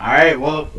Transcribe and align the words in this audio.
All 0.00 0.06
right. 0.06 0.38
Well, 0.40 0.70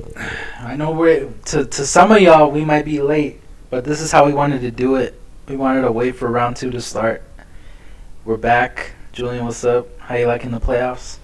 I 0.60 0.76
know 0.76 0.92
we're 0.92 1.30
to 1.46 1.66
to 1.66 1.86
some 1.86 2.12
of 2.12 2.22
y'all 2.22 2.50
we 2.50 2.66
might 2.66 2.86
be 2.86 3.02
late, 3.02 3.40
but 3.70 3.84
this 3.84 4.02
is 4.02 4.12
how 4.12 4.26
we 4.26 4.34
wanted 4.34 4.62
to 4.62 4.72
do 4.72 4.96
it. 4.96 5.20
We 5.48 5.56
wanted 5.56 5.82
to 5.84 5.92
wait 5.92 6.16
for 6.16 6.28
round 6.28 6.56
two 6.56 6.72
to 6.72 6.82
start. 6.82 7.22
We're 8.26 8.38
back. 8.38 8.94
Julian, 9.12 9.46
what's 9.46 9.64
up? 9.64 9.88
How 10.00 10.16
you 10.16 10.26
liking 10.26 10.50
the 10.50 10.60
playoffs? 10.60 11.18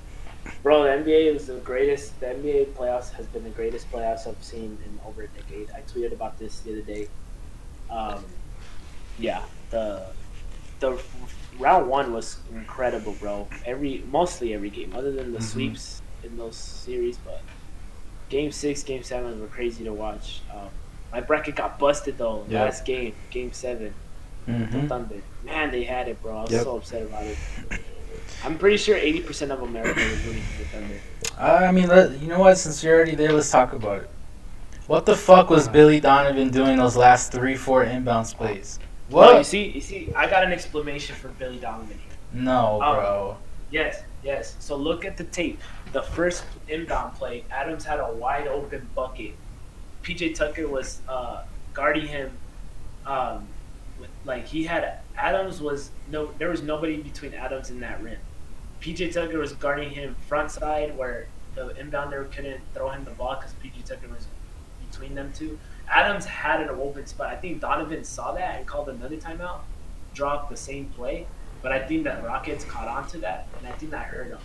Bro, 0.61 0.83
the 0.83 0.89
NBA 0.89 1.33
is 1.35 1.47
the 1.47 1.55
greatest. 1.55 2.19
The 2.19 2.27
NBA 2.27 2.73
playoffs 2.73 3.11
has 3.13 3.25
been 3.27 3.43
the 3.43 3.49
greatest 3.49 3.91
playoffs 3.91 4.27
I've 4.27 4.43
seen 4.43 4.77
in 4.85 4.99
over 5.07 5.23
a 5.23 5.27
decade. 5.29 5.69
I 5.71 5.81
tweeted 5.81 6.11
about 6.11 6.37
this 6.37 6.59
the 6.59 6.73
other 6.73 6.81
day. 6.81 7.07
Um, 7.89 8.23
yeah, 9.17 9.41
the 9.71 10.05
the 10.81 11.01
round 11.57 11.89
one 11.89 12.13
was 12.13 12.37
incredible, 12.53 13.13
bro. 13.13 13.47
Every 13.65 14.03
mostly 14.11 14.53
every 14.53 14.69
game, 14.69 14.93
other 14.95 15.11
than 15.11 15.33
the 15.33 15.39
Mhm. 15.39 15.43
sweeps 15.43 16.01
in 16.23 16.37
those 16.37 16.55
series, 16.55 17.17
but 17.17 17.41
game 18.29 18.51
six, 18.51 18.83
game 18.83 19.03
seven 19.03 19.39
were 19.39 19.47
crazy 19.47 19.83
to 19.85 19.93
watch. 19.93 20.41
Um, 20.53 20.69
my 21.11 21.21
bracket 21.21 21.55
got 21.55 21.79
busted 21.79 22.17
though. 22.17 22.45
Yeah. 22.49 22.63
Last 22.63 22.85
game, 22.85 23.13
game 23.29 23.53
seven, 23.53 23.93
the 24.45 24.51
Mm-hmm. 24.53 24.87
Thunder. 24.87 25.21
Man, 25.43 25.71
they 25.71 25.83
had 25.83 26.07
it, 26.07 26.21
bro. 26.21 26.37
I 26.37 26.41
was 26.43 26.51
Yep. 26.51 26.63
so 26.63 26.77
upset 26.77 27.01
about 27.03 27.23
it. 27.23 27.37
I'm 28.43 28.57
pretty 28.57 28.77
sure 28.77 28.95
80% 28.97 29.51
of 29.51 29.61
America 29.61 29.99
was 29.99 30.25
rooting 30.25 30.41
for 30.43 30.59
the 30.59 30.65
Thunder. 30.69 30.99
I 31.39 31.71
mean, 31.71 31.87
let, 31.87 32.19
you 32.21 32.27
know 32.27 32.39
what? 32.39 32.57
Since 32.57 32.83
you're 32.83 32.95
already 32.95 33.15
there, 33.15 33.31
let's 33.31 33.49
talk 33.49 33.73
about 33.73 34.01
it. 34.03 34.09
What 34.87 35.05
the 35.05 35.15
fuck 35.15 35.49
was 35.49 35.67
Billy 35.67 35.99
Donovan 35.99 36.49
doing 36.49 36.77
those 36.77 36.95
last 36.95 37.31
three, 37.31 37.55
four 37.55 37.83
inbounds 37.85 38.33
plays? 38.35 38.79
Well, 39.09 39.37
you 39.37 39.43
see, 39.43 39.69
you 39.69 39.81
see, 39.81 40.13
I 40.15 40.29
got 40.29 40.43
an 40.43 40.51
explanation 40.51 41.15
for 41.15 41.29
Billy 41.29 41.57
Donovan 41.57 41.97
here. 41.97 42.41
No, 42.43 42.79
Oh. 42.81 42.93
bro. 42.93 43.37
Yes, 43.71 44.01
yes. 44.23 44.55
So 44.59 44.75
look 44.77 45.03
at 45.03 45.17
the 45.17 45.23
tape. 45.25 45.59
The 45.93 46.03
first 46.03 46.43
inbound 46.67 47.15
play, 47.15 47.45
Adams 47.49 47.85
had 47.85 47.99
a 47.99 48.11
wide 48.13 48.47
open 48.47 48.87
bucket. 48.93 49.33
PJ 50.03 50.35
Tucker 50.35 50.67
was 50.67 51.01
uh, 51.07 51.43
guarding 51.73 52.07
him. 52.07 52.37
Um, 53.05 53.47
with, 53.99 54.09
like 54.25 54.45
he 54.45 54.63
had 54.63 54.99
Adams 55.15 55.61
was 55.61 55.91
no, 56.11 56.31
there 56.37 56.49
was 56.49 56.61
nobody 56.61 56.97
between 56.97 57.33
Adams 57.33 57.69
and 57.69 57.81
that 57.81 58.01
rim. 58.01 58.19
PJ 58.81 59.13
Tucker 59.13 59.39
was 59.39 59.53
guarding 59.53 59.89
him 59.89 60.15
front 60.27 60.51
side 60.51 60.95
where 60.97 61.27
the 61.55 61.69
inbounder 61.79 62.31
couldn't 62.31 62.61
throw 62.73 62.89
him 62.89 63.03
the 63.05 63.11
ball 63.11 63.35
because 63.35 63.53
PJ 63.63 63.85
Tucker 63.85 64.07
was 64.13 64.27
between 64.89 65.15
them 65.15 65.31
two. 65.33 65.57
Adams 65.89 66.25
had 66.25 66.61
an 66.61 66.69
open 66.69 67.05
spot. 67.07 67.27
I 67.27 67.35
think 67.35 67.61
Donovan 67.61 68.03
saw 68.03 68.33
that 68.33 68.57
and 68.57 68.67
called 68.67 68.89
another 68.89 69.15
timeout, 69.15 69.61
dropped 70.13 70.49
the 70.49 70.57
same 70.57 70.85
play. 70.89 71.25
But 71.61 71.71
I 71.71 71.79
think 71.79 72.03
that 72.03 72.23
Rockets 72.23 72.63
caught 72.65 72.87
on 72.87 73.07
to 73.09 73.17
that, 73.19 73.47
and 73.57 73.67
I 73.67 73.71
think 73.71 73.91
that 73.91 74.05
hurt 74.05 74.29
them. 74.29 74.39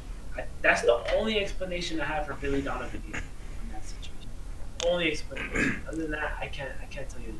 That's 0.63 0.83
the 0.83 1.03
only 1.17 1.39
explanation 1.39 2.01
I 2.01 2.05
have 2.05 2.27
for 2.27 2.35
Billy 2.35 2.63
Donovan 2.63 3.03
in 3.07 3.13
that 3.73 3.85
situation. 3.85 4.31
Only 4.87 5.11
explanation. 5.11 5.83
Other 5.89 6.03
than 6.03 6.11
that, 6.13 6.37
I 6.41 6.47
can't. 6.47 6.73
I 6.81 6.87
can't 6.87 7.09
tell 7.09 7.21
you. 7.21 7.35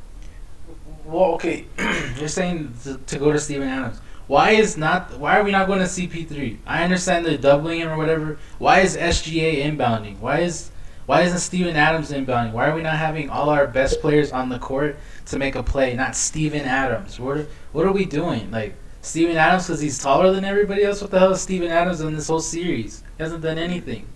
Well, 1.05 1.35
okay. 1.35 1.67
you're 2.19 2.29
saying 2.29 2.75
to, 2.85 2.99
to 2.99 3.19
go 3.19 3.33
to 3.33 3.39
Steven 3.39 3.69
Adams. 3.69 4.01
Why 4.27 4.51
is 4.51 4.77
not? 4.77 5.19
Why 5.19 5.39
are 5.39 5.45
we 5.45 5.51
not 5.51 5.67
going 5.67 5.81
to 5.81 5.85
CP3? 5.85 6.59
I 6.67 6.85
understand 6.85 7.27
they're 7.27 7.37
doubling 7.37 7.81
him 7.81 7.89
or 7.89 7.97
whatever. 7.97 8.39
Why 8.59 8.81
is 8.81 8.97
SGA 8.97 9.65
inbounding? 9.65 10.19
Why 10.19 10.41
is 10.41 10.71
why 11.07 11.23
isn't 11.23 11.41
Steven 11.41 11.77
Adams 11.77 12.13
inbounding? 12.13 12.53
Why 12.53 12.69
are 12.69 12.75
we 12.75 12.83
not 12.83 12.97
having 12.97 13.29
all 13.29 13.51
our 13.51 13.67
best 13.67 14.01
players 14.01 14.31
on 14.31 14.49
the 14.49 14.59
court 14.59 14.97
to 15.27 15.39
make 15.39 15.57
a 15.57 15.63
play? 15.63 15.95
Not 15.95 16.15
Steven 16.15 16.63
Adams. 16.63 17.19
What 17.19 17.49
what 17.73 17.85
are 17.85 17.93
we 17.93 18.05
doing? 18.05 18.51
Like 18.51 18.77
Steven 19.03 19.37
Adams 19.37 19.67
because 19.67 19.81
he's 19.81 19.99
taller 19.99 20.33
than 20.33 20.45
everybody 20.45 20.85
else. 20.85 21.03
What 21.03 21.11
the 21.11 21.19
hell 21.19 21.33
is 21.33 21.41
Steven 21.41 21.71
Adams 21.71 22.01
in 22.01 22.15
this 22.15 22.29
whole 22.29 22.41
series? 22.41 23.03
He 23.19 23.23
hasn't 23.23 23.43
done 23.43 23.59
anything. 23.59 24.07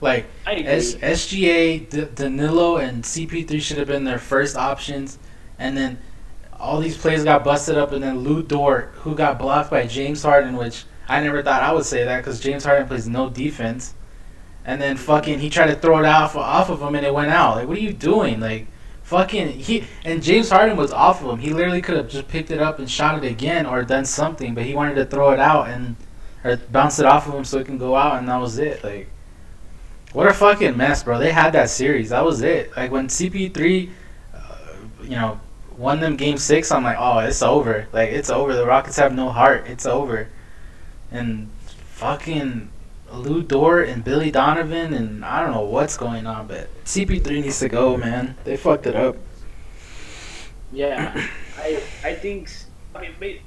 Like 0.00 0.26
S- 0.66 0.94
SGA, 0.96 1.88
D- 1.90 2.06
Danilo, 2.14 2.76
and 2.76 3.02
CP3 3.02 3.60
should 3.60 3.78
have 3.78 3.88
been 3.88 4.04
their 4.04 4.18
first 4.18 4.56
options, 4.56 5.18
and 5.58 5.76
then 5.76 5.98
all 6.58 6.80
these 6.80 6.96
plays 6.96 7.24
got 7.24 7.42
busted 7.44 7.76
up, 7.76 7.92
and 7.92 8.02
then 8.02 8.20
Lu 8.20 8.42
Dort, 8.42 8.92
who 8.96 9.14
got 9.14 9.38
blocked 9.38 9.70
by 9.70 9.86
James 9.86 10.22
Harden, 10.22 10.56
which 10.56 10.84
I 11.08 11.20
never 11.20 11.42
thought 11.42 11.62
I 11.62 11.72
would 11.72 11.84
say 11.84 12.04
that 12.04 12.18
because 12.18 12.40
James 12.40 12.64
Harden 12.64 12.86
plays 12.86 13.08
no 13.08 13.28
defense, 13.30 13.94
and 14.64 14.80
then 14.80 14.96
fucking 14.96 15.40
he 15.40 15.50
tried 15.50 15.66
to 15.66 15.76
throw 15.76 15.98
it 15.98 16.04
off 16.06 16.36
off 16.36 16.70
of 16.70 16.80
him 16.80 16.94
and 16.94 17.04
it 17.04 17.12
went 17.14 17.30
out. 17.30 17.56
Like, 17.56 17.68
what 17.68 17.76
are 17.76 17.80
you 17.80 17.92
doing? 17.92 18.40
Like, 18.40 18.66
fucking 19.04 19.60
he 19.60 19.84
and 20.04 20.22
James 20.22 20.50
Harden 20.50 20.76
was 20.76 20.92
off 20.92 21.22
of 21.22 21.30
him. 21.30 21.38
He 21.38 21.52
literally 21.52 21.80
could 21.80 21.96
have 21.96 22.08
just 22.08 22.26
picked 22.26 22.50
it 22.50 22.60
up 22.60 22.78
and 22.78 22.90
shot 22.90 23.22
it 23.22 23.30
again 23.30 23.66
or 23.66 23.84
done 23.84 24.04
something, 24.04 24.54
but 24.54 24.64
he 24.64 24.74
wanted 24.74 24.96
to 24.96 25.06
throw 25.06 25.30
it 25.30 25.38
out 25.38 25.68
and 25.68 25.96
or 26.42 26.56
bounce 26.56 26.98
it 26.98 27.06
off 27.06 27.28
of 27.28 27.34
him 27.34 27.44
so 27.44 27.58
it 27.58 27.66
can 27.66 27.78
go 27.78 27.94
out, 27.96 28.18
and 28.18 28.28
that 28.28 28.40
was 28.40 28.58
it. 28.58 28.82
Like. 28.82 29.08
What 30.12 30.28
a 30.28 30.32
fucking 30.32 30.76
mess, 30.76 31.02
bro. 31.02 31.18
They 31.18 31.32
had 31.32 31.54
that 31.54 31.70
series. 31.70 32.10
That 32.10 32.24
was 32.24 32.40
it. 32.40 32.76
Like 32.76 32.92
when 32.92 33.08
CP3, 33.08 33.90
uh, 34.32 34.56
you 35.02 35.10
know, 35.10 35.40
won 35.76 35.98
them 35.98 36.16
game 36.16 36.38
six, 36.38 36.70
I'm 36.70 36.84
like, 36.84 36.98
oh, 37.00 37.18
it's 37.18 37.42
over. 37.42 37.88
Like 37.92 38.10
it's 38.10 38.30
over. 38.30 38.54
The 38.54 38.64
Rockets 38.64 38.96
have 38.98 39.12
no 39.12 39.30
heart. 39.30 39.64
It's 39.66 39.86
over. 39.86 40.28
And 41.10 41.50
fucking 41.66 42.70
Lu 43.18 43.42
Dort 43.42 43.88
and 43.88 44.02
Billy 44.04 44.30
Donovan 44.30 44.92
and 44.94 45.24
I 45.24 45.42
don't 45.42 45.52
know 45.52 45.62
what's 45.64 45.96
going 45.96 46.26
on, 46.26 46.46
but 46.46 46.68
CP3 46.84 47.42
needs 47.42 47.58
to 47.60 47.68
go, 47.68 47.96
man. 47.96 48.36
They 48.44 48.56
fucked 48.56 48.86
it 48.86 48.96
up. 48.96 49.16
Yeah, 50.72 51.12
I 51.58 51.80
I 52.02 52.14
think 52.14 52.50
I 52.94 53.00
mean 53.02 53.12
ma- 53.20 53.40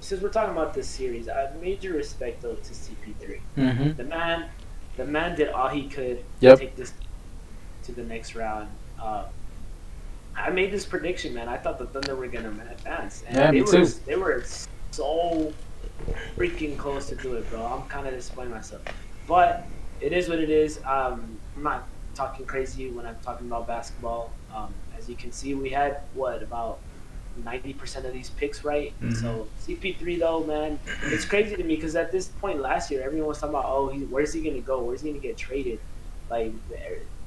since 0.00 0.22
we're 0.22 0.28
talking 0.28 0.52
about 0.52 0.74
this 0.74 0.86
series, 0.86 1.28
I 1.28 1.40
have 1.40 1.60
major 1.60 1.92
respect 1.92 2.42
though 2.42 2.54
to 2.54 2.72
CP3. 2.72 3.40
Mm-hmm. 3.56 3.92
The 3.96 4.04
man, 4.04 4.48
the 4.96 5.04
man 5.04 5.36
did 5.36 5.48
all 5.48 5.68
he 5.68 5.88
could 5.88 6.22
Yep. 6.40 6.58
to 6.58 6.64
take 6.66 6.76
this 6.76 6.92
to 7.84 7.92
the 7.92 8.04
next 8.04 8.34
round. 8.36 8.68
Uh, 9.00 9.24
I 10.36 10.50
made 10.50 10.70
this 10.70 10.84
prediction, 10.84 11.34
man. 11.34 11.48
I 11.48 11.56
thought 11.56 11.78
the 11.78 11.86
Thunder 11.86 12.14
were 12.14 12.26
gonna 12.28 12.50
advance, 12.70 13.24
and 13.26 13.36
Yeah, 13.36 13.46
they 13.46 13.52
me 13.52 13.62
were 13.62 13.72
too. 13.72 13.86
they 14.06 14.16
were 14.16 14.44
so 14.92 15.52
freaking 16.36 16.76
close 16.76 17.08
to 17.08 17.16
do 17.16 17.34
it, 17.34 17.48
bro. 17.50 17.64
I'm 17.64 17.88
kind 17.88 18.06
of 18.06 18.14
disappointed 18.14 18.50
myself, 18.50 18.82
but 19.26 19.66
it 20.00 20.12
is 20.12 20.28
what 20.28 20.38
it 20.38 20.50
is. 20.50 20.78
Um, 20.84 21.38
I'm 21.56 21.62
not 21.62 21.86
talking 22.14 22.46
crazy 22.46 22.90
when 22.90 23.06
I'm 23.06 23.16
talking 23.22 23.46
about 23.46 23.66
basketball. 23.66 24.32
Um, 24.54 24.72
as 24.98 25.08
you 25.08 25.16
can 25.16 25.32
see, 25.32 25.54
we 25.54 25.70
had 25.70 26.00
what 26.14 26.42
about 26.42 26.78
90% 27.44 28.04
of 28.06 28.12
these 28.12 28.30
picks 28.30 28.64
right. 28.64 28.94
Mhm. 29.02 29.14
So 29.20 29.46
CP3 29.66 30.18
though, 30.18 30.44
man, 30.44 30.78
it's 31.04 31.24
crazy 31.26 31.54
to 31.56 31.62
me 31.64 31.76
because 31.76 31.94
at 31.96 32.10
this 32.10 32.28
point 32.28 32.60
last 32.60 32.90
year, 32.90 33.02
everyone 33.02 33.28
was 33.28 33.38
talking 33.38 33.54
about, 33.54 33.66
oh, 33.66 33.88
he, 33.88 34.00
where's 34.04 34.32
he 34.32 34.42
gonna 34.42 34.60
go? 34.60 34.82
Where's 34.82 35.02
he 35.02 35.10
gonna 35.10 35.20
get 35.20 35.36
traded? 35.36 35.78
Like, 36.30 36.52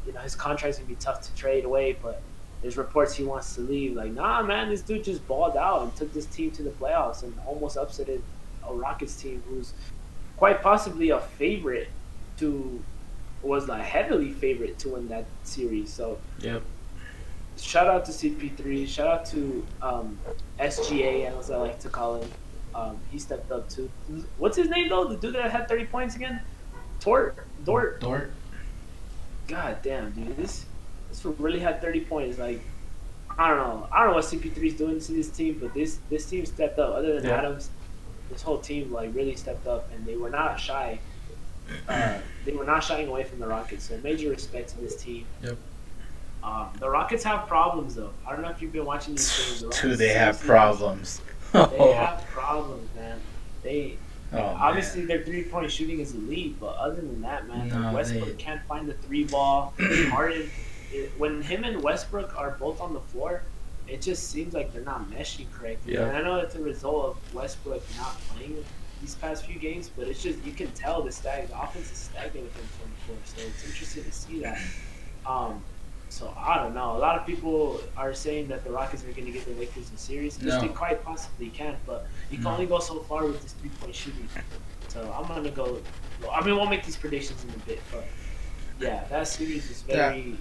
you 0.06 0.14
know, 0.14 0.20
his 0.22 0.36
contract's 0.36 0.80
gonna 0.80 0.90
be 0.90 0.96
tough 0.96 1.22
to 1.22 1.36
trade 1.36 1.64
away, 1.66 1.96
but 2.02 2.22
there's 2.62 2.76
reports 2.76 3.14
he 3.14 3.24
wants 3.24 3.56
to 3.56 3.62
leave. 3.62 3.96
Like, 3.96 4.12
nah, 4.12 4.42
man, 4.42 4.70
this 4.70 4.82
dude 4.82 5.04
just 5.04 5.26
balled 5.28 5.56
out 5.56 5.84
and 5.84 5.96
took 5.96 6.12
this 6.14 6.26
team 6.26 6.52
to 6.52 6.64
the 6.64 6.72
playoffs 6.72 7.22
and 7.24 7.34
almost 7.46 7.78
upsetted 7.78 8.22
a 8.68 8.74
Rockets 8.74 9.16
team 9.22 9.44
who's 9.50 9.74
quite 10.38 10.62
possibly 10.62 11.10
a 11.10 11.20
favorite 11.20 11.90
to 12.38 12.82
was 13.42 13.68
like 13.68 13.82
heavily 13.84 14.32
favorite 14.32 14.78
to 14.80 14.90
win 14.90 15.08
that 15.10 15.26
series. 15.44 15.92
So 15.92 16.18
Yep. 16.40 16.62
shout 17.58 17.88
out 17.88 18.06
to 18.06 18.12
CP3. 18.12 18.88
Shout 18.88 19.08
out 19.08 19.26
to 19.28 19.66
um, 19.82 20.18
SGA, 20.60 21.38
as 21.38 21.50
I 21.52 21.58
like 21.58 21.80
to 21.82 21.90
call 21.90 22.22
him. 22.22 22.30
Um, 22.76 22.98
he 23.12 23.18
stepped 23.20 23.52
up 23.52 23.70
too. 23.70 23.90
What's 24.38 24.56
his 24.58 24.70
name 24.70 24.90
though? 24.90 25.06
The 25.08 25.16
dude 25.18 25.36
that 25.36 25.50
had 25.52 25.68
30 25.68 25.86
points 25.86 26.16
again? 26.16 26.42
Tort. 27.00 27.36
Dort. 27.66 28.00
Dort. 28.02 28.32
God 29.48 29.78
damn, 29.82 30.12
dude. 30.12 30.38
This 30.38 30.66
this 31.10 31.26
really 31.26 31.60
had 31.60 31.82
30 31.82 32.02
points. 32.02 32.38
Like, 32.38 32.62
I 33.38 33.48
don't 33.48 33.58
know. 33.58 33.88
I 33.92 34.00
don't 34.04 34.10
know 34.10 34.16
what 34.18 34.26
CP3 34.26 34.58
is 34.68 34.74
doing 34.76 35.00
to 35.00 35.12
this 35.12 35.30
team, 35.30 35.58
but 35.60 35.74
this 35.74 35.98
this 36.10 36.26
team 36.26 36.46
stepped 36.46 36.78
up. 36.78 36.94
Other 36.94 37.16
than 37.20 37.26
Yeah. 37.30 37.38
Adams, 37.38 37.70
this 38.30 38.42
whole 38.42 38.60
team 38.60 38.92
like 38.92 39.14
really 39.14 39.36
stepped 39.36 39.68
up, 39.68 39.90
and 39.94 40.06
they 40.06 40.16
were 40.16 40.30
not 40.30 40.60
shy. 40.60 41.00
Uh, 41.88 42.18
they 42.46 42.52
were 42.52 42.64
not 42.64 42.84
shying 42.84 43.08
away 43.08 43.24
from 43.24 43.40
the 43.40 43.48
Rockets. 43.48 43.86
So 43.90 43.98
major 44.04 44.30
respect 44.30 44.70
to 44.70 44.80
this 44.82 44.96
team. 44.96 45.26
Yep. 45.44 45.58
Um, 46.44 46.70
the 46.80 46.90
Rockets 46.90 47.24
have 47.26 47.48
problems 47.48 47.96
though. 47.96 48.12
I 48.28 48.32
don't 48.32 48.42
know 48.42 48.50
if 48.50 48.62
you've 48.62 48.72
been 48.72 48.86
watching 48.86 49.16
these 49.16 49.60
games. 49.60 49.62
The 49.62 49.70
Do 49.90 49.96
they 49.96 50.10
have 50.10 50.40
problems? 50.40 51.22
They 51.52 51.94
have 51.94 52.24
problems, 52.28 52.88
man. 52.96 53.20
They 53.64 53.98
Oh, 54.32 54.36
man. 54.36 54.56
obviously 54.60 55.06
their 55.06 55.24
three 55.24 55.44
point 55.44 55.72
shooting 55.72 56.00
is 56.00 56.14
elite, 56.14 56.60
but 56.60 56.76
other 56.76 56.98
than 57.02 57.22
that, 57.24 57.48
man, 57.48 57.68
No, 57.70 57.92
Westbrook 57.94 58.26
they- 58.26 58.34
can't 58.34 58.62
find 58.68 58.88
the 58.88 58.94
three 58.94 59.24
ball. 59.24 59.74
Harden, 59.80 60.48
it, 60.92 61.12
when 61.18 61.42
him 61.42 61.64
and 61.64 61.82
Westbrook 61.82 62.38
are 62.38 62.52
both 62.60 62.80
on 62.80 62.94
the 62.94 63.00
floor, 63.00 63.42
it 63.90 64.02
just 64.02 64.30
seems 64.30 64.54
like 64.54 64.72
they're 64.74 64.84
not 64.84 65.10
meshing 65.10 65.52
correctly. 65.52 65.94
Yeah. 65.94 66.08
And 66.08 66.18
I 66.18 66.22
know 66.22 66.36
it's 66.38 66.56
a 66.56 66.62
result 66.62 67.06
of 67.06 67.34
Westbrook 67.36 67.84
not 67.98 68.16
playing 68.30 68.64
these 69.02 69.16
past 69.16 69.46
few 69.46 69.58
games, 69.60 69.90
but 69.96 70.08
it's 70.08 70.22
just 70.22 70.44
you 70.44 70.52
can 70.52 70.70
tell 70.72 71.02
the 71.02 71.12
stag 71.12 71.48
the 71.50 71.62
offense 71.62 71.92
is 71.92 71.98
stagnant 71.98 72.46
with 72.46 72.56
him. 72.56 72.92
So 73.26 73.42
it's 73.42 73.66
interesting 73.66 74.04
to 74.04 74.12
see 74.12 74.40
that. 74.42 74.60
Um, 75.26 75.64
so 76.10 76.34
I 76.38 76.58
don't 76.58 76.74
know. 76.74 76.96
A 76.96 77.00
lot 77.00 77.18
of 77.20 77.26
people 77.26 77.82
are 77.96 78.14
saying 78.14 78.48
that 78.48 78.64
the 78.64 78.72
Rockets 78.72 79.04
are 79.04 79.12
going 79.12 79.26
to 79.26 79.32
get 79.32 79.46
the 79.46 79.54
Lakers 79.60 79.90
in 79.92 79.98
series, 79.98 80.38
which 80.38 80.48
No. 80.48 80.62
they 80.62 80.68
quite 80.70 81.04
possibly 81.04 81.50
can. 81.50 81.78
But 81.86 82.08
you 82.32 82.38
can 82.38 82.46
No. 82.46 82.52
only 82.52 82.66
go 82.66 82.80
so 82.80 83.00
far 83.02 83.26
with 83.26 83.42
this 83.42 83.54
three 83.54 83.70
point 83.70 83.96
shooting. 83.96 84.28
So 84.88 85.02
I'm 85.16 85.28
gonna 85.28 85.52
go. 85.52 85.80
I 86.32 86.44
mean, 86.44 86.56
we'll 86.56 86.66
make 86.66 86.84
these 86.84 86.98
predictions 86.98 87.44
in 87.44 87.52
a 87.52 87.58
bit, 87.66 87.80
but 87.92 88.06
yeah, 88.80 89.04
that 89.10 89.28
series 89.28 89.70
is 89.70 89.82
very. 89.84 90.34
Uh, 90.34 90.36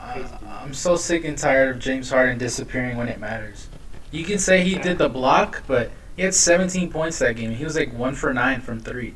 I'm 0.00 0.74
so 0.74 0.96
sick 0.96 1.24
and 1.24 1.36
tired 1.36 1.70
of 1.70 1.78
James 1.78 2.10
Harden 2.10 2.38
disappearing 2.38 2.96
when 2.96 3.08
it 3.08 3.18
matters. 3.18 3.68
You 4.10 4.24
can 4.24 4.38
say 4.38 4.62
he 4.62 4.76
did 4.76 4.98
the 4.98 5.08
block, 5.08 5.62
but 5.66 5.90
he 6.16 6.22
had 6.22 6.34
17 6.34 6.90
points 6.90 7.18
that 7.18 7.36
game. 7.36 7.52
He 7.52 7.64
was 7.64 7.76
like 7.76 7.92
one 7.92 8.14
for 8.14 8.32
nine 8.32 8.60
from 8.60 8.80
three. 8.80 9.14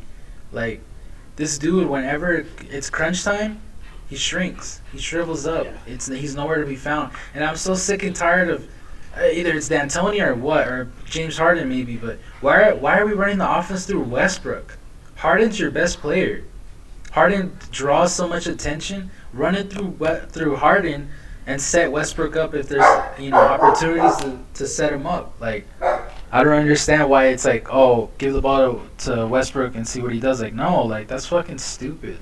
Like 0.52 0.80
this 1.36 1.58
dude, 1.58 1.88
whenever 1.88 2.44
it's 2.70 2.90
crunch 2.90 3.24
time, 3.24 3.60
he 4.08 4.16
shrinks. 4.16 4.80
He 4.92 4.98
shrivels 4.98 5.46
up. 5.46 5.66
Yeah. 5.66 5.76
It's 5.86 6.06
he's 6.06 6.34
nowhere 6.34 6.60
to 6.60 6.66
be 6.66 6.76
found. 6.76 7.12
And 7.34 7.44
I'm 7.44 7.56
so 7.56 7.74
sick 7.74 8.02
and 8.02 8.14
tired 8.14 8.50
of 8.50 8.68
uh, 9.16 9.24
either 9.24 9.52
it's 9.56 9.68
D'Antoni 9.68 10.20
or 10.20 10.34
what 10.34 10.66
or 10.66 10.90
James 11.06 11.38
Harden 11.38 11.68
maybe. 11.68 11.96
But 11.96 12.18
why 12.40 12.70
are, 12.70 12.74
why 12.74 12.98
are 12.98 13.06
we 13.06 13.12
running 13.12 13.38
the 13.38 13.58
offense 13.58 13.86
through 13.86 14.02
Westbrook? 14.02 14.78
Harden's 15.16 15.58
your 15.58 15.70
best 15.70 16.00
player. 16.00 16.44
Harden 17.12 17.56
draws 17.70 18.14
so 18.14 18.28
much 18.28 18.46
attention. 18.46 19.10
Run 19.32 19.54
it 19.54 19.72
through 19.72 19.96
through 20.30 20.56
Harden 20.56 21.10
and 21.46 21.60
set 21.60 21.90
Westbrook 21.90 22.36
up 22.36 22.54
if 22.54 22.68
there's 22.68 22.84
you 23.18 23.30
know 23.30 23.38
opportunities 23.38 24.16
to, 24.18 24.38
to 24.54 24.66
set 24.66 24.92
him 24.92 25.06
up. 25.06 25.34
Like 25.40 25.66
I 26.32 26.42
don't 26.44 26.54
understand 26.54 27.08
why 27.08 27.26
it's 27.28 27.44
like 27.44 27.72
oh 27.72 28.10
give 28.18 28.32
the 28.34 28.40
ball 28.40 28.80
to, 28.98 29.12
to 29.14 29.26
Westbrook 29.26 29.74
and 29.76 29.86
see 29.86 30.02
what 30.02 30.12
he 30.12 30.20
does. 30.20 30.40
Like 30.40 30.54
no, 30.54 30.84
like 30.84 31.06
that's 31.08 31.26
fucking 31.26 31.58
stupid. 31.58 32.18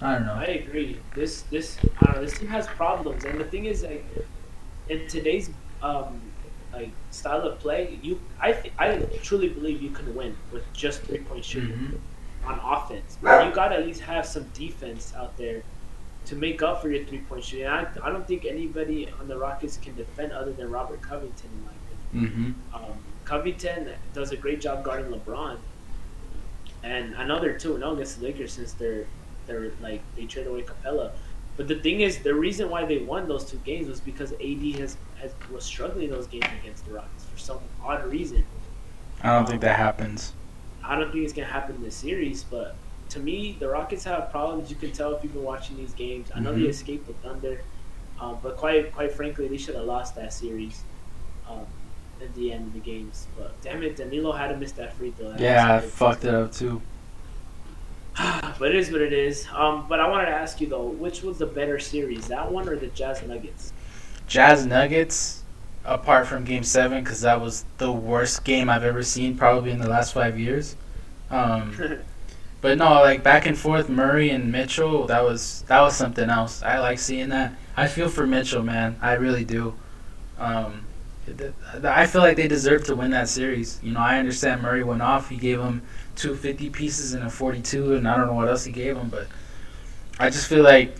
I 0.00 0.14
don't 0.14 0.26
know. 0.26 0.34
I 0.34 0.44
agree. 0.44 0.98
This 1.14 1.42
this 1.42 1.76
I 2.00 2.06
don't 2.06 2.14
know. 2.16 2.22
This 2.22 2.38
team 2.38 2.48
has 2.48 2.66
problems, 2.68 3.24
and 3.24 3.38
the 3.40 3.44
thing 3.44 3.64
is, 3.64 3.82
like, 3.82 4.04
in 4.88 5.06
today's 5.08 5.50
um 5.82 6.20
like 6.72 6.90
style 7.10 7.42
of 7.42 7.58
play, 7.58 7.98
you 8.02 8.20
I 8.40 8.52
th- 8.52 8.72
I 8.78 8.98
truly 9.22 9.48
believe 9.48 9.82
you 9.82 9.90
can 9.90 10.14
win 10.14 10.36
with 10.52 10.62
just 10.72 11.02
three 11.02 11.18
point 11.18 11.44
shooting 11.44 11.98
Mhm. 12.44 12.48
on 12.48 12.60
offense. 12.62 13.18
You 13.22 13.50
got 13.52 13.68
to 13.68 13.76
at 13.76 13.86
least 13.86 14.00
have 14.02 14.24
some 14.24 14.44
defense 14.54 15.12
out 15.16 15.36
there 15.36 15.62
to 16.28 16.36
make 16.36 16.62
up 16.62 16.82
for 16.82 16.90
your 16.90 17.04
three 17.06 17.18
point 17.18 17.42
shooting. 17.42 17.66
I, 17.66 17.86
I 18.02 18.10
don't 18.10 18.26
think 18.26 18.44
anybody 18.44 19.08
on 19.18 19.28
the 19.28 19.38
Rockets 19.38 19.78
can 19.78 19.94
defend 19.96 20.32
other 20.32 20.52
than 20.52 20.70
Robert 20.70 21.00
Covington, 21.00 21.48
in 21.50 21.64
my 21.64 21.72
opinion. 22.22 22.54
Mhm. 22.72 22.74
Um, 22.74 22.98
Covington 23.24 23.90
does 24.12 24.30
a 24.32 24.36
great 24.36 24.60
job 24.60 24.84
guarding 24.84 25.10
LeBron, 25.10 25.56
and 26.82 27.16
I 27.16 27.24
know 27.26 27.40
they're 27.40 27.58
two 27.58 27.72
and 27.74 27.80
zero 27.82 27.94
against 27.94 28.20
the 28.20 28.26
Lakers 28.26 28.52
since 28.52 28.72
they're 28.72 29.06
they're 29.46 29.72
like 29.80 30.02
they 30.16 30.26
traded 30.26 30.52
away 30.52 30.62
Capela. 30.62 31.12
But 31.56 31.66
the 31.66 31.76
thing 31.80 32.02
is, 32.02 32.18
the 32.18 32.34
reason 32.34 32.70
why 32.70 32.84
they 32.84 32.98
won 32.98 33.26
those 33.26 33.44
two 33.50 33.56
games 33.64 33.88
was 33.88 33.98
because 34.00 34.32
AD 34.32 34.62
has, 34.78 34.96
has 35.16 35.32
was 35.50 35.64
struggling 35.64 36.10
those 36.10 36.26
games 36.26 36.46
against 36.62 36.84
the 36.86 36.92
Rockets 36.92 37.24
for 37.24 37.38
some 37.38 37.58
odd 37.82 38.04
reason. 38.04 38.44
I 39.22 39.30
don't 39.34 39.48
think 39.48 39.62
that 39.62 39.76
happens. 39.76 40.34
I 40.84 40.96
don't 40.96 41.10
think 41.10 41.24
it's 41.24 41.32
gonna 41.32 41.48
happen 41.48 41.76
in 41.76 41.82
this 41.82 41.96
series, 41.96 42.44
but 42.44 42.76
to 43.10 43.18
me, 43.20 43.56
the 43.58 43.68
Rockets 43.68 44.04
have 44.04 44.30
problems. 44.30 44.70
You 44.70 44.76
can 44.76 44.92
tell 44.92 45.14
if 45.14 45.22
you've 45.22 45.32
been 45.32 45.42
watching 45.42 45.76
these 45.76 45.94
games. 45.94 46.30
I 46.34 46.40
know 46.40 46.52
they 46.52 46.62
Mhm. 46.62 46.68
escaped 46.68 47.06
the 47.06 47.14
Thunder, 47.14 47.60
um, 48.20 48.38
but 48.42 48.56
quite 48.56 48.92
quite 48.94 49.12
frankly, 49.12 49.48
they 49.48 49.56
should 49.56 49.74
have 49.76 49.84
lost 49.84 50.14
that 50.16 50.32
series 50.32 50.82
um, 51.48 51.66
at 52.20 52.34
the 52.34 52.52
end 52.52 52.66
of 52.66 52.72
the 52.74 52.80
games. 52.80 53.26
But 53.38 53.60
damn 53.62 53.82
it, 53.82 53.96
Danilo 53.96 54.32
had 54.32 54.48
to 54.48 54.56
miss 54.56 54.72
that 54.72 54.92
free 54.94 55.10
throw. 55.12 55.30
That 55.30 55.40
Yeah, 55.40 55.76
I 55.76 55.80
fucked 55.80 56.24
it 56.24 56.34
up 56.34 56.52
too. 56.52 56.82
but 58.58 58.68
it 58.70 58.74
is 58.74 58.90
what 58.90 59.00
it 59.00 59.12
is. 59.12 59.46
Um, 59.54 59.86
but 59.88 60.00
I 60.00 60.08
wanted 60.08 60.26
to 60.26 60.32
ask 60.32 60.60
you 60.60 60.66
though, 60.66 60.88
which 60.88 61.22
was 61.22 61.38
the 61.38 61.46
better 61.46 61.78
series, 61.78 62.26
that 62.28 62.50
one 62.50 62.68
or 62.68 62.76
the 62.76 62.88
Jazz 62.88 63.22
Nuggets? 63.22 63.72
Jazz 64.26 64.66
Nuggets, 64.66 65.42
apart 65.84 66.26
from 66.26 66.44
Game 66.44 66.64
Seven, 66.64 67.02
because 67.02 67.22
that 67.22 67.40
was 67.40 67.64
the 67.78 67.90
worst 67.90 68.44
game 68.44 68.68
I've 68.68 68.84
ever 68.84 69.02
seen, 69.02 69.36
probably 69.38 69.70
in 69.70 69.78
the 69.78 69.88
last 69.88 70.12
five 70.12 70.38
years. 70.38 70.76
But 72.60 72.78
no, 72.78 72.90
like 72.94 73.22
back 73.22 73.46
and 73.46 73.56
forth, 73.56 73.88
Murray 73.88 74.30
and 74.30 74.50
Mitchell, 74.50 75.06
that 75.06 75.22
was 75.22 75.62
that 75.68 75.80
was 75.80 75.96
something 75.96 76.28
else. 76.28 76.62
I 76.62 76.80
like 76.80 76.98
seeing 76.98 77.28
that. 77.28 77.54
I 77.76 77.86
feel 77.86 78.08
for 78.08 78.26
Mitchell, 78.26 78.62
man. 78.62 78.98
I 79.00 79.12
really 79.12 79.44
do. 79.44 79.74
Um, 80.38 80.84
I 81.84 82.06
feel 82.06 82.22
like 82.22 82.36
they 82.36 82.48
deserve 82.48 82.84
to 82.86 82.96
win 82.96 83.10
that 83.12 83.28
series. 83.28 83.78
You 83.82 83.92
know, 83.92 84.00
I 84.00 84.18
understand 84.18 84.62
Murray 84.62 84.82
went 84.82 85.02
off. 85.02 85.28
He 85.28 85.36
gave 85.36 85.60
him 85.60 85.82
two 86.16 86.34
fifty 86.34 86.68
pieces 86.68 87.12
and 87.12 87.24
a 87.24 87.30
42, 87.30 87.94
and 87.94 88.08
I 88.08 88.16
don't 88.16 88.26
know 88.26 88.34
what 88.34 88.48
else 88.48 88.64
he 88.64 88.72
gave 88.72 88.96
him, 88.96 89.08
but 89.08 89.28
I 90.18 90.30
just 90.30 90.48
feel 90.48 90.64
like 90.64 90.96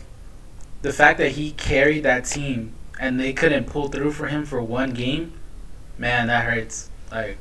the 0.83 0.93
fact 0.93 1.19
that 1.19 1.33
he 1.33 1.51
carried 1.53 2.05
that 2.05 2.25
team 2.25 2.75
and 3.01 3.19
they 3.19 3.33
couldn't 3.33 3.67
pull 3.67 3.89
through 3.89 4.13
for 4.13 4.29
him 4.29 4.45
for 4.45 4.63
one 4.63 4.91
game, 4.91 5.33
man, 5.97 6.29
that 6.29 6.45
hurts. 6.45 6.91
Like, 7.11 7.39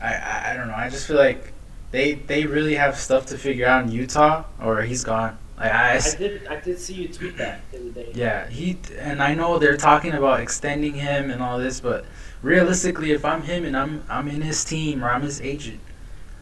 I, 0.00 0.14
I, 0.14 0.50
I 0.50 0.56
don't 0.56 0.68
know. 0.68 0.74
I 0.74 0.88
just 0.88 1.06
feel 1.06 1.16
like 1.16 1.51
they 1.92 2.14
they 2.14 2.46
really 2.46 2.74
have 2.74 2.96
stuff 2.96 3.26
to 3.26 3.38
figure 3.38 3.66
out 3.66 3.84
in 3.84 3.92
Utah, 3.92 4.44
or 4.60 4.82
he's 4.82 5.04
gone. 5.04 5.38
Like 5.56 5.72
I, 5.72 5.96
I 5.96 6.00
did 6.18 6.46
I 6.48 6.56
did 6.56 6.78
see 6.78 6.94
you 6.94 7.08
tweet 7.08 7.36
that 7.36 7.60
the 7.70 7.78
other 7.78 7.90
day. 7.90 8.12
yeah, 8.14 8.48
he 8.48 8.78
and 8.98 9.22
I 9.22 9.34
know 9.34 9.58
they're 9.58 9.76
talking 9.76 10.12
about 10.12 10.40
extending 10.40 10.94
him 10.94 11.30
and 11.30 11.42
all 11.42 11.58
this, 11.58 11.80
but 11.80 12.04
realistically, 12.40 13.12
if 13.12 13.24
I'm 13.24 13.42
him 13.42 13.64
and 13.64 13.76
I'm 13.76 14.02
I'm 14.08 14.26
in 14.26 14.40
his 14.40 14.64
team 14.64 15.04
or 15.04 15.10
I'm 15.10 15.22
his 15.22 15.40
agent, 15.42 15.80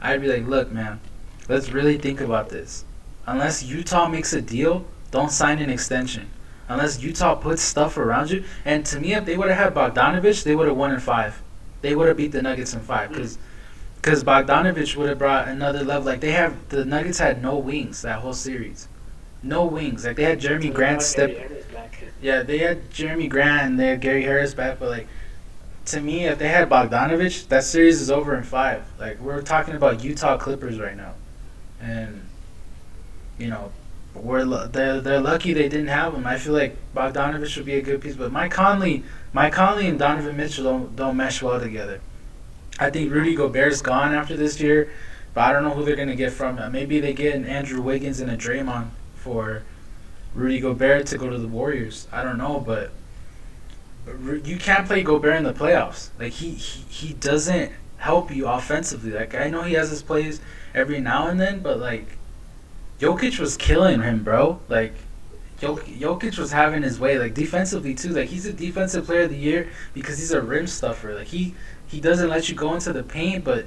I'd 0.00 0.23
be 0.23 0.29
like, 0.29 0.47
look, 0.47 0.70
man, 0.70 1.00
let's 1.49 1.70
really 1.70 1.99
think 1.99 2.20
about 2.20 2.49
this. 2.49 2.85
Unless 3.26 3.64
Utah 3.64 4.08
makes 4.08 4.32
a 4.32 4.41
deal, 4.41 4.87
don't 5.11 5.32
sign 5.32 5.58
an 5.58 5.69
extension. 5.69 6.31
Unless 6.69 7.02
Utah 7.02 7.35
puts 7.35 7.61
stuff 7.61 7.99
around 7.99 8.31
you, 8.31 8.44
and 8.64 8.87
to 8.87 9.00
me, 9.00 9.14
if 9.14 9.25
they 9.25 9.37
would 9.37 9.50
have 9.50 9.58
had 9.58 9.75
Bogdanovic, 9.75 10.44
they 10.44 10.55
would 10.55 10.69
have 10.69 10.76
won 10.76 10.93
in 10.93 11.00
five. 11.00 11.43
They 11.82 11.97
would 11.97 12.06
have 12.06 12.17
beat 12.17 12.31
the 12.31 12.41
Nuggets 12.41 12.73
in 12.73 12.81
five 12.81 13.08
because. 13.11 13.37
Because 14.00 14.25
Bogdanovic 14.25 14.97
would 14.97 15.11
have 15.11 15.19
brought 15.19 15.49
another 15.49 15.85
level. 15.85 16.05
Like 16.06 16.20
they 16.20 16.32
have, 16.32 16.69
the 16.70 16.85
Nuggets 16.85 17.19
had 17.19 17.43
no 17.43 17.56
wings 17.58 18.02
that 18.02 18.20
whole 18.20 18.32
series, 18.32 18.88
no 19.43 19.64
wings. 19.64 20.05
Like 20.06 20.17
they 20.17 20.25
had 20.25 20.41
Jerami 20.41 20.69
So 20.69 20.73
Grant 20.73 21.02
step, 21.02 21.31
Gary 21.31 21.41
Harris 21.49 21.67
back. 21.67 22.05
yeah, 22.23 22.43
they 22.43 22.58
had 22.58 22.91
Jerami 22.91 23.29
Grant 23.29 23.67
and 23.67 23.81
they 23.81 23.88
had 23.88 24.00
Gary 24.00 24.23
Harris 24.23 24.55
back, 24.55 24.79
but 24.79 24.88
like 24.88 25.06
to 25.87 26.00
me, 26.00 26.25
if 26.25 26.38
they 26.38 26.49
had 26.49 26.69
Bogdanovic, 26.69 27.49
that 27.49 27.64
series 27.64 28.00
is 28.00 28.11
over 28.11 28.37
in 28.37 28.43
five. 28.44 28.85
Like 28.99 29.20
we're 29.20 29.43
talking 29.43 29.75
about 29.75 30.02
Utah 30.02 30.38
Clippers 30.38 30.79
right 30.79 30.97
now, 30.97 31.14
and 31.81 32.26
you 33.38 33.49
know 33.49 33.73
we're 34.14 34.44
they're 34.69 35.00
they're 35.00 35.20
lucky 35.20 35.52
they 35.52 35.69
didn't 35.69 35.88
have 35.88 36.14
him. 36.14 36.26
I 36.26 36.38
feel 36.38 36.52
like 36.52 36.76
Bogdanovic 36.94 37.56
would 37.56 37.67
be 37.67 37.75
a 37.75 37.82
good 37.82 38.00
piece, 38.00 38.17
but 38.17 38.32
Mike 38.32 38.52
Conley, 38.52 39.05
Mike 39.32 39.52
Conley 39.52 39.88
and 39.88 39.99
Donovan 39.99 40.37
Mitchell 40.37 40.64
don't 40.64 40.97
don't 40.97 41.17
mesh 41.17 41.43
well 41.43 41.61
together. 41.61 42.00
I 42.78 42.90
think 42.90 43.12
Rudy 43.12 43.34
Gobert's 43.34 43.82
gone 43.82 44.14
after 44.14 44.37
this 44.37 44.61
year, 44.61 44.90
but 45.34 45.43
I 45.43 45.52
don't 45.52 45.64
know 45.64 45.70
who 45.70 45.84
they're 45.84 45.96
gonna 45.96 46.17
get 46.17 46.32
from. 46.32 46.61
Maybe 46.72 47.00
they 47.00 47.12
get 47.12 47.34
an 47.34 47.44
Andrew 47.44 47.82
Wiggins 47.82 48.20
and 48.20 48.31
a 48.31 48.37
Draymond 48.37 48.88
for 49.17 49.62
Rudy 50.34 50.61
Gobert 50.61 51.06
to 51.06 51.18
go 51.18 51.28
to 51.28 51.38
the 51.38 51.49
Warriors. 51.49 52.06
I 52.12 52.23
don't 52.23 52.38
know, 52.38 52.61
but 52.61 52.90
you 54.45 54.56
can't 54.56 54.87
play 54.87 55.02
Gobert 55.02 55.37
in 55.37 55.45
the 55.45 55.52
playoffs. 55.52 56.11
Like 56.18 56.33
he, 56.33 56.50
he 56.50 56.83
he 56.88 57.14
doesn't 57.14 57.73
help 57.99 58.35
you 58.35 58.47
offensively. 58.49 59.12
Like 59.12 59.35
I 59.35 59.49
know 59.49 59.62
he 59.62 59.75
has 59.75 59.90
his 59.90 60.02
plays 60.02 60.40
every 60.75 61.00
now 61.00 61.28
and 61.28 61.38
then, 61.38 61.61
but 61.61 61.78
like 61.78 62.16
Jokic 62.99 63.38
was 63.38 63.56
killing 63.56 64.02
him, 64.02 64.23
bro. 64.25 64.61
Like 64.68 64.95
Jok- 65.61 65.99
Jokic 65.99 66.38
was 66.38 66.52
having 66.52 66.83
his 66.83 66.99
way. 66.99 67.18
Like 67.18 67.35
defensively 67.35 67.95
too. 67.95 68.11
Like 68.11 68.28
he's 68.28 68.47
a 68.47 68.52
defensive 68.52 69.06
player 69.06 69.23
of 69.23 69.30
the 69.30 69.37
year 69.37 69.68
because 69.92 70.18
he's 70.18 70.33
a 70.33 70.40
rim 70.40 70.66
stuffer. 70.66 71.14
Like 71.14 71.28
he 71.28 71.54
he 71.90 72.00
doesn't 72.00 72.28
let 72.28 72.49
you 72.49 72.54
go 72.54 72.75
into 72.75 72.92
the 72.92 73.02
paint, 73.02 73.44
but 73.44 73.66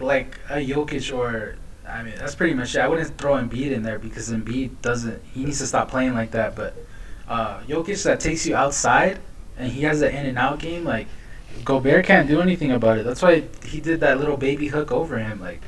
like 0.00 0.38
a 0.50 0.54
Jokic 0.54 1.16
or 1.16 1.56
I 1.86 2.02
mean 2.02 2.14
that's 2.16 2.34
pretty 2.34 2.54
much 2.54 2.74
it. 2.74 2.80
I 2.80 2.88
wouldn't 2.88 3.16
throw 3.16 3.34
Embiid 3.34 3.70
in 3.70 3.82
there 3.82 3.98
because 3.98 4.30
Embiid 4.30 4.82
doesn't. 4.82 5.22
He 5.32 5.44
needs 5.44 5.58
to 5.58 5.66
stop 5.66 5.90
playing 5.90 6.14
like 6.14 6.32
that. 6.32 6.56
But 6.56 6.74
uh, 7.28 7.60
Jokic 7.60 8.02
that 8.04 8.20
takes 8.20 8.44
you 8.44 8.56
outside 8.56 9.20
and 9.56 9.70
he 9.70 9.82
has 9.82 10.00
the 10.00 10.10
in 10.10 10.26
and 10.26 10.38
out 10.38 10.58
game. 10.58 10.84
Like 10.84 11.06
Gobert 11.64 12.06
can't 12.06 12.28
do 12.28 12.40
anything 12.40 12.72
about 12.72 12.98
it. 12.98 13.04
That's 13.04 13.22
why 13.22 13.44
he 13.64 13.80
did 13.80 14.00
that 14.00 14.18
little 14.18 14.36
baby 14.36 14.68
hook 14.68 14.90
over 14.90 15.18
him. 15.18 15.40
Like 15.40 15.60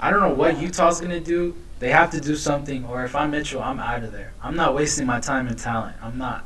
I 0.00 0.10
don't 0.10 0.20
know 0.20 0.34
what 0.34 0.58
Utah's 0.60 1.00
gonna 1.00 1.20
do. 1.20 1.56
They 1.78 1.90
have 1.90 2.10
to 2.12 2.20
do 2.20 2.34
something, 2.34 2.84
or 2.86 3.04
if 3.04 3.14
I'm 3.14 3.30
Mitchell, 3.30 3.62
I'm 3.62 3.78
out 3.78 4.02
of 4.02 4.12
there. 4.12 4.32
I'm 4.42 4.56
not 4.56 4.74
wasting 4.74 5.06
my 5.06 5.20
time 5.20 5.46
and 5.48 5.58
talent. 5.58 5.96
I'm 6.02 6.18
not. 6.18 6.44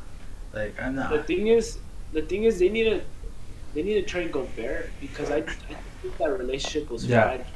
Like 0.52 0.80
I'm 0.80 0.96
not. 0.96 1.10
The 1.10 1.22
thing 1.22 1.46
is, 1.46 1.78
the 2.12 2.22
thing 2.22 2.44
is, 2.44 2.58
they 2.58 2.68
need 2.68 2.84
to 2.84 3.02
they 3.74 3.82
need 3.82 3.94
to 3.94 4.04
trade 4.04 4.32
Gobert 4.32 4.98
because 5.00 5.30
I, 5.30 5.38
I 5.38 5.76
think 6.02 6.16
that 6.18 6.30
relationship 6.38 6.90
was 6.90 7.06
Yeah. 7.06 7.22
fried. 7.22 7.46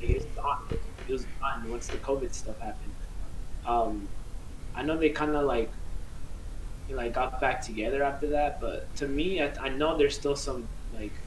It 0.00 0.14
was 0.16 0.26
gone. 0.36 0.56
It 1.06 1.12
was 1.12 1.26
gone 1.40 1.70
once 1.70 1.88
the 1.90 1.98
COVID 1.98 2.34
stuff 2.34 2.56
happened. 2.60 2.96
Um, 3.64 4.10
I 4.74 4.82
know 4.84 4.98
they 4.98 5.10
kind 5.10 5.36
of 5.36 5.44
like 5.46 5.72
like 6.88 7.14
got 7.14 7.40
back 7.40 7.64
together 7.64 8.02
after 8.02 8.30
that, 8.30 8.58
but 8.60 8.94
to 8.96 9.08
me, 9.08 9.40
I, 9.40 9.52
I 9.60 9.68
know 9.70 9.96
there's 9.96 10.16
still 10.18 10.36
some 10.36 10.68
like 10.90 11.22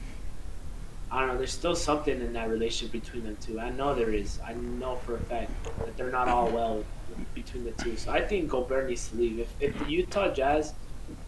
I 1.10 1.20
don't 1.20 1.28
know. 1.28 1.36
There's 1.38 1.52
still 1.52 1.76
something 1.76 2.20
in 2.20 2.32
that 2.32 2.48
relationship 2.48 2.92
between 2.92 3.24
them 3.24 3.36
two. 3.40 3.60
I 3.60 3.70
know 3.70 3.94
there 3.94 4.12
is. 4.12 4.40
I 4.44 4.54
know 4.54 4.96
for 4.96 5.16
a 5.16 5.20
fact 5.20 5.54
that 5.84 5.96
they're 5.96 6.10
not 6.10 6.28
all 6.28 6.50
well 6.52 6.90
between 7.34 7.64
the 7.64 7.72
two. 7.72 7.96
So 7.96 8.10
I 8.12 8.26
think 8.26 8.50
Gobert 8.50 8.88
needs 8.88 9.08
to 9.10 9.16
leave. 9.16 9.38
If 9.38 9.54
if 9.60 9.78
the 9.78 9.84
Utah 9.86 10.32
Jazz 10.32 10.74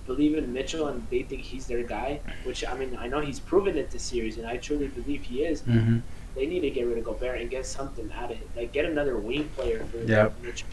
believe 0.09 0.37
in 0.37 0.53
Mitchell 0.53 0.89
and 0.89 1.07
they 1.11 1.23
think 1.23 1.43
he's 1.43 1.67
their 1.69 1.85
guy, 1.85 2.19
which 2.43 2.67
I 2.67 2.75
mean 2.77 2.97
I 2.99 3.07
know 3.07 3.21
he's 3.21 3.39
proven 3.39 3.77
it 3.79 3.91
this 3.93 4.03
series, 4.03 4.39
and 4.39 4.47
I 4.47 4.57
truly 4.57 4.89
believe 4.89 5.23
he 5.23 5.45
is. 5.45 5.63
Mhm. 5.63 6.03
They 6.35 6.47
need 6.47 6.61
to 6.61 6.71
get 6.71 6.87
rid 6.87 6.99
of 6.99 7.05
Gobert 7.05 7.41
and 7.41 7.49
get 7.51 7.65
something 7.67 8.11
out 8.13 8.31
of 8.33 8.39
it. 8.41 8.49
Like 8.57 8.73
get 8.73 8.85
another 8.87 9.17
wing 9.17 9.49
player 9.57 9.85
for 9.91 9.99
Yep. 9.99 10.33
Mitchell. 10.43 10.69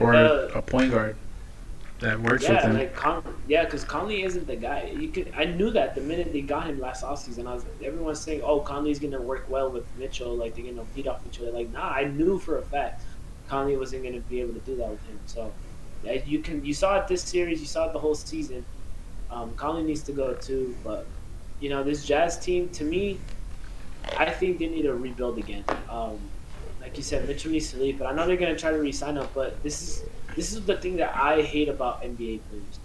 Or 0.00 0.14
Uh, 0.14 0.48
a 0.54 0.62
point 0.62 0.90
guard 0.90 1.14
that 2.00 2.20
works 2.20 2.48
with 2.48 2.58
him. 2.62 2.74
like 2.74 2.94
Con- 2.96 3.22
yeah, 3.46 3.64
because 3.64 3.84
Conley 3.84 4.22
isn't 4.24 4.46
the 4.48 4.56
guy. 4.56 4.92
You 4.98 5.08
could 5.08 5.32
I 5.36 5.44
knew 5.44 5.70
that 5.70 5.94
the 5.94 6.00
minute 6.00 6.32
they 6.32 6.40
got 6.40 6.66
him 6.66 6.80
last 6.80 7.04
offseason. 7.04 7.46
I 7.46 7.54
was 7.54 7.64
everyone's 7.84 8.18
saying, 8.20 8.40
"Oh, 8.42 8.58
Conley's 8.60 8.98
gonna 8.98 9.20
work 9.22 9.46
well 9.48 9.70
with 9.70 9.84
Mitchell. 9.98 10.34
Like 10.34 10.54
they're 10.56 10.64
gonna 10.64 10.84
beat 10.96 11.06
off 11.06 11.20
each 11.30 11.38
other." 11.40 11.52
Like, 11.52 11.70
nah, 11.72 11.88
I 11.90 12.04
knew 12.04 12.38
for 12.38 12.58
a 12.58 12.62
fact 12.62 13.02
Conley 13.48 13.76
wasn't 13.76 14.02
gonna 14.04 14.20
be 14.20 14.40
able 14.40 14.54
to 14.54 14.60
do 14.60 14.74
that 14.76 14.88
with 14.88 15.04
him. 15.06 15.18
So, 15.26 15.42
yeah, 15.42 15.50
you 16.04 16.40
can 16.40 16.64
you 16.64 16.74
saw 16.74 16.98
it 16.98 17.08
this 17.08 17.22
series, 17.22 17.60
you 17.60 17.66
saw 17.66 17.86
it 17.86 17.92
the 17.92 17.98
whole 17.98 18.14
season. 18.14 18.64
Um, 19.30 19.54
Conley 19.56 19.82
needs 19.82 20.02
to 20.02 20.12
go 20.12 20.34
too, 20.34 20.76
but 20.84 21.06
you 21.60 21.68
know 21.70 21.82
this 21.82 22.04
Jazz 22.04 22.38
team 22.38 22.68
to 22.70 22.84
me, 22.84 23.18
I 24.16 24.30
think 24.30 24.58
they 24.58 24.66
need 24.66 24.82
to 24.82 24.94
rebuild 24.94 25.38
again. 25.38 25.64
Um, 25.88 26.18
like 26.80 26.96
you 26.96 27.02
said, 27.02 27.26
Mitchell 27.26 27.52
needs 27.52 27.70
to 27.70 27.78
leave, 27.78 27.98
but 27.98 28.06
I 28.06 28.14
know 28.14 28.26
they're 28.26 28.36
gonna 28.36 28.58
try 28.58 28.70
to 28.72 28.78
re-sign 28.78 29.16
him. 29.16 29.26
But 29.34 29.62
this 29.62 29.80
is 29.82 30.04
this 30.36 30.52
is 30.52 30.64
the 30.66 30.76
thing 30.76 30.96
that 30.96 31.14
I 31.16 31.42
hate 31.42 31.68
about 31.68 32.02
NBA 32.02 32.40
players. 32.48 32.78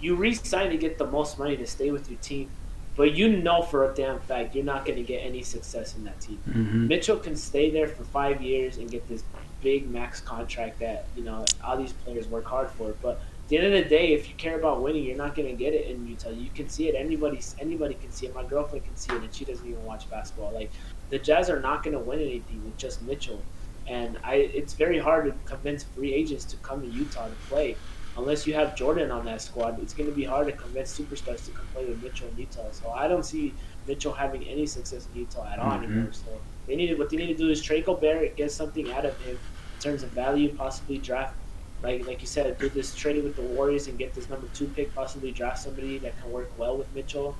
You 0.00 0.14
re-sign 0.16 0.70
to 0.70 0.76
get 0.76 0.98
the 0.98 1.06
most 1.06 1.38
money 1.38 1.56
to 1.56 1.66
stay 1.66 1.90
with 1.90 2.10
your 2.10 2.18
team, 2.20 2.50
but 2.96 3.12
you 3.12 3.36
know 3.36 3.62
for 3.62 3.90
a 3.90 3.94
damn 3.94 4.20
fact 4.20 4.54
you're 4.54 4.64
not 4.64 4.84
gonna 4.84 5.02
get 5.02 5.18
any 5.18 5.42
success 5.42 5.96
in 5.96 6.04
that 6.04 6.20
team. 6.20 6.38
hmm 6.44 6.86
Mitchell 6.86 7.16
can 7.16 7.36
stay 7.36 7.70
there 7.70 7.88
for 7.88 8.04
five 8.04 8.42
years 8.42 8.76
and 8.76 8.90
get 8.90 9.08
this 9.08 9.22
big 9.60 9.90
max 9.90 10.20
contract 10.20 10.80
that 10.80 11.10
you 11.14 11.24
know 11.24 11.52
all 11.64 11.76
these 11.78 11.92
players 11.92 12.28
work 12.28 12.46
hard 12.48 12.70
for. 12.70 12.96
But 13.02 13.12
at 13.16 13.48
the 13.48 13.58
end 13.58 13.66
of 13.66 13.72
the 13.72 13.88
day, 13.88 14.12
if 14.14 14.28
you 14.28 14.34
care 14.36 14.58
about 14.58 14.82
winning, 14.82 15.04
you're 15.04 15.16
not 15.16 15.34
gonna 15.34 15.54
get 15.54 15.74
it 15.74 15.86
in 15.88 16.04
Utah. 16.06 16.30
You 16.30 16.50
can 16.50 16.68
see 16.68 16.88
it. 16.88 16.94
Anybody, 16.98 17.40
anybody 17.58 17.94
can 17.94 18.12
see 18.12 18.26
it. 18.26 18.34
My 18.34 18.44
girlfriend 18.46 18.84
can 18.84 18.96
see 18.96 19.16
it, 19.16 19.22
and 19.24 19.34
she 19.34 19.44
doesn't 19.44 19.66
even 19.66 19.82
watch 19.82 20.08
basketball. 20.10 20.54
Like 20.54 20.72
the 21.10 21.18
Jazz 21.18 21.50
are 21.50 21.60
not 21.60 21.82
gonna 21.82 22.02
win 22.02 22.20
anything 22.20 22.64
with 22.64 22.76
just 22.76 23.02
Mitchell, 23.02 23.48
and 23.86 24.18
I. 24.24 24.36
It's 24.36 24.74
very 24.74 24.98
hard 24.98 25.26
to 25.26 25.32
convince 25.44 25.84
free 25.84 26.12
agents 26.14 26.44
to 26.46 26.56
come 26.58 26.82
to 26.82 26.88
Utah 26.88 27.28
to 27.28 27.36
play. 27.36 27.80
Unless 28.16 28.44
you 28.46 28.54
have 28.54 28.74
Jordan 28.76 29.10
on 29.12 29.24
that 29.26 29.40
squad, 29.40 29.78
it's 29.80 29.94
going 29.94 30.08
to 30.08 30.12
be 30.14 30.24
hard 30.24 30.48
to 30.48 30.52
convince 30.52 30.98
superstars 30.98 31.44
to 31.44 31.52
come 31.52 31.68
play 31.68 31.86
with 31.88 32.00
Mitchell 32.00 32.28
in 32.28 32.36
Utah. 32.36 32.72
So 32.72 32.90
I 32.90 33.06
don't 33.06 33.22
see 33.24 33.56
Mitchell 33.86 34.12
having 34.12 34.42
any 34.48 34.66
success 34.66 35.06
in 35.06 35.14
Utah 35.14 35.46
at 35.52 35.60
all 35.60 35.78
Mhm. 35.78 35.78
anymore. 35.78 36.12
So 36.12 36.42
they 36.66 36.74
need 36.74 36.98
what 36.98 37.08
they 37.10 37.16
need 37.18 37.28
to 37.28 37.34
do 37.36 37.50
is 37.50 37.62
trade 37.62 37.84
Gobert, 37.84 38.36
get 38.36 38.50
something 38.50 38.90
out 38.90 39.06
of 39.06 39.16
him 39.18 39.38
terms 39.80 40.02
of 40.02 40.10
value, 40.10 40.54
possibly 40.54 40.98
draft. 40.98 41.34
Like 41.82 42.06
like 42.06 42.20
you 42.20 42.26
said, 42.26 42.58
do 42.58 42.68
this 42.68 42.94
trade 42.94 43.22
with 43.24 43.36
the 43.36 43.42
Warriors 43.42 43.88
and 43.88 43.98
get 43.98 44.14
this 44.14 44.28
number 44.28 44.46
two 44.54 44.66
pick, 44.68 44.94
possibly 44.94 45.32
draft 45.32 45.58
somebody 45.58 45.98
that 45.98 46.20
can 46.20 46.30
work 46.30 46.50
well 46.58 46.76
with 46.76 46.94
Mitchell, 46.94 47.34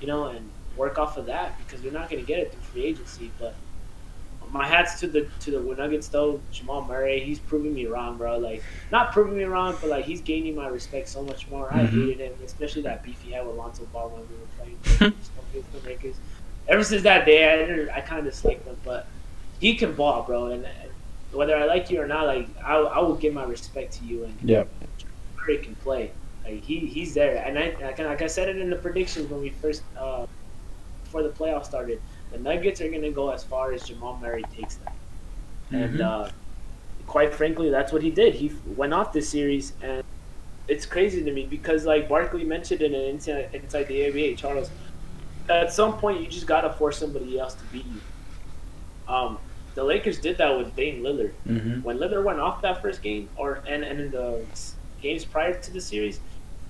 you 0.00 0.06
know, 0.08 0.26
and 0.26 0.50
work 0.76 0.98
off 0.98 1.16
of 1.16 1.26
that 1.26 1.56
because 1.58 1.80
you're 1.82 1.92
not 1.92 2.10
going 2.10 2.20
to 2.20 2.26
get 2.26 2.40
it 2.40 2.52
through 2.52 2.60
free 2.62 2.84
agency. 2.84 3.30
But 3.38 3.54
my 4.50 4.66
hats 4.66 4.98
to 5.00 5.06
the 5.06 5.28
to 5.40 5.50
the 5.52 5.60
Nuggets 5.76 6.08
though, 6.08 6.40
Jamal 6.52 6.84
Murray, 6.84 7.20
he's 7.20 7.38
proving 7.38 7.72
me 7.72 7.86
wrong, 7.86 8.16
bro. 8.18 8.36
Like 8.38 8.62
not 8.90 9.12
proving 9.12 9.38
me 9.38 9.44
wrong, 9.44 9.76
but 9.80 9.90
like 9.90 10.04
he's 10.04 10.20
gaining 10.20 10.56
my 10.56 10.66
respect 10.66 11.08
so 11.08 11.22
much 11.22 11.48
more. 11.48 11.72
I 11.72 11.84
Mhm. 11.86 12.08
hated 12.08 12.18
him, 12.18 12.32
especially 12.44 12.82
that 12.82 13.04
beef 13.04 13.20
he 13.22 13.30
had 13.32 13.46
with 13.46 13.54
Lonzo 13.56 13.84
Ball 13.92 14.08
when 14.10 14.22
we 14.28 14.34
were 14.36 14.50
playing 14.58 15.14
the 15.72 15.78
Lakers. 15.88 16.16
Ever 16.66 16.82
since 16.82 17.02
that 17.02 17.26
day, 17.26 17.88
I 17.90 17.96
I 17.96 18.00
kind 18.00 18.18
of 18.26 18.32
disliked 18.32 18.66
him, 18.66 18.76
but 18.84 19.06
he 19.60 19.76
can 19.76 19.94
ball, 19.94 20.22
bro. 20.24 20.46
And 20.46 20.64
and 20.64 20.90
whether 21.34 21.56
I 21.56 21.64
like 21.66 21.90
you 21.90 22.00
or 22.00 22.06
not, 22.06 22.26
like 22.26 22.48
I, 22.64 22.76
I 22.76 22.98
will 23.00 23.16
give 23.16 23.34
my 23.34 23.44
respect 23.44 23.92
to 23.98 24.04
you. 24.04 24.24
And 24.24 24.36
yeah, 24.42 24.64
Murray 25.36 25.58
can 25.58 25.74
play. 25.76 26.10
Like 26.44 26.62
he 26.62 26.80
he's 26.80 27.14
there, 27.14 27.42
and 27.46 27.58
I 27.58 27.74
like, 27.80 27.98
like 27.98 28.22
I 28.22 28.26
said 28.26 28.48
it 28.48 28.56
in 28.58 28.70
the 28.70 28.76
predictions 28.76 29.30
when 29.30 29.40
we 29.40 29.50
first 29.50 29.82
uh, 29.98 30.26
before 31.04 31.22
the 31.22 31.30
playoffs 31.30 31.66
started. 31.66 32.00
The 32.32 32.38
Nuggets 32.38 32.80
are 32.80 32.88
gonna 32.90 33.10
go 33.10 33.30
as 33.30 33.44
far 33.44 33.72
as 33.72 33.82
Jamal 33.84 34.18
Murray 34.20 34.44
takes 34.54 34.76
them, 34.76 34.92
and 35.70 35.98
Mhm. 35.98 36.00
uh, 36.26 36.30
quite 37.06 37.32
frankly, 37.34 37.70
that's 37.70 37.92
what 37.92 38.02
he 38.02 38.10
did. 38.10 38.34
He 38.34 38.52
went 38.76 38.92
off 38.92 39.12
this 39.12 39.28
series, 39.28 39.72
and 39.82 40.02
it's 40.68 40.84
crazy 40.86 41.22
to 41.22 41.32
me 41.32 41.46
because 41.46 41.84
like 41.86 42.08
Barkley 42.08 42.44
mentioned 42.44 42.82
in 42.82 42.94
an 42.94 43.02
inside, 43.02 43.50
inside 43.52 43.84
the 43.88 44.00
NBA, 44.00 44.36
Charles. 44.36 44.70
At 45.48 45.72
some 45.72 45.98
point, 45.98 46.22
you 46.22 46.26
just 46.26 46.46
gotta 46.46 46.72
force 46.72 46.96
somebody 46.98 47.38
else 47.38 47.54
to 47.54 47.64
beat 47.66 47.84
you. 47.86 48.00
Um, 49.12 49.38
the 49.74 49.84
Lakers 49.84 50.18
did 50.18 50.38
that 50.38 50.56
with 50.56 50.74
Dame 50.76 51.02
Lillard 51.02 51.32
hmm 51.46 51.80
when 51.82 51.98
Lillard 51.98 52.24
went 52.24 52.40
off 52.40 52.62
that 52.62 52.80
first 52.80 53.02
game, 53.02 53.28
or 53.36 53.62
and, 53.66 53.84
and 53.84 54.00
in 54.00 54.10
the 54.10 54.44
games 55.02 55.24
prior 55.24 55.54
to 55.60 55.70
the 55.72 55.80
series, 55.80 56.20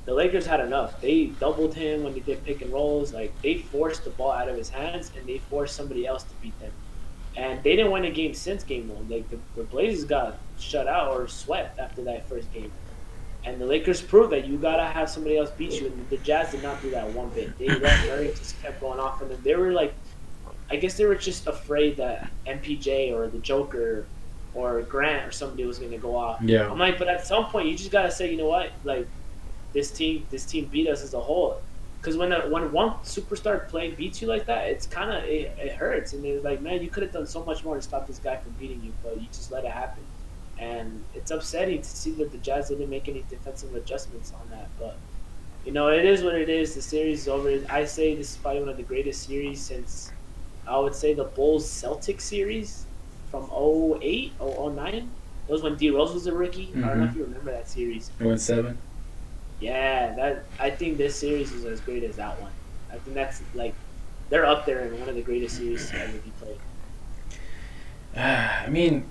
the 0.07 0.15
Lakers 0.15 0.47
had 0.47 0.61
enough. 0.61 1.01
They 1.01 1.27
doubled 1.27 1.75
him 1.75 2.03
when 2.05 2.15
they 2.15 2.21
did 2.21 2.45
pick 2.45 2.63
and 2.63 2.73
rolls. 2.73 3.13
Like 3.13 3.33
they 3.43 3.59
forced 3.59 4.05
the 4.05 4.11
ball 4.11 4.33
out 4.33 4.49
of 4.49 4.57
his 4.57 4.69
hands, 4.71 5.13
and 5.17 5.27
they 5.27 5.39
forced 5.39 5.77
somebody 5.77 6.07
else 6.07 6.25
to 6.25 6.35
beat 6.43 6.59
them. 6.61 6.73
And 7.37 7.63
they 7.63 7.75
didn't 7.77 7.91
win 7.91 8.05
a 8.05 8.11
game 8.11 8.35
since 8.35 8.63
game 8.63 8.89
one. 8.89 9.09
Like 9.09 9.29
the, 9.29 9.39
the 9.57 9.65
Blazers 9.65 10.05
got 10.05 10.39
shut 10.59 10.87
out 10.87 11.09
or 11.09 11.27
swept 11.27 11.79
after 11.79 12.03
that 12.05 12.29
first 12.29 12.53
game. 12.53 12.73
And 13.45 13.61
the 13.61 13.67
Lakers 13.67 14.01
proved 14.01 14.33
that 14.33 14.47
you 14.47 14.57
gotta 14.57 14.85
have 14.87 15.11
somebody 15.11 15.37
else 15.37 15.51
beat 15.51 15.73
you. 15.81 15.89
And 15.89 16.09
the 16.09 16.17
Jazz 16.19 16.53
did 16.53 16.63
not 16.63 16.81
do 16.81 16.91
that 16.91 17.09
one 17.13 17.29
bit. 17.31 17.59
They 17.59 17.69
let 17.69 18.07
Murray 18.07 18.29
just 18.29 18.61
kept 18.63 18.81
going 18.81 18.99
off 19.01 19.21
on 19.21 19.29
them. 19.29 19.41
They 19.43 19.55
were 19.55 19.73
like, 19.73 19.95
I 20.71 20.77
guess 20.77 20.97
they 20.97 21.05
were 21.05 21.15
just 21.15 21.47
afraid 21.47 21.97
that 21.99 22.31
MPJ 22.47 23.13
or 23.13 23.29
the 23.29 23.39
Joker 23.39 24.07
or 24.55 24.83
Grant 24.83 25.29
or 25.29 25.33
somebody 25.33 25.65
was 25.65 25.79
gonna 25.79 25.99
go 25.99 26.17
off. 26.17 26.41
Yeah. 26.43 26.71
I'm 26.71 26.79
like, 26.79 26.99
but 26.99 27.09
at 27.09 27.27
some 27.27 27.47
point 27.47 27.69
you 27.69 27.77
just 27.77 27.91
gotta 27.91 28.11
say, 28.11 28.31
you 28.31 28.37
know 28.37 28.49
what, 28.49 28.71
like 28.85 29.07
this 29.73 29.91
team, 29.91 30.27
this 30.31 30.45
team 30.45 30.67
beat 30.67 30.89
us 30.89 31.03
as 31.03 31.15
a 31.15 31.21
whole. 31.21 31.61
Because 32.01 32.17
when 32.19 32.33
a, 32.33 32.49
when 32.49 32.71
one 32.71 32.91
superstar 33.03 33.67
play 33.67 33.91
beats 33.91 34.21
you 34.21 34.29
like 34.29 34.45
that, 34.47 34.69
it's 34.69 34.87
kind 34.87 35.11
of 35.11 35.25
it, 35.25 35.57
it 35.59 35.73
hurts, 35.73 36.13
and 36.13 36.25
it's 36.25 36.45
like, 36.45 36.61
man, 36.61 36.83
you 36.83 36.91
could 36.91 37.03
have 37.03 37.13
done 37.13 37.27
so 37.27 37.43
much 37.45 37.65
more 37.65 37.77
to 37.77 37.83
stop 37.83 38.07
this 38.07 38.19
guy 38.19 38.37
from 38.37 38.53
beating 38.53 38.83
you, 38.85 38.93
but 39.03 39.19
you 39.19 39.27
just 39.29 39.51
let 39.51 39.65
it 39.65 39.71
happen, 39.71 40.03
and 40.59 41.03
it's 41.15 41.31
upsetting 41.31 41.81
to 41.81 41.89
see 41.89 42.11
that 42.13 42.31
the 42.31 42.37
Jazz 42.39 42.69
didn't 42.69 42.91
make 42.91 43.09
any 43.09 43.25
defensive 43.31 43.75
adjustments 43.75 44.35
on 44.39 44.51
that. 44.51 44.69
But 44.79 44.97
you 45.65 45.73
know, 45.73 45.89
it 45.89 46.05
is 46.05 46.23
what 46.23 46.35
it 46.35 46.51
is. 46.51 46.75
The 46.75 46.83
series 46.83 47.23
is 47.23 47.29
over. 47.29 47.59
I 47.71 47.87
say 47.87 48.15
this 48.15 48.33
is 48.33 48.37
probably 48.37 48.61
one 48.61 48.69
of 48.69 48.77
the 48.77 48.83
greatest 48.83 49.27
series 49.27 49.63
since 49.63 50.13
I 50.67 50.79
would 50.79 50.95
say 50.95 51.15
the 51.15 51.25
Bulls 51.25 51.67
Celtics 51.67 52.23
series 52.23 52.87
from 53.31 53.51
08, 53.53 54.33
09. 54.41 54.75
That 55.47 55.53
was 55.53 55.63
when 55.63 55.77
D 55.77 55.91
Rose 55.91 56.15
was 56.15 56.27
a 56.27 56.33
rookie. 56.33 56.71
I 56.77 56.81
don't 56.81 57.01
know 57.01 57.05
if 57.05 57.15
you 57.15 57.25
remember 57.25 57.51
that 57.53 57.69
series. 57.69 58.11
It 58.19 58.25
went 58.25 58.41
seven. 58.41 58.79
Yeah, 59.61 60.15
that 60.15 60.45
I 60.59 60.71
think 60.71 60.97
this 60.97 61.17
series 61.17 61.53
is 61.53 61.65
as 61.65 61.81
great 61.81 62.03
as 62.03 62.17
that 62.17 62.41
one. 62.41 62.53
I 62.91 62.97
think 62.97 63.15
that's 63.15 63.43
like 63.55 63.75
they're 64.31 64.47
up 64.47 64.65
there 64.65 64.81
in 64.87 64.99
one 64.99 65.09
of 65.09 65.15
the 65.15 65.23
greatest 65.23 65.57
series 65.57 65.91
to 65.91 66.01
ever 66.01 66.19
be 66.19 66.33
played. 66.41 66.59
I 68.17 68.69
mean, 68.69 69.05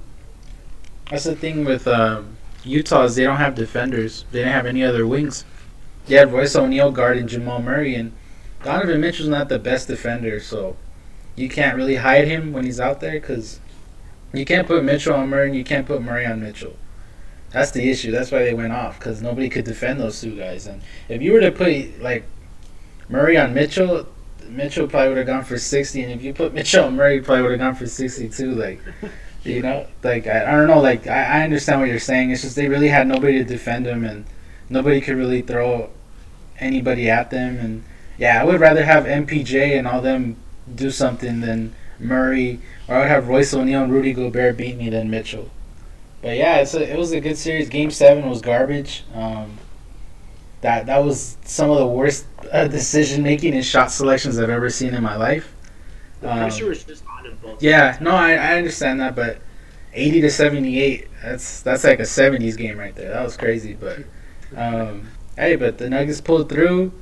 that's 1.10 1.26
the 1.26 1.36
thing 1.36 1.66
with 1.66 1.88
um, 1.88 2.38
Utah 2.64 3.04
is 3.04 3.16
they 3.16 3.24
don't 3.24 3.38
have 3.38 3.56
defenders. 3.56 4.26
They 4.32 4.40
didn't 4.40 4.54
have 4.54 4.66
any 4.66 4.84
other 4.84 5.06
wings. 5.06 5.46
They 6.08 6.16
had 6.16 6.34
Royce 6.34 6.56
O'Neale 6.56 6.92
guarding 6.92 7.28
Jamal 7.28 7.62
Murray, 7.62 7.96
and 7.96 8.12
Donovan 8.64 9.02
Mitchell's 9.02 9.30
not 9.30 9.50
the 9.50 9.60
best 9.60 9.88
defender, 9.88 10.40
so 10.40 10.76
you 11.36 11.50
can't 11.50 11.76
really 11.76 11.96
hide 11.96 12.28
him 12.28 12.54
when 12.54 12.66
he's 12.66 12.80
out 12.80 13.00
there 13.00 13.14
because 13.14 13.60
you 14.34 14.46
can't 14.46 14.68
put 14.68 14.84
Mitchell 14.84 15.16
on 15.16 15.30
Murray 15.30 15.48
and 15.48 15.56
you 15.56 15.64
can't 15.64 15.86
put 15.86 16.02
Murray 16.02 16.26
on 16.26 16.42
Mitchell. 16.42 16.76
That's 17.52 17.72
the 17.72 17.90
issue. 17.90 18.12
That's 18.12 18.32
why 18.32 18.40
they 18.40 18.54
went 18.54 18.74
off 18.74 19.00
because 19.00 19.22
nobody 19.22 19.48
could 19.50 19.66
defend 19.66 20.00
those 20.00 20.20
two 20.20 20.36
guys. 20.36 20.66
And 20.66 20.82
if 21.08 21.22
you 21.22 21.34
were 21.34 21.42
to 21.42 21.52
put 21.52 22.02
like 22.02 22.26
Murray 23.10 23.38
on 23.38 23.54
Mitchell, 23.54 24.08
Mitchell 24.48 24.88
probably 24.88 25.10
would 25.10 25.18
have 25.18 25.28
gone 25.28 25.44
for 25.44 25.58
sixty, 25.60 26.02
and 26.02 26.12
if 26.12 26.24
you 26.24 26.34
put 26.34 26.54
Mitchell 26.56 26.86
on 26.86 26.96
Murray, 26.96 27.22
probably 27.22 27.44
would 27.44 27.52
have 27.52 27.60
gone 27.60 27.76
for 27.76 27.88
sixty-two. 27.88 28.56
Like. 28.56 28.82
You 29.46 29.62
know, 29.62 29.88
like 30.04 30.26
I, 30.26 30.44
I 30.44 30.52
don't 30.56 30.68
know, 30.68 30.80
like 30.80 31.06
I, 31.06 31.42
I 31.42 31.44
understand 31.44 31.82
what 31.82 31.90
you're 31.90 32.00
saying. 32.00 32.32
It's 32.32 32.44
just 32.44 32.56
they 32.56 32.70
really 32.70 32.88
had 32.88 33.08
nobody 33.08 33.40
to 33.40 33.44
defend 33.44 33.86
them, 33.86 34.06
and 34.06 34.24
nobody 34.70 35.02
could 35.02 35.18
really 35.18 35.42
throw 35.42 35.90
anybody 36.60 37.10
at 37.10 37.30
them. 37.30 37.58
And 37.58 37.84
yeah, 38.18 38.40
I 38.42 38.46
would 38.46 38.62
rather 38.62 38.86
have 38.86 39.04
MPJ 39.04 39.78
and 39.78 39.86
all 39.86 40.00
them 40.00 40.38
do 40.74 40.92
something 40.92 41.42
than 41.42 41.76
Murray, 42.00 42.60
or 42.88 42.96
I 42.96 43.00
would 43.00 43.08
have 43.08 43.28
Royce 43.28 43.54
O'Neale 43.54 43.84
and 43.84 43.94
Rudy 43.94 44.14
Gobert 44.14 44.58
beat 44.58 44.78
me 44.78 44.90
than 44.90 45.10
Mitchell. 45.10 45.50
But 46.22 46.38
yeah, 46.38 46.58
it's 46.58 46.74
a, 46.74 46.92
it 46.92 46.98
was 46.98 47.12
a 47.12 47.20
good 47.20 47.38
series. 47.38 47.70
Game 47.70 47.92
seven 47.92 48.30
was 48.30 48.42
garbage. 48.42 49.04
Um, 49.14 49.58
that 50.62 50.86
that 50.86 51.04
was 51.04 51.38
some 51.44 51.70
of 51.70 51.78
the 51.78 51.86
worst 51.88 52.26
uh, 52.52 52.68
decision 52.68 53.24
making 53.24 53.54
and 53.54 53.66
shot 53.66 53.92
selections 53.92 54.40
I've 54.40 54.50
ever 54.50 54.70
seen 54.70 54.94
in 54.94 55.04
my 55.04 55.16
life. 55.18 55.54
The 56.22 56.32
Um, 56.32 56.40
pressure 56.40 56.68
was 56.68 56.84
just 56.84 57.04
on 57.06 57.38
both. 57.42 57.62
Yeah, 57.62 57.98
no, 58.00 58.12
I, 58.12 58.34
I 58.34 58.56
understand 58.56 59.02
that, 59.02 59.16
but 59.16 59.40
eighty 59.94 60.22
to 60.22 60.30
seventy 60.32 60.80
eight, 60.82 61.08
that's 61.22 61.62
that's 61.62 61.84
like 61.84 62.00
a 62.00 62.06
seventies 62.06 62.56
game 62.56 62.78
right 62.78 62.96
there. 62.96 63.10
That 63.10 63.24
was 63.24 63.36
crazy, 63.36 63.74
but 63.74 64.00
um, 64.56 65.10
hey, 65.36 65.58
but 65.58 65.78
the 65.78 65.90
Nuggets 65.90 66.22
pulled 66.22 66.48
through, 66.48 66.94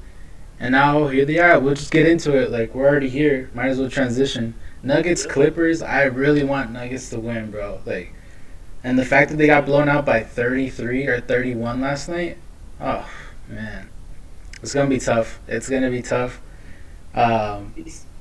and 0.62 0.72
now 0.74 1.08
here 1.08 1.26
they 1.26 1.40
are. 1.40 1.60
We'll 1.60 1.74
just 1.74 1.92
get 1.92 2.08
into 2.08 2.38
it. 2.38 2.52
Like 2.52 2.74
we're 2.76 2.88
already 2.88 3.10
here. 3.10 3.50
Might 3.56 3.70
as 3.70 3.80
well 3.80 3.90
transition. 3.90 4.54
Nuggets 4.84 5.26
Clippers. 5.26 5.82
I 5.82 6.04
really 6.04 6.44
want 6.44 6.72
Nuggets 6.72 7.10
to 7.10 7.20
win, 7.20 7.50
bro. 7.50 7.82
Like, 7.86 8.14
and 8.84 8.98
the 8.98 9.06
fact 9.06 9.32
that 9.32 9.38
they 9.38 9.48
got 9.48 9.66
blown 9.66 9.90
out 9.90 10.06
by 10.06 10.22
thirty 10.24 10.70
three 10.70 11.08
or 11.08 11.20
thirty 11.20 11.56
one 11.56 11.82
last 11.82 12.08
night. 12.08 12.38
Oh 12.80 13.10
man, 13.50 13.90
it's 14.62 14.74
gonna 14.74 14.90
be 14.90 15.00
tough. 15.00 15.40
It's 15.48 15.68
gonna 15.68 15.90
be 15.90 16.04
tough. 16.04 16.40
Um, 17.16 17.74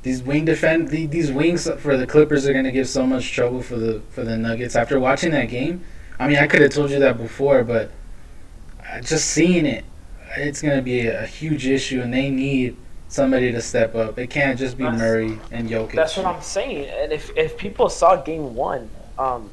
These- 0.03 0.23
wing 0.23 0.47
defend 0.47 0.89
these 0.89 1.31
wings 1.31 1.69
for 1.79 1.99
the 1.99 2.07
Clippers 2.07 2.49
are 2.49 2.63
to 2.63 2.73
give 2.73 2.89
so 2.89 3.07
much 3.07 3.31
trouble 3.33 3.61
for 3.61 3.77
the 3.77 4.01
for 4.09 4.25
the 4.25 4.37
Nuggets. 4.39 4.75
After 4.75 4.99
watching 4.99 5.31
that 5.33 5.51
game, 5.51 5.85
I 6.19 6.27
mean, 6.27 6.39
I 6.39 6.47
could 6.47 6.63
have 6.63 6.71
told 6.71 6.91
you 6.91 6.99
that 7.01 7.19
before, 7.19 7.65
but 7.65 7.91
just 9.03 9.27
seeing 9.29 9.67
it, 9.67 9.85
it's 10.37 10.63
gonna 10.63 10.83
be 10.83 11.07
a, 11.07 11.27
huge 11.27 11.67
issue, 11.67 12.01
and 12.03 12.13
they 12.13 12.31
need 12.31 12.77
somebody 13.09 13.51
to 13.53 13.61
step 13.61 13.95
up. 13.95 14.19
It 14.19 14.31
can't 14.31 14.59
just 14.59 14.77
be 14.79 14.85
Murray 14.85 15.39
and 15.51 15.69
Jokic. 15.69 15.95
That's 15.95 16.17
what 16.17 16.27
I'm 16.27 16.41
saying. 16.43 16.89
And 16.89 17.13
if 17.13 17.31
if 17.37 17.57
people 17.57 17.89
saw 17.89 18.17
game 18.17 18.55
one, 18.55 18.91
um, 19.19 19.51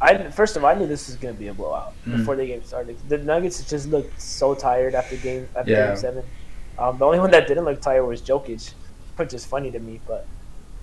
I 0.00 0.30
first 0.30 0.56
of 0.56 0.64
all 0.64 0.70
I 0.70 0.74
knew 0.74 0.86
this 0.86 1.08
was 1.08 1.16
gonna 1.16 1.34
be 1.34 1.48
a 1.48 1.54
blowout 1.54 1.92
Mm. 2.06 2.18
before 2.18 2.36
the 2.36 2.46
game 2.46 2.62
started. 2.64 2.96
The 3.08 3.18
Nuggets 3.18 3.62
just 3.68 3.88
looked 3.88 4.20
so 4.20 4.54
tired 4.54 4.94
after 4.94 5.16
game 5.16 5.48
after 5.56 5.70
Yeah. 5.72 5.86
game 5.88 5.96
seven. 5.96 6.24
Um, 6.78 6.98
the 6.98 7.04
only 7.04 7.20
one 7.20 7.30
that 7.30 7.46
didn't 7.46 7.64
look 7.64 7.80
tired 7.80 8.04
was 8.04 8.20
Jokic, 8.20 8.74
which 9.16 9.32
is 9.32 9.44
funny 9.44 9.70
to 9.70 9.78
me. 9.78 10.00
But 10.06 10.26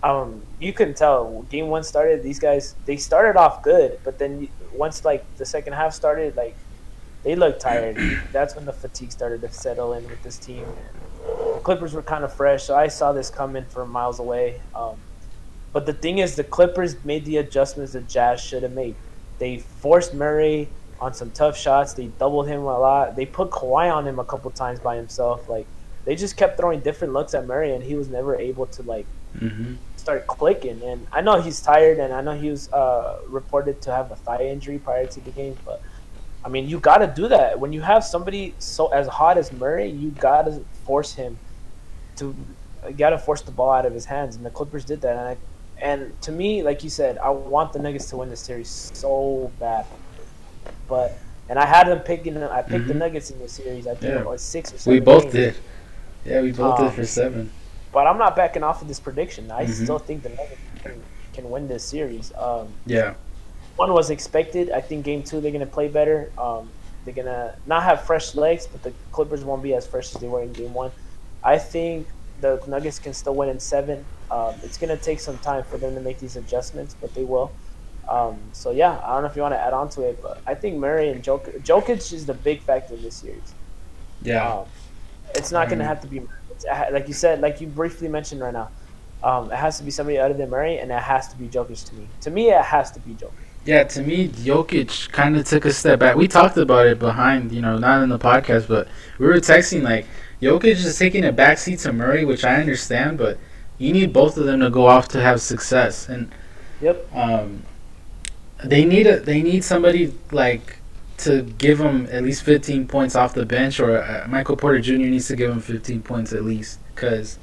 um, 0.03 0.41
you 0.59 0.73
couldn't 0.73 0.95
tell. 0.97 1.43
Game 1.49 1.67
one 1.67 1.83
started. 1.83 2.23
These 2.23 2.39
guys 2.39 2.75
they 2.85 2.97
started 2.97 3.37
off 3.37 3.61
good, 3.61 3.99
but 4.03 4.17
then 4.19 4.47
once 4.73 5.03
like 5.05 5.25
the 5.37 5.45
second 5.45 5.73
half 5.73 5.93
started, 5.93 6.35
like 6.35 6.55
they 7.23 7.35
looked 7.35 7.61
tired. 7.61 7.97
That's 8.31 8.55
when 8.55 8.65
the 8.65 8.73
fatigue 8.73 9.11
started 9.11 9.41
to 9.41 9.51
settle 9.51 9.93
in 9.93 10.03
with 10.09 10.21
this 10.23 10.37
team. 10.37 10.65
The 11.25 11.61
Clippers 11.63 11.93
were 11.93 12.01
kind 12.01 12.23
of 12.23 12.33
fresh, 12.33 12.63
so 12.63 12.75
I 12.75 12.87
saw 12.87 13.11
this 13.11 13.29
coming 13.29 13.65
from 13.65 13.91
miles 13.91 14.19
away. 14.19 14.61
Um, 14.73 14.97
but 15.73 15.85
the 15.85 15.93
thing 15.93 16.17
is, 16.17 16.35
the 16.35 16.43
Clippers 16.43 17.03
made 17.05 17.25
the 17.25 17.37
adjustments 17.37 17.93
the 17.93 18.01
Jazz 18.01 18.41
should 18.41 18.63
have 18.63 18.73
made. 18.73 18.95
They 19.39 19.59
forced 19.59 20.13
Murray 20.13 20.69
on 20.99 21.13
some 21.13 21.31
tough 21.31 21.57
shots. 21.57 21.93
They 21.93 22.07
doubled 22.07 22.47
him 22.47 22.61
a 22.61 22.79
lot. 22.79 23.15
They 23.15 23.25
put 23.25 23.49
Kawhi 23.51 23.91
on 23.93 24.07
him 24.07 24.19
a 24.19 24.25
couple 24.25 24.51
times 24.51 24.79
by 24.79 24.95
himself. 24.95 25.49
Like 25.49 25.65
they 26.05 26.15
just 26.15 26.37
kept 26.37 26.57
throwing 26.57 26.79
different 26.81 27.13
looks 27.13 27.33
at 27.33 27.45
Murray, 27.47 27.73
and 27.73 27.83
he 27.83 27.95
was 27.95 28.09
never 28.09 28.35
able 28.35 28.67
to 28.67 28.83
like 28.83 29.05
hmm 29.37 29.75
start 29.97 30.25
clicking. 30.25 30.81
And 30.81 31.05
I 31.11 31.21
know 31.21 31.39
he's 31.39 31.61
tired, 31.61 31.99
and 31.99 32.11
I 32.11 32.21
know 32.21 32.31
he 32.33 32.49
was 32.49 32.71
uh, 32.73 33.19
reported 33.27 33.81
to 33.83 33.91
have 33.91 34.11
a 34.11 34.15
thigh 34.15 34.45
injury 34.45 34.79
prior 34.79 35.05
to 35.05 35.19
the 35.21 35.29
game. 35.31 35.55
But 35.63 35.81
I 36.43 36.49
mean, 36.49 36.67
you 36.67 36.79
got 36.79 36.97
to 36.97 37.07
do 37.07 37.27
that 37.27 37.59
when 37.59 37.71
you 37.71 37.81
have 37.81 38.03
somebody 38.03 38.55
so 38.59 38.87
as 38.87 39.07
hot 39.07 39.37
as 39.37 39.51
Murray. 39.51 39.89
You 39.89 40.09
got 40.11 40.43
to 40.45 40.63
force 40.85 41.13
him 41.13 41.37
to. 42.17 42.35
You 42.87 42.93
got 42.95 43.11
to 43.11 43.19
force 43.19 43.41
the 43.41 43.51
ball 43.51 43.71
out 43.71 43.85
of 43.85 43.93
his 43.93 44.05
hands, 44.05 44.35
and 44.35 44.43
the 44.45 44.49
Clippers 44.49 44.83
did 44.83 45.01
that. 45.01 45.11
And 45.15 45.19
I, 45.19 45.37
and 45.77 46.21
to 46.23 46.31
me, 46.31 46.63
like 46.63 46.83
you 46.83 46.89
said, 46.89 47.19
I 47.19 47.29
want 47.29 47.73
the 47.73 47.79
Nuggets 47.79 48.09
to 48.09 48.17
win 48.17 48.29
this 48.29 48.39
series 48.39 48.69
so 48.93 49.51
bad. 49.59 49.85
But 50.87 51.17
and 51.47 51.59
I 51.59 51.65
had 51.65 51.87
them 51.87 51.99
picking. 51.99 52.41
I 52.41 52.61
picked 52.63 52.87
the 52.87 52.93
Mhm. 52.93 52.97
Nuggets 52.97 53.29
in 53.29 53.37
the 53.39 53.47
series. 53.47 53.85
I 53.85 53.91
think 53.95 54.13
Yeah. 54.15 54.21
it 54.21 54.25
was 54.25 54.41
six 54.41 54.73
or 54.73 54.77
seven. 54.79 54.99
We 54.99 54.99
both 55.05 55.23
games. 55.23 55.33
did. 55.33 55.55
Yeah, 56.25 56.41
we 56.41 56.51
both 56.51 56.79
Um, 56.79 56.85
did 56.87 56.93
for 56.95 57.05
seven. 57.05 57.51
But 57.91 58.07
I'm 58.07 58.17
not 58.17 58.35
backing 58.35 58.63
off 58.63 58.81
of 58.81 58.87
this 58.87 58.99
prediction. 58.99 59.51
I 59.51 59.65
Mhm. 59.65 59.83
still 59.83 59.99
think 59.99 60.23
the 60.23 60.29
Nuggets 60.29 60.61
can, 60.81 61.03
can 61.33 61.49
win 61.51 61.67
this 61.67 61.83
series. 61.83 62.31
Um, 62.37 62.69
Yeah. 62.85 63.13
One 63.75 63.93
was 63.93 64.09
expected. 64.09 64.71
I 64.71 64.81
think 64.81 65.05
game 65.05 65.23
two 65.23 65.41
they're 65.41 65.51
gonna 65.51 65.65
play 65.65 65.87
better. 65.87 66.31
Um, 66.37 66.69
they're 67.05 67.13
gonna 67.13 67.55
not 67.65 67.83
have 67.83 68.03
fresh 68.03 68.35
legs, 68.35 68.67
but 68.67 68.83
the 68.83 68.93
Clippers 69.11 69.43
won't 69.43 69.63
be 69.63 69.73
as 69.73 69.87
fresh 69.87 70.13
as 70.13 70.21
they 70.21 70.27
were 70.27 70.41
in 70.43 70.53
game 70.53 70.73
one. 70.73 70.91
I 71.43 71.57
think 71.57 72.07
the 72.41 72.61
Nuggets 72.67 72.99
can 72.99 73.13
still 73.13 73.35
win 73.35 73.49
in 73.49 73.59
seven. 73.59 74.05
Um, 74.29 74.55
it's 74.63 74.77
gonna 74.77 74.97
take 74.97 75.19
some 75.19 75.37
time 75.39 75.63
for 75.63 75.77
them 75.77 75.95
to 75.95 76.01
make 76.01 76.19
these 76.19 76.35
adjustments, 76.35 76.95
but 76.99 77.13
they 77.15 77.23
will. 77.23 77.51
Um, 78.09 78.37
so 78.51 78.71
yeah, 78.71 78.99
I 79.03 79.13
don't 79.13 79.23
know 79.23 79.29
if 79.29 79.35
you 79.35 79.41
want 79.41 79.53
to 79.53 79.59
add 79.59 79.73
on 79.73 79.89
to 79.91 80.01
it, 80.03 80.21
but 80.21 80.41
I 80.45 80.53
think 80.53 80.77
Murray 80.77 81.09
and 81.09 81.23
Jokic, 81.23 81.61
Jokic 81.63 82.11
is 82.11 82.25
the 82.25 82.33
big 82.33 82.61
factor 82.61 82.93
in 82.95 83.01
this 83.03 83.15
series. 83.15 83.53
Yeah. 84.21 84.47
Um, 84.53 84.65
it's 85.33 85.51
not 85.51 85.67
going 85.69 85.79
to 85.79 85.85
Mhm. 85.85 85.87
have 85.87 86.01
to 86.01 86.07
be 86.07 86.21
it's, 86.49 86.65
uh, 86.65 86.89
like 86.91 87.07
you 87.07 87.13
said, 87.13 87.39
like 87.41 87.61
you 87.61 87.67
briefly 87.67 88.07
mentioned 88.09 88.41
right 88.41 88.53
now. 88.53 88.69
Um, 89.23 89.51
it 89.51 89.55
has 89.55 89.77
to 89.77 89.83
be 89.83 89.91
somebody 89.91 90.17
other 90.17 90.33
than 90.33 90.49
Murray, 90.49 90.79
and 90.79 90.91
it 90.91 90.99
has 91.01 91.27
to 91.29 91.37
be 91.37 91.47
Jokic 91.47 91.87
to 91.89 91.95
me. 91.95 92.07
To 92.21 92.31
me, 92.31 92.49
it 92.49 92.61
has 92.61 92.91
to 92.91 92.99
be 92.99 93.13
Jokic. 93.13 93.29
Yeah, 93.63 93.83
to 93.83 94.01
me, 94.01 94.27
Jokic 94.29 95.11
kind 95.11 95.37
of 95.37 95.45
took 95.45 95.65
a 95.65 95.71
step 95.73 95.99
back. 95.99 96.15
We 96.15 96.27
talked 96.27 96.57
about 96.57 96.87
it 96.87 96.97
behind, 96.97 97.51
you 97.51 97.61
know, 97.61 97.77
not 97.77 98.01
in 98.01 98.09
the 98.09 98.17
podcast, 98.17 98.67
but 98.67 98.87
we 99.19 99.27
were 99.27 99.35
texting 99.35 99.83
like 99.83 100.07
Jokic 100.41 100.83
is 100.83 100.97
taking 100.97 101.23
a 101.25 101.31
backseat 101.31 101.81
to 101.83 101.93
Murray, 101.93 102.25
which 102.25 102.43
I 102.43 102.55
understand, 102.55 103.19
but 103.19 103.37
you 103.77 103.93
need 103.93 104.13
both 104.13 104.37
of 104.37 104.45
them 104.45 104.61
to 104.61 104.69
go 104.71 104.87
off 104.87 105.07
to 105.09 105.21
have 105.21 105.41
success, 105.41 106.09
and 106.09 106.31
Yep. 106.81 107.15
um, 107.15 107.63
they 108.63 108.83
need 108.85 109.05
a 109.05 109.19
they 109.19 109.41
need 109.43 109.63
somebody 109.63 110.13
like 110.31 110.77
to 111.17 111.43
give 111.43 111.77
them 111.77 112.07
at 112.11 112.23
least 112.23 112.41
15 112.41 112.87
points 112.87 113.15
off 113.15 113.35
the 113.35 113.45
bench, 113.45 113.79
or 113.79 114.01
uh, 114.01 114.25
Michael 114.27 114.57
Porter 114.57 114.79
Jr. 114.81 114.93
needs 114.93 115.27
to 115.27 115.35
give 115.35 115.51
them 115.51 115.59
15 115.61 116.01
points 116.01 116.33
at 116.33 116.43
least, 116.43 116.79
because 116.95 117.37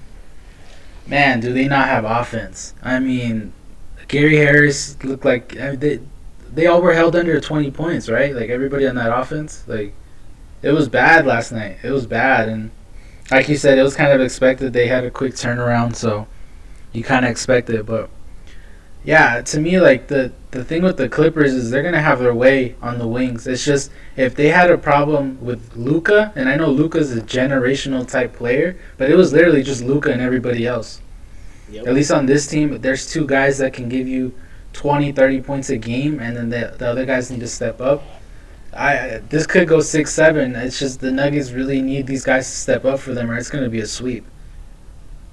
man, 1.07 1.38
do 1.38 1.53
they 1.53 1.69
not 1.69 1.87
have 1.87 2.05
offense? 2.05 2.75
I 2.83 2.99
mean, 2.99 3.53
Gary 4.09 4.37
Harris 4.37 5.03
looked 5.05 5.25
like 5.25 5.59
I 5.61 5.71
mean, 5.71 5.81
they 5.81 6.01
they 6.53 6.66
all 6.66 6.81
were 6.81 6.94
held 6.94 7.14
under 7.14 7.40
20 7.40 7.71
points, 7.71 8.09
right? 8.09 8.35
Like 8.35 8.49
everybody 8.51 8.87
on 8.87 8.97
that 8.97 9.16
offense, 9.16 9.64
like 9.66 9.94
it 10.62 10.73
was 10.73 10.88
bad 10.88 11.27
last 11.27 11.53
night. 11.53 11.79
It 11.83 11.90
was 11.90 12.07
bad, 12.07 12.49
and 12.49 12.71
like 13.31 13.49
you 13.49 13.57
said, 13.57 13.79
it 13.79 13.83
was 13.83 13.94
kind 13.94 14.12
of 14.12 14.21
expected. 14.21 14.73
They 14.73 14.88
had 14.88 15.05
a 15.05 15.11
quick 15.11 15.35
turnaround, 15.35 15.94
so 15.94 16.27
you 16.92 17.05
kind 17.05 17.25
of 17.25 17.31
expect 17.31 17.71
it, 17.71 17.87
but. 17.87 18.11
Yeah, 19.05 19.40
to 19.42 19.61
me, 19.61 19.81
like 19.81 20.09
the 20.09 20.33
the 20.51 20.64
thing 20.64 20.83
with 20.83 20.97
the 20.97 21.09
Clippers 21.09 21.55
is 21.55 21.71
they're 21.71 21.85
gonna 21.85 22.03
have 22.03 22.18
their 22.18 22.35
way 22.35 22.75
on 22.83 22.99
the 22.99 23.07
wings. 23.07 23.47
It's 23.47 23.64
just 23.64 23.90
if 24.16 24.35
they 24.35 24.49
had 24.49 24.71
a 24.71 24.77
problem 24.77 25.40
with 25.40 25.77
Luka, 25.77 26.33
and 26.35 26.49
I 26.49 26.57
know 26.57 26.68
Luka's 26.68 27.16
a 27.16 27.21
generational 27.21 28.07
type 28.07 28.35
player, 28.35 28.77
but 28.97 29.11
it 29.11 29.14
was 29.14 29.33
literally 29.33 29.62
just 29.62 29.83
Luka 29.85 30.11
and 30.12 30.21
everybody 30.21 30.66
else. 30.66 31.01
Yep. 31.71 31.87
At 31.87 31.95
least 31.95 32.11
on 32.11 32.27
this 32.27 32.47
team, 32.47 32.81
there's 32.81 33.11
two 33.11 33.27
guys 33.27 33.59
that 33.59 33.73
can 33.73 33.89
give 33.89 34.09
you 34.09 34.35
20, 34.73 35.13
30 35.13 35.41
points 35.43 35.71
a 35.71 35.77
game, 35.77 36.21
and 36.21 36.37
then 36.37 36.51
the, 36.51 36.75
the 36.79 36.89
other 36.89 37.05
guys 37.05 37.31
need 37.31 37.41
to 37.41 37.49
step 37.49 37.81
up. 37.81 38.03
I 38.73 39.23
this 39.29 39.47
could 39.47 39.67
go 39.67 39.81
six, 39.81 40.13
seven. 40.13 40.55
It's 40.55 40.79
just 40.79 41.01
the 41.01 41.11
Nuggets 41.11 41.53
really 41.53 41.81
need 41.81 42.07
these 42.07 42.25
guys 42.25 42.49
to 42.49 42.57
step 42.57 42.85
up 42.85 43.01
for 43.01 43.15
them, 43.15 43.31
or 43.31 43.37
it's 43.37 43.51
gonna 43.51 43.69
be 43.69 43.81
a 43.81 43.87
sweep. 43.87 44.25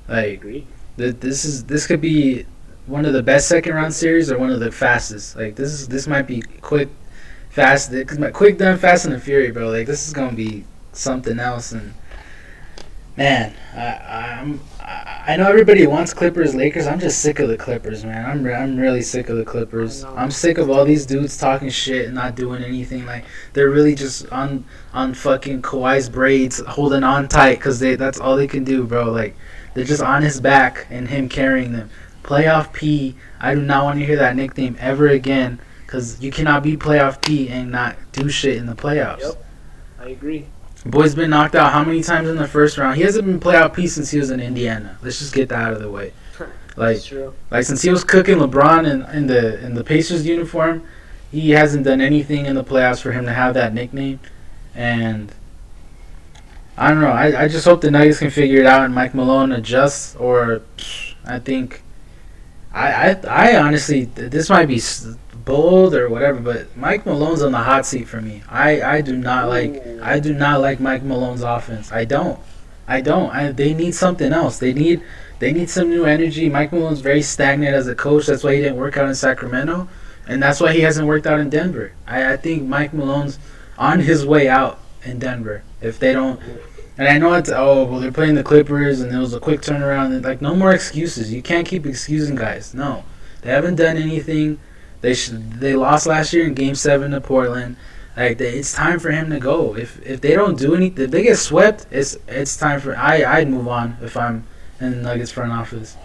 I 0.08 0.22
agree. 0.22 0.68
th- 0.98 1.18
this 1.20 1.46
is 1.46 1.66
this 1.66 1.86
could 1.86 2.02
be 2.02 2.46
one 2.88 3.06
of 3.06 3.14
the 3.14 3.24
best 3.24 3.48
second 3.48 3.74
round 3.74 3.94
series 3.94 4.32
or 4.32 4.38
one 4.38 4.52
of 4.52 4.60
the 4.60 4.72
fastest. 4.72 5.36
Like 5.36 5.56
this 5.56 5.72
is 5.72 5.88
this 5.88 6.08
might 6.08 6.28
be 6.28 6.42
quick, 6.62 6.90
fast. 7.50 7.92
Cause 7.92 8.18
my 8.18 8.32
quick 8.32 8.58
done, 8.58 8.78
fast 8.78 9.06
and 9.06 9.14
the 9.14 9.20
fury, 9.20 9.52
bro. 9.52 9.70
Like 9.70 9.88
this 9.88 10.08
is 10.08 10.14
gonna 10.14 10.36
be 10.36 10.64
something 10.94 11.40
else. 11.40 11.72
And 11.72 11.94
man, 13.18 13.54
I 13.76 14.40
I'm 14.40 14.60
I 14.88 15.36
know 15.38 15.50
everybody 15.50 15.88
wants 15.88 16.14
Clippers, 16.14 16.54
Lakers. 16.54 16.86
I'm 16.86 17.00
just 17.00 17.20
sick 17.20 17.40
of 17.40 17.50
the 17.50 17.58
Clippers, 17.58 18.06
man. 18.06 18.24
I'm 18.24 18.44
re- 18.44 18.54
I'm 18.54 18.78
really 18.78 19.02
sick 19.02 19.30
of 19.30 19.38
the 19.38 19.44
Clippers. 19.44 20.04
I'm 20.04 20.30
sick 20.30 20.60
of 20.60 20.70
all 20.70 20.86
these 20.86 21.08
dudes 21.08 21.38
talking 21.38 21.70
shit 21.70 22.06
and 22.06 22.14
not 22.14 22.36
doing 22.36 22.64
anything. 22.64 23.08
Like 23.08 23.26
they're 23.54 23.72
really 23.72 23.96
just 23.96 24.32
on 24.32 24.66
on 24.94 25.16
fucking 25.16 25.64
Kawhi's 25.64 26.08
braids, 26.08 26.60
holding 26.68 27.04
on 27.04 27.28
tight 27.28 27.56
because 27.56 27.80
they 27.80 27.96
that's 27.96 28.20
all 28.20 28.36
they 28.36 28.48
can 28.48 28.64
do, 28.64 28.84
bro. 28.84 29.12
Like 29.12 29.36
they're 29.74 29.86
just 29.86 30.04
on 30.04 30.22
his 30.22 30.40
back 30.40 30.86
and 30.92 31.08
him 31.08 31.30
carrying 31.30 31.72
them. 31.72 31.90
Playoff 32.24 32.72
P. 32.72 33.16
I 33.40 33.56
do 33.56 33.62
not 33.62 33.84
want 33.86 34.00
to 34.00 34.06
hear 34.06 34.18
that 34.18 34.36
nickname 34.36 34.78
ever 34.80 35.08
again 35.08 35.60
because 35.86 36.22
you 36.22 36.32
cannot 36.32 36.62
be 36.62 36.78
Playoff 36.78 37.26
P 37.26 37.50
and 37.50 37.72
not 37.72 37.96
do 38.12 38.30
shit 38.30 38.58
in 38.58 38.68
the 38.68 38.76
playoffs. 38.76 39.22
Yep. 39.22 39.46
I 40.00 40.10
agree. 40.10 40.46
Boy's 40.86 41.16
been 41.16 41.32
knocked 41.32 41.56
out 41.56 41.72
how 41.72 41.84
many 41.84 42.02
times 42.04 42.30
in 42.30 42.36
the 42.36 42.48
first 42.48 42.78
round? 42.78 42.96
He 42.96 43.02
hasn't 43.02 43.26
been 43.26 43.40
Playoff 43.40 43.74
P 43.74 43.88
since 43.88 44.12
he 44.12 44.20
was 44.20 44.30
in 44.30 44.40
Indiana. 44.40 44.98
Let's 45.02 45.18
just 45.20 45.34
get 45.34 45.50
that 45.50 45.60
out 45.60 45.74
of 45.74 45.80
the 45.82 45.90
way. 45.90 46.14
Like, 46.78 46.96
That's 46.98 47.06
true. 47.06 47.34
like 47.52 47.64
since 47.64 47.82
he 47.82 47.90
was 47.90 48.04
cooking 48.04 48.38
LeBron 48.38 48.86
in, 48.86 49.02
in 49.16 49.28
the 49.28 49.66
in 49.66 49.76
the 49.76 49.84
Pacers 49.84 50.28
uniform, 50.28 50.86
he 51.32 51.52
hasn't 51.52 51.86
done 51.86 52.02
anything 52.02 52.46
in 52.46 52.56
the 52.56 52.64
playoffs 52.64 53.02
for 53.02 53.14
him 53.14 53.26
to 53.26 53.34
have 53.34 53.54
that 53.54 53.74
nickname. 53.74 54.20
And 54.76 55.32
I 56.78 56.90
don't 56.90 57.00
know. 57.00 57.08
I, 57.08 57.44
I 57.44 57.48
just 57.48 57.64
hope 57.66 57.80
the 57.80 57.90
Nuggets 57.90 58.20
can 58.20 58.30
figure 58.30 58.60
it 58.60 58.66
out 58.66 58.84
and 58.84 58.94
Mike 58.94 59.16
Malone 59.16 59.54
adjusts. 59.54 60.16
Or 60.18 60.62
I 61.26 61.40
think 61.40 61.82
I 62.74 63.12
I, 63.12 63.54
I 63.54 63.58
honestly 63.58 64.04
this 64.04 64.50
might 64.50 64.68
be 64.68 64.80
bold 65.46 65.94
or 65.94 66.10
whatever, 66.10 66.40
but 66.40 66.76
Mike 66.76 67.06
Malone's 67.06 67.42
on 67.42 67.52
the 67.52 67.60
hot 67.60 67.86
seat 67.86 68.08
for 68.08 68.22
me. 68.22 68.44
I 68.50 68.82
I 68.82 69.02
do 69.02 69.16
not 69.16 69.48
like 69.48 69.86
I 70.02 70.20
do 70.20 70.34
not 70.34 70.60
like 70.60 70.80
Mike 70.80 71.04
Malone's 71.04 71.44
offense. 71.44 71.92
I 71.92 72.06
don't. 72.06 72.40
I 72.88 73.02
don't. 73.02 73.30
I, 73.32 73.52
they 73.52 73.74
need 73.74 73.96
something 73.96 74.32
else. 74.32 74.60
They 74.60 74.74
need 74.74 75.02
they 75.40 75.52
need 75.52 75.70
some 75.70 75.90
new 75.90 76.06
energy. 76.06 76.50
Mike 76.50 76.72
Malone's 76.72 77.02
very 77.02 77.22
stagnant 77.22 77.76
as 77.76 77.88
a 77.88 77.96
coach. 77.96 78.28
That's 78.28 78.44
why 78.44 78.56
he 78.56 78.62
didn't 78.62 78.78
work 78.78 78.98
out 78.98 79.08
in 79.08 79.16
Sacramento, 79.16 79.88
and 80.28 80.42
that's 80.42 80.60
why 80.60 80.74
he 80.74 80.82
hasn't 80.82 81.08
worked 81.08 81.28
out 81.28 81.40
in 81.40 81.50
Denver. 81.50 81.94
I, 82.08 82.34
I 82.34 82.38
think 82.38 82.64
Mike 82.64 82.94
Malone's 82.94 83.40
on 83.78 84.00
his 84.00 84.26
way 84.26 84.48
out 84.48 84.80
in 85.04 85.20
Denver. 85.20 85.64
If 85.82 86.00
they 86.00 86.14
don't, 86.14 86.40
and 86.98 87.08
I 87.08 87.18
know 87.18 87.34
it's 87.34 87.50
oh 87.50 87.86
well 87.86 88.00
they're 88.00 88.12
playing 88.12 88.36
the 88.36 88.44
Clippers 88.44 89.02
and 89.02 89.14
it 89.14 89.20
was 89.20 89.34
a 89.34 89.40
quick 89.40 89.62
turnaround. 89.62 90.24
Like 90.24 90.42
no 90.42 90.56
more 90.56 90.74
excuses. 90.74 91.34
You 91.34 91.42
can't 91.42 91.68
keep 91.68 91.86
excusing 91.86 92.36
guys. 92.36 92.74
No, 92.74 93.04
they 93.42 93.52
haven't 93.52 93.76
done 93.76 93.98
anything. 93.98 94.60
They 95.06 95.14
should. 95.14 95.60
They 95.60 95.76
lost 95.76 96.08
last 96.08 96.34
year 96.34 96.48
in 96.48 96.56
Game 96.56 96.74
Seven 96.74 97.12
to 97.12 97.22
Portland. 97.22 97.76
Like 98.18 98.40
they, 98.40 98.58
it's 98.58 98.74
time 98.74 98.98
for 98.98 99.12
him 99.12 99.30
to 99.30 99.40
go. 99.40 99.76
If 99.76 100.04
if 100.04 100.20
they 100.20 100.34
don't 100.34 100.58
do 100.58 100.74
anything, 100.74 101.06
if 101.06 101.12
they 101.12 101.22
get 101.22 101.38
swept, 101.38 101.86
it's 101.92 102.18
it's 102.28 102.58
time 102.58 102.80
for 102.80 102.98
I 102.98 103.24
I'd 103.24 103.48
move 103.48 103.68
on 103.68 103.98
if 104.02 104.18
I'm 104.18 104.48
in 104.82 104.90
the 104.90 104.98
Nuggets 105.04 105.32
front 105.32 105.52
office. 105.52 105.96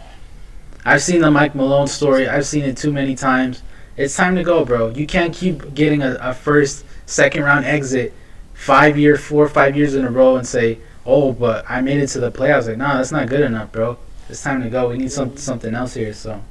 I've 0.85 1.01
seen 1.01 1.23
the 1.23 1.31
Mike 1.31 1.55
Malone 1.55 1.87
story. 1.87 2.29
I've 2.29 2.45
seen 2.45 2.63
it 2.65 2.77
too 2.77 2.93
many 2.93 3.15
times. 3.15 3.63
It's 3.97 4.15
time 4.15 4.37
to 4.37 4.43
go, 4.43 4.67
bro. 4.67 4.91
You 4.91 5.07
can't 5.07 5.33
keep 5.33 5.73
getting 5.73 6.03
a, 6.03 6.19
a 6.21 6.35
first, 6.35 6.85
second 7.07 7.43
round 7.43 7.65
exit 7.65 8.13
five 8.53 8.99
year, 8.99 9.17
four 9.17 9.43
or 9.43 9.49
five 9.49 9.79
years 9.79 9.95
in 9.95 10.05
a 10.05 10.11
row 10.11 10.37
and 10.37 10.47
say, 10.47 10.79
"Oh, 11.07 11.33
but 11.33 11.65
I 11.71 11.81
made 11.81 12.01
it 12.01 12.09
to 12.09 12.21
the 12.21 12.31
playoffs." 12.31 12.69
Like, 12.69 12.77
nah, 12.77 12.99
that's 12.99 13.13
not 13.13 13.31
good 13.31 13.41
enough, 13.41 13.73
bro. 13.73 13.97
It's 14.29 14.43
time 14.43 14.63
to 14.63 14.69
go. 14.69 14.91
We 14.91 14.99
need 14.99 15.11
some 15.11 15.39
something 15.39 15.75
else 15.75 15.95
here. 15.95 16.13
So 16.13 16.43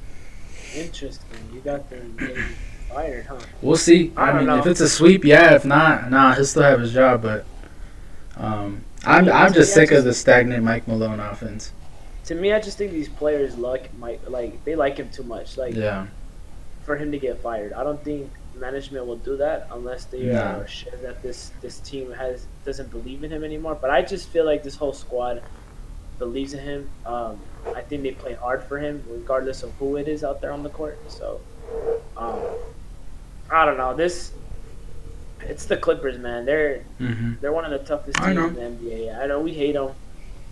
Interesting. 0.74 1.38
You 1.52 1.60
got 1.60 1.88
them 1.90 2.16
getting 2.18 2.42
fired, 2.88 3.26
huh? 3.26 3.38
we'll 3.62 3.76
see. 3.76 4.12
I 4.16 4.30
I, 4.30 4.32
don't 4.32 4.46
mean, 4.46 4.58
if 4.58 4.66
it's 4.66 4.80
a 4.80 4.88
sweep, 4.88 5.24
yeah. 5.24 5.54
If 5.54 5.64
not, 5.64 6.10
nah, 6.10 6.34
he'll 6.34 6.44
still 6.44 6.62
have 6.62 6.80
his 6.80 6.92
job. 6.92 7.22
But 7.22 7.44
um, 8.36 8.84
I'm 9.04 9.26
Yeah, 9.26 9.38
I'm 9.42 9.52
just 9.52 9.74
sick 9.74 9.88
just- 9.90 9.98
of 10.00 10.04
the 10.04 10.14
stagnant 10.14 10.64
Mike 10.64 10.86
Malone 10.88 11.20
offense. 11.20 11.72
To 12.26 12.34
me, 12.36 12.52
I 12.52 12.60
just 12.60 12.78
think 12.78 12.92
these 12.92 13.08
players 13.08 13.56
like 13.58 13.92
Mike, 13.98 14.20
like 14.28 14.64
they 14.64 14.76
like 14.76 14.96
him 14.98 15.10
too 15.10 15.24
much, 15.24 15.56
like 15.56 15.74
Yeah, 15.74 16.06
for 16.84 16.96
him 16.96 17.10
to 17.10 17.18
get 17.18 17.40
fired. 17.42 17.72
I 17.72 17.82
don't 17.82 18.02
think 18.04 18.30
management 18.54 19.06
will 19.06 19.16
do 19.16 19.36
that 19.38 19.66
unless 19.72 20.04
they 20.04 20.24
No. 20.24 20.40
are 20.40 20.66
sure 20.68 20.92
that 21.02 21.22
this 21.22 21.50
this 21.60 21.78
team 21.80 22.12
has 22.12 22.46
doesn't 22.64 22.90
believe 22.92 23.24
in 23.24 23.30
him 23.32 23.42
anymore. 23.42 23.74
But 23.80 23.90
I 23.90 24.02
just 24.02 24.28
feel 24.28 24.44
like 24.44 24.62
this 24.62 24.76
whole 24.76 24.92
squad 24.92 25.42
believes 26.20 26.52
in 26.54 26.60
him. 26.60 26.90
Um, 27.04 27.40
I 27.74 27.80
think 27.82 28.02
they 28.02 28.12
play 28.12 28.34
hard 28.34 28.62
for 28.64 28.78
him, 28.78 29.02
regardless 29.08 29.62
of 29.62 29.72
who 29.78 29.96
it 29.96 30.08
is 30.08 30.24
out 30.24 30.40
there 30.40 30.52
on 30.52 30.62
the 30.62 30.70
court. 30.70 30.98
So, 31.08 31.40
um, 32.16 32.40
I 33.50 33.64
don't 33.64 33.76
know. 33.76 33.94
This 33.94 34.32
it's 35.40 35.64
the 35.66 35.76
Clippers, 35.76 36.18
man. 36.18 36.44
They're 36.44 36.80
hmm 36.98 37.32
they're 37.40 37.52
one 37.52 37.64
of 37.64 37.70
the 37.70 37.78
toughest 37.86 38.18
teams 38.18 38.28
in 38.36 38.54
the 38.54 38.60
NBA. 38.60 39.18
I 39.22 39.26
know 39.26 39.40
we 39.40 39.52
hate 39.54 39.72
them, 39.72 39.92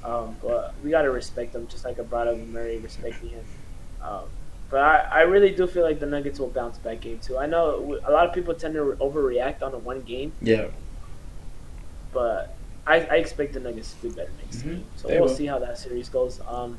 um, 0.03 0.37
but 0.43 0.75
we 0.83 0.91
got 0.91 1.03
to 1.03 1.11
respect 1.11 1.53
them, 1.53 1.67
just 1.69 1.85
like 1.85 1.99
I 1.99 2.03
brought 2.03 2.29
up 2.29 2.39
Murray 2.39 2.79
respecting 2.79 3.29
him. 3.31 3.45
Um, 4.03 4.23
but 4.71 4.81
I, 4.81 4.97
I 5.11 5.21
really 5.23 5.51
do 5.55 5.67
feel 5.67 5.83
like 5.83 6.01
the 6.01 6.07
Nuggets 6.07 6.39
will 6.39 6.49
bounce 6.49 6.79
back 6.79 7.01
game 7.01 7.19
two. 7.19 7.37
I 7.39 7.47
know 7.47 7.99
a 8.07 8.11
lot 8.11 8.27
of 8.27 8.35
people 8.35 8.55
tend 8.55 8.75
to 8.75 8.97
overreact 9.01 9.63
on 9.63 9.75
a 9.75 9.79
one 9.79 10.01
game, 10.03 10.33
yeah. 10.41 10.67
but 12.13 12.55
I, 12.87 13.01
I 13.01 13.17
expect 13.17 13.53
the 13.55 13.61
Nuggets 13.61 13.95
to 13.95 14.09
do 14.09 14.15
better 14.15 14.31
next 14.43 14.63
Mhm. 14.63 14.65
game. 14.65 14.85
So 14.97 15.09
They 15.09 15.15
we'll 15.19 15.29
will. 15.29 15.35
see 15.35 15.47
how 15.47 15.59
that 15.59 15.79
series 15.79 16.09
goes. 16.09 16.41
Um, 16.49 16.79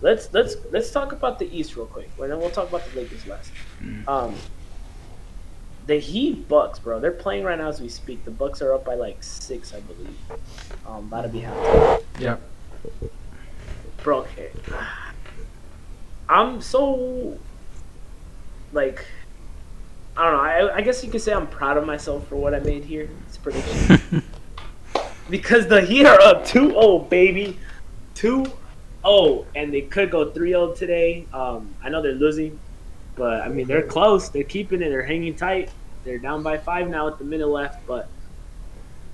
let's 0.00 0.32
let's 0.32 0.56
let's 0.70 0.90
talk 0.90 1.12
about 1.12 1.38
the 1.38 1.46
East 1.56 1.76
real 1.76 1.86
quick, 1.86 2.10
and 2.20 2.30
then 2.30 2.38
we'll 2.38 2.50
talk 2.50 2.68
about 2.68 2.84
the 2.90 3.00
Lakers 3.00 3.26
last. 3.26 3.52
Mm. 3.82 4.08
Um, 4.08 4.34
the 5.86 5.98
Heat 5.98 6.48
Bucks, 6.48 6.78
bro. 6.78 7.00
They're 7.00 7.10
playing 7.10 7.44
right 7.44 7.58
now 7.58 7.68
as 7.68 7.80
we 7.80 7.88
speak. 7.88 8.24
The 8.24 8.30
Bucks 8.30 8.62
are 8.62 8.72
up 8.72 8.84
by 8.84 8.94
like 8.94 9.22
six, 9.22 9.74
I 9.74 9.80
believe. 9.80 10.16
Um, 10.86 11.06
about 11.06 11.22
to 11.22 11.28
be 11.28 11.40
halftime. 11.40 12.02
Yeah. 12.18 12.36
Bro, 14.02 14.18
okay. 14.20 14.50
I'm 16.28 16.60
so 16.60 17.38
like 18.72 19.04
I 20.16 20.24
don't 20.24 20.32
know. 20.34 20.42
I, 20.42 20.76
I 20.76 20.80
guess 20.82 21.02
you 21.02 21.10
could 21.10 21.22
say 21.22 21.32
I'm 21.32 21.46
proud 21.46 21.76
of 21.76 21.86
myself 21.86 22.26
for 22.28 22.36
what 22.36 22.54
I 22.54 22.58
made 22.60 22.84
here. 22.84 23.08
It's 23.26 23.38
prediction 23.38 24.22
because 25.30 25.66
the 25.66 25.80
Heat 25.80 26.04
are 26.04 26.20
up 26.20 26.44
2-0, 26.44 27.08
baby. 27.08 27.58
2-0, 29.04 29.44
and 29.54 29.72
they 29.72 29.82
could 29.82 30.10
go 30.10 30.30
3-0 30.30 30.76
today. 30.76 31.26
Um, 31.32 31.74
I 31.82 31.88
know 31.88 32.02
they're 32.02 32.12
losing, 32.12 32.58
but 33.16 33.40
I 33.42 33.48
mean 33.48 33.66
they're 33.66 33.82
close. 33.82 34.28
They're 34.28 34.44
keeping 34.44 34.82
it. 34.82 34.88
They're 34.88 35.02
hanging 35.04 35.34
tight. 35.34 35.70
They're 36.04 36.18
down 36.18 36.42
by 36.42 36.58
five 36.58 36.88
now 36.88 37.06
with 37.06 37.18
the 37.18 37.24
minute 37.24 37.46
left, 37.48 37.86
but 37.86 38.08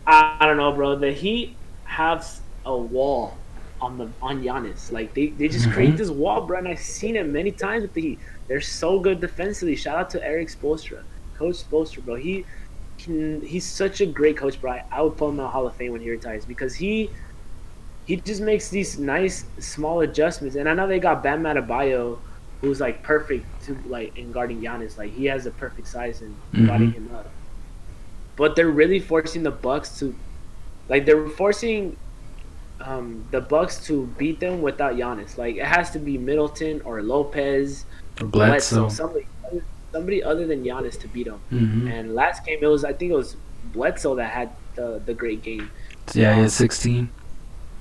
I, 0.07 0.37
I 0.41 0.47
don't 0.47 0.57
know, 0.57 0.73
bro. 0.73 0.97
The 0.97 1.13
Heat 1.13 1.55
have 1.85 2.27
a 2.65 2.77
wall 2.77 3.37
on 3.81 3.99
the 3.99 4.09
on 4.23 4.43
Giannis. 4.43 4.91
Like 4.91 5.15
they, 5.15 5.29
they 5.29 5.49
just 5.49 5.71
create 5.71 5.95
Mhm. 5.95 5.99
this 5.99 6.11
wall, 6.11 6.47
bro. 6.47 6.59
And 6.59 6.69
I've 6.69 6.79
seen 6.81 7.17
it 7.17 7.27
many 7.27 7.51
times 7.53 7.83
with 7.83 7.93
the 7.95 8.01
Heat. 8.01 8.19
They're 8.47 8.61
so 8.61 8.99
good 9.01 9.21
defensively. 9.21 9.77
Shout 9.77 9.97
out 9.99 10.11
to 10.11 10.25
Erik 10.25 10.49
Spoelstra, 10.49 11.03
Coach 11.37 11.57
Spoelstra, 11.57 12.05
bro. 12.05 12.15
He, 12.15 12.45
he 12.97 13.39
he's 13.41 13.67
such 13.67 14.01
a 14.01 14.07
great 14.07 14.37
coach, 14.37 14.61
bro. 14.61 14.73
I, 14.73 14.85
I 14.91 15.03
would 15.03 15.17
put 15.17 15.27
him 15.27 15.33
in 15.33 15.37
the 15.39 15.49
Hall 15.49 15.67
of 15.67 15.75
Fame 15.77 15.93
when 15.93 16.01
he 16.01 16.11
retires 16.11 16.45
because 16.47 16.75
he 16.75 17.11
he 18.09 18.17
just 18.17 18.41
makes 18.41 18.71
these 18.71 18.99
nice 18.99 19.45
small 19.59 20.01
adjustments. 20.01 20.57
And 20.57 20.67
I 20.67 20.73
know 20.73 20.87
they 20.89 20.99
got 20.99 21.23
Bam 21.23 21.43
Adebayo, 21.43 22.19
who's 22.63 22.81
like 22.81 23.03
perfect 23.03 23.45
to 23.67 23.77
like 23.87 24.17
in 24.17 24.33
guarding 24.33 24.61
Giannis. 24.63 24.97
Like 24.97 25.13
he 25.13 25.27
has 25.27 25.45
the 25.45 25.51
perfect 25.53 25.87
size 25.89 26.23
in 26.23 26.35
Mhm. 26.55 26.67
guarding 26.69 26.93
him 26.93 27.11
up. 27.15 27.29
But 28.37 28.57
they're 28.57 28.71
really 28.83 28.99
forcing 28.99 29.43
the 29.43 29.51
Bucks 29.51 29.99
to, 29.99 30.15
like 30.89 31.05
they're 31.05 31.29
forcing 31.29 31.97
um, 32.81 33.25
the 33.33 33.41
Bucks 33.43 33.85
to 33.89 34.07
beat 34.17 34.39
them 34.41 34.63
without 34.63 34.95
Giannis. 34.95 35.37
Like 35.37 35.57
it 35.57 35.65
has 35.67 35.91
to 35.91 35.99
be 35.99 36.17
Middleton 36.17 36.81
or 36.87 37.03
Lopez, 37.03 37.85
or 38.21 38.27
Bledsoe. 38.27 38.89
somebody, 38.89 39.27
somebody 39.93 40.23
other 40.23 40.47
than 40.47 40.65
Giannis 40.65 40.99
to 41.01 41.09
beat 41.09 41.27
them. 41.27 41.41
hmm 41.51 41.89
And 41.89 42.15
last 42.15 42.47
game 42.47 42.61
it 42.63 42.67
was 42.69 42.85
I 42.85 42.93
think 42.95 43.11
it 43.13 43.17
was 43.17 43.37
Bledsoe 43.75 44.15
that 44.15 44.31
had 44.31 44.49
the 44.77 45.03
the 45.05 45.13
great 45.13 45.43
game, 45.43 45.69
Yeah, 46.15 46.35
he 46.37 46.41
had 46.43 46.53
16. 46.53 47.11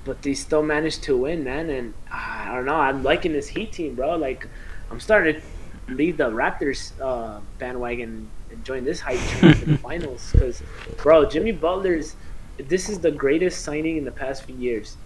But 0.08 0.22
they 0.22 0.32
still 0.32 0.62
managed 0.62 1.02
to 1.04 1.16
win, 1.16 1.44
man. 1.44 1.68
And 1.68 1.92
I 2.10 2.50
don't 2.52 2.64
know, 2.64 2.74
I'm 2.74 3.04
liking 3.04 3.32
this 3.34 3.46
Heat 3.46 3.72
team, 3.72 3.94
bro. 3.94 4.16
Like 4.16 4.48
I'm 4.90 4.98
starting 4.98 5.40
to 5.40 5.94
leave 5.94 6.16
the 6.16 6.30
Raptors 6.30 6.92
uh, 7.00 7.40
bandwagon 7.58 8.28
and 8.50 8.64
join 8.64 8.84
this 8.84 9.00
hype 9.00 9.20
train 9.20 9.52
for 9.52 9.66
the 9.66 9.78
finals 9.88 10.32
because, 10.32 10.62
bro, 10.96 11.28
Jimmy 11.28 11.52
Butler's. 11.52 12.16
This 12.56 12.88
is 12.88 12.98
the 12.98 13.12
greatest 13.12 13.64
signing 13.64 13.98
in 13.98 14.04
the 14.04 14.10
past 14.10 14.42
few 14.42 14.56
years. 14.56 14.96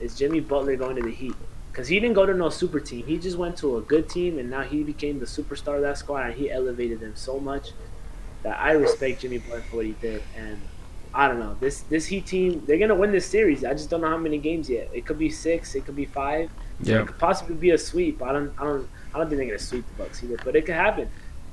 Is 0.00 0.18
Jimmy 0.18 0.40
Butler 0.40 0.76
going 0.76 0.96
to 0.96 1.02
the 1.02 1.10
Heat? 1.10 1.32
Because 1.72 1.88
he 1.88 1.98
didn't 1.98 2.14
go 2.14 2.26
to 2.26 2.34
no 2.34 2.50
super 2.50 2.78
team. 2.78 3.06
He 3.06 3.16
just 3.16 3.38
went 3.38 3.56
to 3.58 3.78
a 3.78 3.80
good 3.80 4.10
team, 4.10 4.38
and 4.38 4.50
now 4.50 4.62
he 4.62 4.82
became 4.82 5.18
the 5.18 5.24
superstar 5.24 5.76
of 5.76 5.82
that 5.82 5.96
squad, 5.96 6.26
and 6.26 6.34
he 6.34 6.50
elevated 6.50 7.00
them 7.00 7.12
so 7.14 7.40
much 7.40 7.70
that 8.42 8.58
I 8.60 8.72
respect 8.72 9.22
Jimmy 9.22 9.38
Butler 9.38 9.62
for 9.62 9.76
what 9.76 9.86
he 9.86 9.92
did. 9.92 10.22
And 10.36 10.60
I 11.12 11.26
don't 11.26 11.40
know 11.40 11.56
this 11.60 11.80
this 11.82 12.06
Heat 12.06 12.26
team. 12.26 12.62
They're 12.66 12.78
gonna 12.78 12.94
win 12.94 13.10
this 13.10 13.26
series. 13.26 13.64
I 13.64 13.72
just 13.72 13.90
don't 13.90 14.00
know 14.00 14.08
how 14.08 14.16
many 14.16 14.38
games 14.38 14.70
yet. 14.70 14.88
It 14.92 15.06
could 15.06 15.18
be 15.18 15.30
six. 15.30 15.74
It 15.74 15.84
could 15.84 15.96
be 15.96 16.06
five. 16.06 16.50
Yeah. 16.80 17.02
It 17.02 17.08
could 17.08 17.18
possibly 17.18 17.56
be 17.56 17.70
a 17.70 17.78
sweep. 17.78 18.22
I 18.22 18.32
don't 18.32 18.52
I 18.58 18.64
don't 18.64 18.88
I 19.12 19.18
don't 19.18 19.28
think 19.28 19.38
they're 19.38 19.46
gonna 19.48 19.58
sweep 19.58 19.84
the 19.88 20.04
Bucks 20.04 20.22
either, 20.22 20.36
but 20.44 20.54
it 20.54 20.66
could 20.66 20.76
happen. 20.76 21.10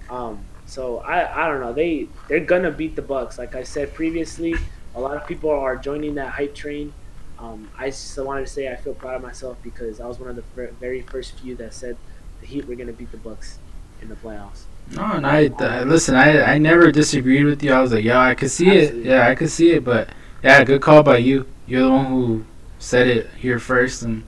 Um, 0.10 0.46
so 0.66 1.00
I 1.00 1.46
I 1.46 1.48
don't 1.48 1.60
know. 1.60 1.74
They 1.74 2.08
they're 2.28 2.40
gonna 2.40 2.72
beat 2.72 2.96
the 2.96 3.02
Bucks. 3.02 3.38
Like 3.38 3.56
I 3.56 3.64
said 3.64 3.94
previously, 3.94 4.54
a 4.96 5.02
lot 5.02 5.18
of 5.18 5.26
people 5.28 5.50
are 5.50 5.76
joining 5.76 6.16
that 6.16 6.30
hype 6.30 6.54
train. 6.54 6.94
Um, 7.40 7.70
I 7.78 7.88
just 7.88 8.18
wanted 8.18 8.48
to 8.48 8.52
say 8.52 8.72
I 8.72 8.76
feel 8.76 8.94
proud 8.94 9.16
of 9.16 9.22
myself 9.22 9.58
because 9.64 10.00
I 10.00 10.08
was 10.08 10.20
one 10.20 10.30
of 10.30 10.36
the 10.36 10.72
very 10.80 11.02
first 11.02 11.40
few 11.40 11.56
that 11.56 11.74
said 11.74 11.98
the 12.42 12.48
Heat 12.48 12.68
were 12.68 12.76
gonna 12.76 12.94
beat 12.94 13.12
the 13.12 13.18
Bucks 13.18 13.58
in 14.02 14.10
the 14.10 14.16
playoffs. 14.16 14.64
No, 14.92 15.04
and 15.04 15.28
I, 15.28 15.50
I 15.60 15.84
listen. 15.84 16.16
I 16.16 16.54
I 16.54 16.58
never 16.58 16.92
disagreed 16.92 17.46
with 17.46 17.62
you. 17.64 17.74
I 17.74 17.82
was 17.82 17.92
like, 17.94 18.04
yeah, 18.06 18.20
I 18.22 18.36
could 18.36 18.52
see 18.52 18.70
it. 18.70 18.96
Yeah, 19.06 19.28
I 19.28 19.36
could 19.36 19.50
see 19.50 19.72
it. 19.72 19.84
But 19.84 20.10
yeah, 20.44 20.64
good 20.64 20.82
call 20.82 21.04
by 21.04 21.18
you. 21.18 21.46
You're 21.68 21.84
the 21.84 21.92
one 21.92 22.06
who 22.06 22.46
said 22.80 23.08
it 23.08 23.30
here 23.38 23.60
first. 23.60 24.02
And 24.04 24.24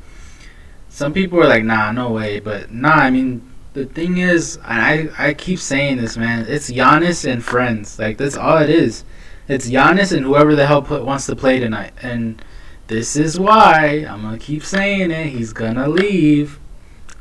some 0.89 1.13
people 1.13 1.37
were 1.37 1.47
like, 1.47 1.63
nah, 1.63 1.91
no 1.91 2.11
way. 2.11 2.39
But 2.39 2.71
nah, 2.71 2.89
I 2.95 3.09
mean, 3.09 3.41
the 3.73 3.85
thing 3.85 4.17
is, 4.17 4.57
and 4.65 4.81
I 4.81 5.09
I 5.29 5.33
keep 5.33 5.59
saying 5.59 5.97
this, 5.97 6.17
man. 6.17 6.45
It's 6.47 6.69
Giannis 6.69 7.29
and 7.31 7.43
friends. 7.43 7.97
Like 7.97 8.17
that's 8.17 8.35
all 8.37 8.57
it 8.57 8.69
is. 8.69 9.05
It's 9.47 9.69
Giannis 9.69 10.15
and 10.15 10.25
whoever 10.25 10.55
the 10.55 10.67
hell 10.67 10.81
put, 10.81 11.05
wants 11.05 11.25
to 11.27 11.35
play 11.35 11.59
tonight. 11.59 11.93
And 12.01 12.43
this 12.87 13.15
is 13.15 13.39
why 13.39 14.05
I'm 14.09 14.23
gonna 14.23 14.37
keep 14.37 14.63
saying 14.65 15.09
it. 15.11 15.27
He's 15.27 15.53
gonna 15.53 15.87
leave. 15.87 16.59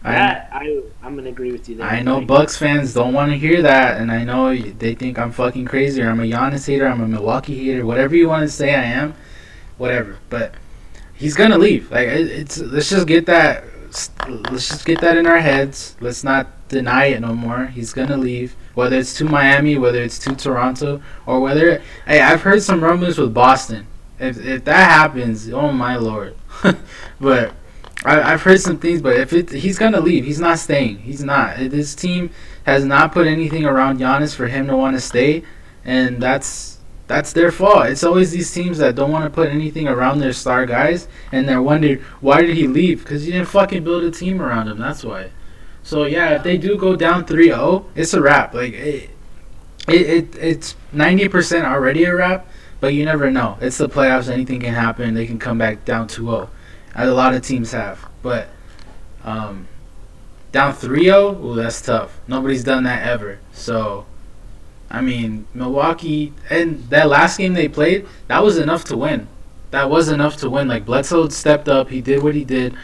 I- 0.02 0.12
That 0.12 0.48
I 0.52 0.82
I'm 1.08 1.16
gonna 1.16 1.30
agree 1.30 1.52
with 1.52 1.70
you 1.70 1.76
there. 1.76 1.86
I 1.86 2.02
know 2.02 2.20
Bucks 2.20 2.58
fans 2.58 2.92
don't 2.92 3.14
want 3.14 3.32
to 3.32 3.38
hear 3.38 3.62
that, 3.62 3.98
and 3.98 4.12
I 4.12 4.24
know 4.24 4.54
they 4.54 4.94
think 4.94 5.18
I'm 5.18 5.32
fucking 5.32 5.64
crazy 5.64 6.02
or 6.02 6.10
I'm 6.10 6.20
a 6.20 6.24
Giannis 6.24 6.66
hater, 6.66 6.86
I'm 6.86 7.00
a 7.00 7.08
Milwaukee 7.08 7.64
hater, 7.64 7.86
whatever 7.86 8.14
you 8.14 8.28
want 8.28 8.42
to 8.42 8.54
say 8.54 8.74
I 8.74 8.82
am, 8.82 9.14
whatever. 9.78 10.18
But 10.28 10.52
he's 11.14 11.34
gonna 11.34 11.56
leave. 11.56 11.90
Like 11.90 12.08
it's 12.08 12.58
let's 12.58 12.90
just 12.90 13.06
get 13.06 13.24
that 13.24 13.64
let's 14.50 14.68
just 14.68 14.84
get 14.84 15.00
that 15.00 15.16
in 15.16 15.26
our 15.26 15.38
heads. 15.38 15.96
Let's 15.98 16.24
not 16.24 16.68
deny 16.68 17.06
it 17.06 17.20
no 17.20 17.34
more. 17.34 17.68
He's 17.68 17.94
gonna 17.94 18.18
leave, 18.18 18.54
whether 18.74 18.98
it's 18.98 19.16
to 19.16 19.24
Miami, 19.24 19.78
whether 19.78 20.02
it's 20.02 20.18
to 20.18 20.36
Toronto, 20.36 21.00
or 21.24 21.40
whether 21.40 21.82
hey 22.06 22.20
I've 22.20 22.42
heard 22.42 22.62
some 22.62 22.84
rumblings 22.84 23.16
with 23.16 23.32
Boston. 23.32 23.86
If 24.18 24.36
if 24.44 24.62
that 24.66 24.90
happens, 24.90 25.48
oh 25.48 25.72
my 25.72 25.96
lord. 25.96 26.36
but 27.18 27.54
I, 28.04 28.32
I've 28.32 28.42
heard 28.42 28.60
some 28.60 28.78
things, 28.78 29.02
but 29.02 29.16
if 29.16 29.32
it, 29.32 29.50
he's 29.50 29.78
gonna 29.78 30.00
leave, 30.00 30.24
he's 30.24 30.40
not 30.40 30.58
staying. 30.58 30.98
He's 30.98 31.24
not. 31.24 31.56
This 31.56 31.94
team 31.94 32.30
has 32.64 32.84
not 32.84 33.12
put 33.12 33.26
anything 33.26 33.64
around 33.64 33.98
Giannis 33.98 34.34
for 34.34 34.46
him 34.46 34.68
to 34.68 34.76
want 34.76 34.96
to 34.96 35.00
stay, 35.00 35.42
and 35.84 36.22
that's 36.22 36.78
that's 37.08 37.32
their 37.32 37.50
fault. 37.50 37.86
It's 37.86 38.04
always 38.04 38.30
these 38.30 38.52
teams 38.52 38.78
that 38.78 38.94
don't 38.94 39.10
want 39.10 39.24
to 39.24 39.30
put 39.30 39.48
anything 39.48 39.88
around 39.88 40.20
their 40.20 40.32
star 40.32 40.64
guys, 40.66 41.08
and 41.32 41.48
they're 41.48 41.62
wondering 41.62 42.00
why 42.20 42.42
did 42.42 42.56
he 42.56 42.68
leave? 42.68 43.00
Because 43.00 43.26
you 43.26 43.32
didn't 43.32 43.48
fucking 43.48 43.82
build 43.82 44.04
a 44.04 44.10
team 44.10 44.40
around 44.40 44.68
him. 44.68 44.78
That's 44.78 45.02
why. 45.02 45.30
So 45.82 46.04
yeah, 46.04 46.36
if 46.36 46.42
they 46.42 46.58
do 46.58 46.76
go 46.76 46.94
down 46.94 47.24
3-0, 47.24 47.86
it's 47.96 48.14
a 48.14 48.20
wrap. 48.20 48.54
Like 48.54 48.74
it, 48.74 49.10
it, 49.88 50.06
it 50.06 50.36
it's 50.36 50.76
ninety 50.92 51.28
percent 51.28 51.64
already 51.64 52.04
a 52.04 52.14
wrap, 52.14 52.46
but 52.78 52.94
you 52.94 53.04
never 53.04 53.30
know. 53.30 53.58
It's 53.60 53.78
the 53.78 53.88
playoffs. 53.88 54.30
Anything 54.30 54.60
can 54.60 54.74
happen. 54.74 55.14
They 55.14 55.26
can 55.26 55.40
come 55.40 55.58
back 55.58 55.84
down 55.84 56.06
2-0 56.06 56.48
as 56.98 57.08
a 57.08 57.14
lot 57.14 57.32
of 57.32 57.42
teams 57.42 57.70
have. 57.72 58.06
But 58.22 58.48
um, 59.24 59.68
down 60.50 60.72
3-0, 60.74 61.42
ooh, 61.42 61.54
that's 61.54 61.80
tough. 61.80 62.18
Nobody's 62.26 62.64
done 62.64 62.82
that 62.82 63.06
ever. 63.06 63.38
So, 63.52 64.04
I 64.90 65.00
mean, 65.00 65.46
Milwaukee 65.54 66.34
and 66.50 66.82
that 66.90 67.08
last 67.08 67.38
game 67.38 67.54
they 67.54 67.68
played, 67.68 68.06
that 68.26 68.42
was 68.42 68.58
enough 68.58 68.84
to 68.84 68.96
win. 68.96 69.28
That 69.70 69.88
was 69.88 70.08
enough 70.08 70.36
to 70.38 70.50
win. 70.50 70.66
Like 70.66 70.84
Bledsoe 70.84 71.28
stepped 71.28 71.68
up, 71.68 71.88
he 71.88 72.00
did 72.00 72.22
what 72.22 72.34
he 72.34 72.44
did. 72.44 72.74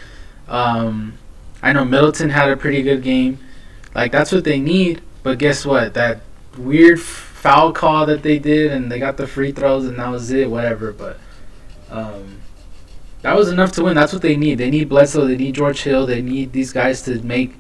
Um, 0.49 1.19
I 1.61 1.73
know 1.73 1.85
Middleton 1.85 2.31
had 2.31 2.51
a 2.51 2.57
pretty 2.57 2.83
good 2.83 3.03
game. 3.03 3.39
Like 3.95 4.13
that's 4.13 4.31
what 4.31 4.45
they 4.45 4.61
need. 4.61 5.03
But 5.25 5.39
guess 5.39 5.67
what? 5.67 5.95
That 5.95 6.21
weird 6.57 7.01
foul 7.01 7.73
call 7.73 8.07
that 8.07 8.23
they 8.23 8.39
did, 8.39 8.71
and 8.71 8.93
they 8.93 8.99
got 8.99 9.17
the 9.17 9.27
free 9.27 9.51
throws, 9.51 9.87
and 9.87 9.99
that 9.99 10.09
was 10.09 10.31
it. 10.31 10.51
Whatever. 10.51 10.93
But 10.93 11.19
um, 11.91 12.43
that 13.25 13.37
was 13.37 13.49
enough 13.49 13.73
to 13.73 13.85
win. 13.85 13.95
That's 13.95 14.13
what 14.13 14.21
they 14.21 14.37
need. 14.37 14.59
They 14.59 14.71
need 14.71 14.91
Bledsoe. 14.91 15.27
They 15.27 15.39
need 15.39 15.55
George 15.55 15.83
Hill. 15.83 16.05
They 16.05 16.21
need 16.21 16.53
these 16.53 16.75
guys 16.75 17.01
to 17.03 17.23
make 17.23 17.57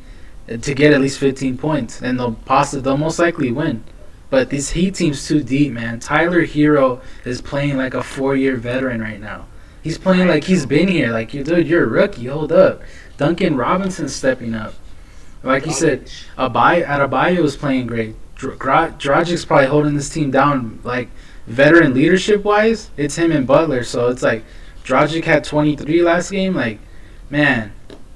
to 0.46 0.74
get 0.74 0.92
at 0.92 1.00
least 1.00 1.18
15 1.18 1.56
points, 1.56 2.02
and 2.02 2.20
they'll 2.20 2.34
possibly 2.44 2.82
they'll 2.82 2.98
most 2.98 3.18
likely 3.18 3.50
win. 3.50 3.82
But 4.28 4.50
this 4.50 4.72
Heat 4.72 4.94
team's 4.94 5.26
too 5.26 5.42
deep, 5.42 5.72
man. 5.72 6.00
Tyler 6.00 6.46
Herro 6.46 7.00
is 7.24 7.40
playing 7.40 7.78
like 7.78 7.94
a 7.94 8.02
four-year 8.02 8.56
veteran 8.56 9.00
right 9.00 9.18
now. 9.18 9.46
He's 9.82 9.96
playing 9.96 10.28
like 10.28 10.44
he's 10.44 10.66
been 10.66 10.88
here. 10.88 11.10
Like, 11.10 11.32
you, 11.32 11.42
dude, 11.42 11.66
you're 11.66 11.84
a 11.84 11.86
rookie. 11.86 12.26
Hold 12.26 12.52
up. 12.52 12.82
Duncan 13.16 13.56
Robinson's 13.56 14.14
stepping 14.14 14.54
up. 14.54 14.74
Like 15.42 15.64
you 15.64 15.72
said, 15.72 16.10
Abai 16.36 16.84
Adebayo 16.84 17.40
was 17.40 17.56
playing 17.56 17.86
great. 17.86 18.16
Dragic's 18.36 19.46
probably 19.46 19.66
holding 19.68 19.94
this 19.94 20.10
team 20.10 20.30
down. 20.30 20.80
Like 20.84 21.08
veteran 21.46 21.94
leadership 21.94 22.44
wise, 22.44 22.90
it's 22.98 23.16
him 23.16 23.32
and 23.32 23.46
Butler. 23.46 23.82
So 23.82 24.08
it's 24.08 24.22
like 24.22 24.44
Dragic 24.84 25.24
had 25.24 25.44
23 25.44 26.02
last 26.02 26.30
game. 26.30 26.54
Like, 26.54 26.78
man, 27.30 27.72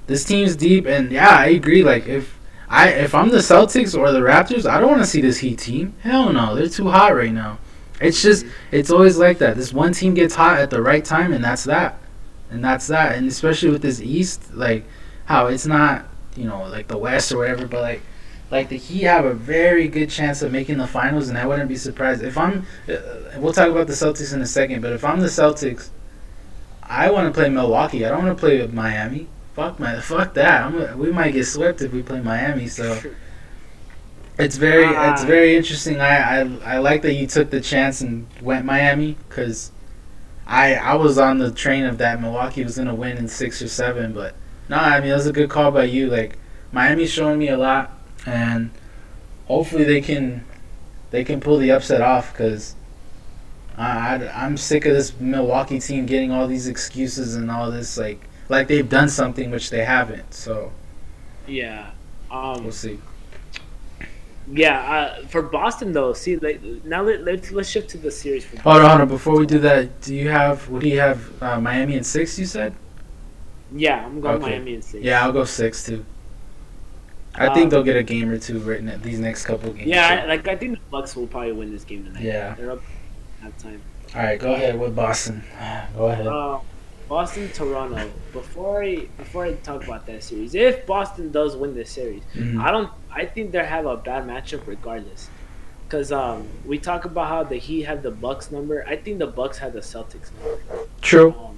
this 0.07 0.23
team's 0.23 0.55
deep. 0.55 0.85
And 0.85 1.11
yeah, 1.11 1.29
I 1.29 1.47
agree. 1.47 1.83
Like 1.83 2.07
if 2.07 2.37
I 2.69 2.89
if 2.89 3.15
I'm 3.15 3.29
the 3.29 3.37
Celtics 3.37 3.97
or 3.97 4.11
the 4.11 4.19
Raptors, 4.19 4.69
I 4.69 4.79
don't 4.79 4.91
want 4.91 5.01
to 5.01 5.07
see 5.07 5.21
this 5.21 5.39
Heat 5.39 5.59
team. 5.59 5.95
Hell 6.01 6.31
no, 6.31 6.55
they're 6.55 6.69
too 6.69 6.89
hot 6.89 7.15
right 7.15 7.33
now. 7.33 7.57
It's 7.99 8.21
just 8.21 8.45
it's 8.71 8.91
always 8.91 9.17
like 9.17 9.39
that. 9.39 9.57
This 9.57 9.73
one 9.73 9.93
team 9.93 10.13
gets 10.13 10.35
hot 10.35 10.59
at 10.59 10.69
the 10.69 10.81
right 10.81 11.03
time, 11.03 11.33
and 11.33 11.43
that's 11.43 11.63
that, 11.65 11.99
and 12.49 12.63
that's 12.63 12.87
that. 12.87 13.17
And 13.17 13.27
especially 13.27 13.71
with 13.71 13.81
this 13.81 13.99
East, 13.99 14.53
like 14.53 14.85
how 15.25 15.47
it's 15.47 15.65
not 15.65 16.05
you 16.35 16.45
know 16.45 16.63
like 16.69 16.87
the 16.87 16.97
West 16.97 17.31
or 17.31 17.39
whatever, 17.39 17.67
but 17.67 17.81
like 17.81 18.01
like 18.51 18.69
the 18.69 18.77
Heat 18.77 19.03
have 19.03 19.25
a 19.25 19.33
very 19.33 19.87
good 19.87 20.09
chance 20.09 20.41
of 20.41 20.51
making 20.51 20.77
the 20.77 20.87
finals, 20.87 21.29
and 21.29 21.37
I 21.37 21.45
wouldn't 21.45 21.69
be 21.69 21.75
surprised 21.75 22.23
if 22.23 22.37
I'm. 22.37 22.65
Uh, 22.87 22.97
we'll 23.37 23.53
talk 23.53 23.69
about 23.69 23.87
the 23.87 23.93
Celtics 23.93 24.33
in 24.33 24.41
a 24.41 24.47
second, 24.47 24.81
but 24.81 24.93
if 24.93 25.03
I'm 25.03 25.19
the 25.19 25.27
Celtics, 25.27 25.89
I 26.89 27.11
want 27.11 27.33
to 27.33 27.39
play 27.39 27.49
Milwaukee. 27.49 28.03
I 28.03 28.09
don't 28.09 28.25
want 28.25 28.35
to 28.35 28.39
play 28.39 28.59
with 28.59 28.73
Miami. 28.73 29.27
Fuck 29.53 29.79
my, 29.79 30.01
fuck 30.01 30.33
that. 30.33 30.63
I'm, 30.63 30.97
we 30.97 31.11
might 31.11 31.31
get 31.31 31.45
swept 31.45 31.81
if 31.81 31.93
we 31.93 32.01
play 32.01 32.19
Miami. 32.19 32.67
So 32.67 32.99
it's 34.39 34.57
very, 34.57 34.85
uh, 34.85 35.13
it's 35.13 35.23
very 35.23 35.55
interesting. 35.55 36.01
I, 36.01 36.41
I, 36.41 36.57
I 36.63 36.77
like 36.79 37.03
that 37.03 37.13
you 37.13 37.27
took 37.27 37.51
the 37.51 37.61
chance 37.61 38.01
and 38.01 38.25
went 38.41 38.65
Miami 38.65 39.17
because 39.27 39.71
I, 40.47 40.75
I 40.75 40.95
was 40.95 41.19
on 41.19 41.37
the 41.37 41.51
train 41.51 41.85
of 41.85 41.99
that 41.99 42.19
Milwaukee 42.19 42.63
was 42.63 42.77
gonna 42.77 42.95
win 42.95 43.17
in 43.17 43.27
six 43.27 43.61
or 43.61 43.67
seven, 43.67 44.13
but 44.13 44.33
no, 44.67 44.77
I 44.77 44.99
mean 44.99 45.11
it 45.11 45.13
was 45.13 45.27
a 45.27 45.33
good 45.33 45.49
call 45.49 45.69
by 45.71 45.83
you. 45.83 46.07
Like 46.07 46.39
Miami's 46.71 47.11
showing 47.11 47.37
me 47.37 47.49
a 47.49 47.57
lot, 47.57 47.91
and 48.25 48.71
hopefully 49.45 49.83
they 49.83 50.01
can, 50.01 50.43
they 51.11 51.23
can 51.23 51.39
pull 51.39 51.59
the 51.59 51.69
upset 51.69 52.01
off 52.01 52.31
because. 52.31 52.75
I, 53.79 54.27
I'm 54.35 54.57
sick 54.57 54.85
of 54.85 54.93
this 54.93 55.17
Milwaukee 55.19 55.79
team 55.79 56.05
getting 56.05 56.31
all 56.31 56.47
these 56.47 56.67
excuses 56.67 57.35
and 57.35 57.49
all 57.49 57.71
this 57.71 57.97
like 57.97 58.19
like 58.49 58.67
they've 58.67 58.87
done 58.87 59.07
something 59.07 59.51
which 59.51 59.69
they 59.69 59.85
haven't. 59.85 60.33
So 60.33 60.73
yeah, 61.47 61.91
um, 62.29 62.63
we'll 62.63 62.73
see. 62.73 62.99
Yeah, 64.51 64.79
uh, 64.79 65.27
for 65.27 65.43
Boston 65.43 65.93
though, 65.93 66.11
see, 66.13 66.35
like, 66.37 66.61
now 66.83 67.03
let, 67.03 67.23
let's 67.23 67.51
let's 67.51 67.69
shift 67.69 67.89
to 67.91 67.97
the 67.97 68.11
series. 68.11 68.43
For 68.43 68.59
hold 68.59 68.81
on, 68.81 68.89
hold 68.89 69.01
on. 69.01 69.07
Before 69.07 69.37
we 69.37 69.45
do 69.45 69.59
that, 69.59 70.01
do 70.01 70.13
you 70.13 70.27
have 70.29 70.67
what 70.69 70.81
do 70.81 70.89
you 70.89 70.99
have? 70.99 71.41
Uh, 71.41 71.61
Miami 71.61 71.95
in 71.95 72.03
six, 72.03 72.37
you 72.37 72.45
said. 72.45 72.75
Yeah, 73.71 74.05
I'm 74.05 74.19
going 74.19 74.37
okay. 74.37 74.49
Miami 74.49 74.75
in 74.75 74.81
six. 74.81 75.03
Yeah, 75.03 75.23
I'll 75.23 75.31
go 75.31 75.45
six 75.45 75.85
too. 75.85 76.03
I 77.35 77.47
um, 77.47 77.53
think 77.53 77.69
they'll 77.69 77.83
get 77.83 77.95
a 77.95 78.03
game 78.03 78.29
or 78.29 78.39
two 78.39 78.59
written 78.59 78.89
at 78.89 79.03
these 79.03 79.19
next 79.19 79.45
couple 79.45 79.71
games. 79.71 79.87
Yeah, 79.87 80.23
I, 80.23 80.25
like 80.25 80.47
I 80.47 80.57
think 80.57 80.73
the 80.73 80.85
Bucks 80.89 81.15
will 81.15 81.27
probably 81.27 81.53
win 81.53 81.71
this 81.71 81.85
game 81.85 82.03
tonight. 82.03 82.23
Yeah, 82.23 82.55
they're 82.55 82.71
up 82.71 82.81
at 83.43 83.57
time. 83.59 83.81
All 84.15 84.21
right, 84.21 84.39
go 84.39 84.53
ahead 84.53 84.79
with 84.79 84.95
Boston. 84.95 85.43
Go 85.95 86.07
ahead. 86.07 86.27
Uh, 86.27 86.59
Boston 87.07 87.49
Toronto. 87.49 88.09
Before 88.31 88.83
I 88.83 89.07
before 89.17 89.45
I 89.45 89.53
talk 89.53 89.83
about 89.83 90.05
that 90.05 90.23
series, 90.23 90.53
if 90.55 90.85
Boston 90.85 91.31
does 91.31 91.55
win 91.55 91.73
this 91.75 91.91
series, 91.91 92.23
mm-hmm. 92.35 92.61
I 92.61 92.71
don't. 92.71 92.91
I 93.11 93.25
think 93.25 93.51
they 93.51 93.65
have 93.65 93.85
a 93.85 93.97
bad 93.97 94.25
matchup 94.27 94.65
regardless. 94.67 95.29
Cause 95.89 96.11
um, 96.11 96.47
we 96.65 96.77
talk 96.77 97.05
about 97.05 97.29
how 97.29 97.43
the 97.43 97.55
Heat 97.57 97.81
have 97.81 98.03
the 98.03 98.11
Bucks 98.11 98.51
number. 98.51 98.85
I 98.87 98.95
think 98.95 99.17
the 99.17 99.25
Bucks 99.25 99.57
have 99.57 99.73
the 99.73 99.79
Celtics 99.79 100.29
number. 100.37 100.87
True. 101.01 101.33
Um, 101.33 101.57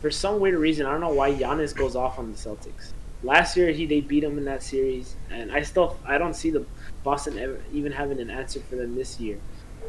for 0.00 0.08
some 0.08 0.38
weird 0.38 0.54
reason, 0.54 0.86
I 0.86 0.92
don't 0.92 1.00
know 1.00 1.12
why 1.12 1.32
Giannis 1.32 1.74
goes 1.74 1.96
off 1.96 2.16
on 2.16 2.30
the 2.30 2.38
Celtics. 2.38 2.92
Last 3.24 3.56
year, 3.56 3.72
he 3.72 3.86
they 3.86 4.00
beat 4.00 4.22
him 4.22 4.38
in 4.38 4.44
that 4.44 4.62
series, 4.62 5.16
and 5.30 5.50
I 5.50 5.62
still 5.62 5.98
I 6.06 6.16
don't 6.16 6.34
see 6.34 6.50
the 6.50 6.64
Boston 7.02 7.38
ever, 7.38 7.60
even 7.72 7.90
having 7.90 8.20
an 8.20 8.30
answer 8.30 8.60
for 8.60 8.76
them 8.76 8.94
this 8.94 9.18
year. 9.18 9.38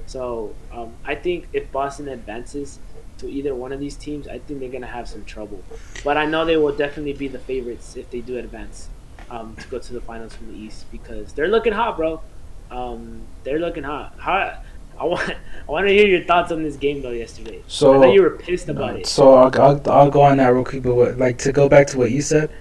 So 0.05 0.53
um, 0.71 0.93
I 1.05 1.15
think 1.15 1.47
if 1.53 1.71
Boston 1.71 2.07
advances, 2.07 2.79
to 3.23 3.29
either 3.29 3.55
one 3.55 3.71
of 3.71 3.79
these 3.79 3.95
teams, 3.95 4.27
I 4.27 4.39
think 4.39 4.59
they're 4.59 4.69
gonna 4.69 4.87
have 4.87 5.07
some 5.07 5.23
trouble. 5.25 5.63
But 6.03 6.17
I 6.17 6.25
know 6.25 6.45
they 6.45 6.57
will 6.57 6.75
definitely 6.75 7.13
be 7.13 7.27
the 7.27 7.39
favorites 7.39 7.95
if 7.95 8.09
they 8.11 8.21
do 8.21 8.37
advance 8.37 8.89
um, 9.29 9.55
to 9.55 9.67
go 9.67 9.79
to 9.79 9.93
the 9.93 10.01
finals 10.01 10.35
from 10.35 10.51
the 10.51 10.57
East 10.57 10.85
because 10.91 11.33
they're 11.33 11.47
looking 11.47 11.73
hot, 11.73 11.97
bro. 11.97 12.21
Um, 12.69 13.21
they're 13.43 13.59
looking 13.59 13.83
hot. 13.83 14.15
How, 14.17 14.61
I 14.99 15.05
want 15.05 15.29
I 15.67 15.71
want 15.71 15.87
to 15.87 15.93
hear 15.93 16.07
your 16.07 16.23
thoughts 16.23 16.51
on 16.51 16.63
this 16.63 16.75
game 16.75 17.01
though. 17.01 17.11
Yesterday, 17.11 17.63
so 17.67 17.95
I 17.95 17.97
know 18.05 18.13
you 18.13 18.21
were 18.21 18.31
pissed 18.31 18.69
about 18.69 18.97
it. 18.97 19.07
So 19.07 19.33
I'll, 19.33 19.61
I'll, 19.61 19.91
I'll 19.91 20.11
go 20.11 20.21
on 20.21 20.37
that 20.37 20.47
real 20.47 20.63
quick, 20.65 20.83
but 20.83 20.95
what, 20.95 21.17
like 21.17 21.37
to 21.39 21.51
go 21.51 21.69
back 21.69 21.87
to 21.87 21.97
what 21.97 22.11
you 22.11 22.21
said. 22.21 22.51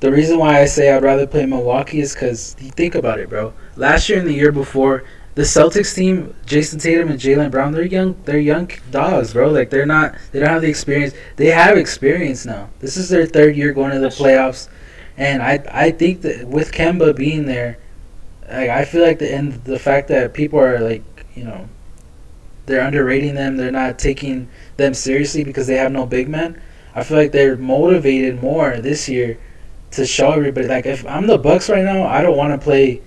The 0.00 0.12
reason 0.12 0.38
why 0.38 0.60
I 0.60 0.66
say 0.66 0.92
I'd 0.92 1.02
rather 1.02 1.26
play 1.26 1.46
Milwaukee 1.46 2.00
is 2.00 2.12
because 2.12 2.56
you 2.60 2.70
think 2.70 2.94
about 2.94 3.20
it, 3.20 3.30
bro. 3.30 3.54
Last 3.76 4.08
year 4.08 4.18
and 4.18 4.28
the 4.28 4.34
year 4.34 4.52
before, 4.52 5.04
the 5.34 5.42
Celtics 5.42 5.94
team, 5.94 6.34
Jayson 6.46 6.78
Tatum 6.78 7.08
and 7.08 7.18
Jaylen 7.18 7.50
Brown, 7.50 7.72
they're 7.72 7.84
young. 7.84 8.16
They're 8.24 8.38
young 8.38 8.70
dogs, 8.90 9.32
bro. 9.32 9.50
Like 9.50 9.70
they're 9.70 9.86
not. 9.86 10.14
They 10.30 10.38
don't 10.38 10.48
have 10.48 10.62
the 10.62 10.68
experience. 10.68 11.14
They 11.36 11.46
have 11.46 11.76
experience 11.76 12.46
now. 12.46 12.70
This 12.78 12.96
is 12.96 13.08
their 13.08 13.26
third 13.26 13.56
year 13.56 13.72
going 13.72 13.92
to 13.92 13.98
the 13.98 14.08
playoffs, 14.08 14.68
and 15.16 15.42
I 15.42 15.64
I 15.70 15.90
think 15.90 16.22
that 16.22 16.46
with 16.46 16.70
Kemba 16.70 17.16
being 17.16 17.46
there, 17.46 17.78
like 18.48 18.70
I 18.70 18.84
feel 18.84 19.02
like 19.02 19.18
the 19.18 19.34
and 19.34 19.54
the 19.64 19.78
fact 19.78 20.08
that 20.08 20.34
people 20.34 20.60
are 20.60 20.78
like 20.78 21.02
you 21.34 21.42
know, 21.42 21.68
they're 22.66 22.86
underrating 22.86 23.34
them. 23.34 23.56
They're 23.56 23.72
not 23.72 23.98
taking 23.98 24.48
them 24.76 24.94
seriously 24.94 25.42
because 25.42 25.66
they 25.66 25.76
have 25.76 25.90
no 25.90 26.06
big 26.06 26.28
men. 26.28 26.60
I 26.94 27.02
feel 27.02 27.16
like 27.16 27.32
they're 27.32 27.56
motivated 27.56 28.40
more 28.40 28.76
this 28.76 29.08
year 29.08 29.36
to 29.92 30.06
show 30.06 30.30
everybody. 30.30 30.68
Like 30.68 30.86
if 30.86 31.04
I'm 31.06 31.26
the 31.26 31.38
Bucks 31.38 31.68
right 31.68 31.84
now, 31.84 32.06
I 32.06 32.22
don't 32.22 32.36
want 32.36 32.52
to 32.52 32.64
play 32.64 33.02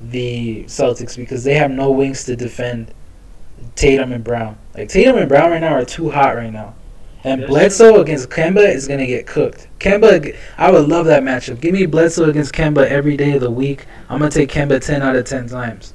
the 0.00 0.64
Celtics 0.64 1.16
because 1.16 1.44
they 1.44 1.54
have 1.54 1.70
no 1.70 1.90
wings 1.90 2.24
to 2.24 2.36
defend 2.36 2.92
Tatum 3.74 4.12
and 4.12 4.24
Brown. 4.24 4.58
Like 4.74 4.88
Tatum 4.88 5.16
and 5.16 5.28
Brown 5.28 5.50
right 5.50 5.60
now 5.60 5.74
are 5.74 5.84
too 5.84 6.10
hot 6.10 6.36
right 6.36 6.52
now. 6.52 6.74
And 7.22 7.46
Bledsoe 7.46 8.00
against 8.00 8.30
Kemba 8.30 8.74
is 8.74 8.88
gonna 8.88 9.06
get 9.06 9.26
cooked. 9.26 9.68
Kemba, 9.78 10.34
I 10.56 10.70
would 10.70 10.88
love 10.88 11.04
that 11.06 11.22
matchup. 11.22 11.60
Give 11.60 11.74
me 11.74 11.84
Bledsoe 11.84 12.30
against 12.30 12.54
Kemba 12.54 12.86
every 12.86 13.16
day 13.16 13.32
of 13.32 13.42
the 13.42 13.50
week. 13.50 13.86
I'm 14.08 14.20
gonna 14.20 14.30
take 14.30 14.50
Kemba 14.50 14.84
ten 14.84 15.02
out 15.02 15.16
of 15.16 15.26
ten 15.26 15.46
times. 15.46 15.92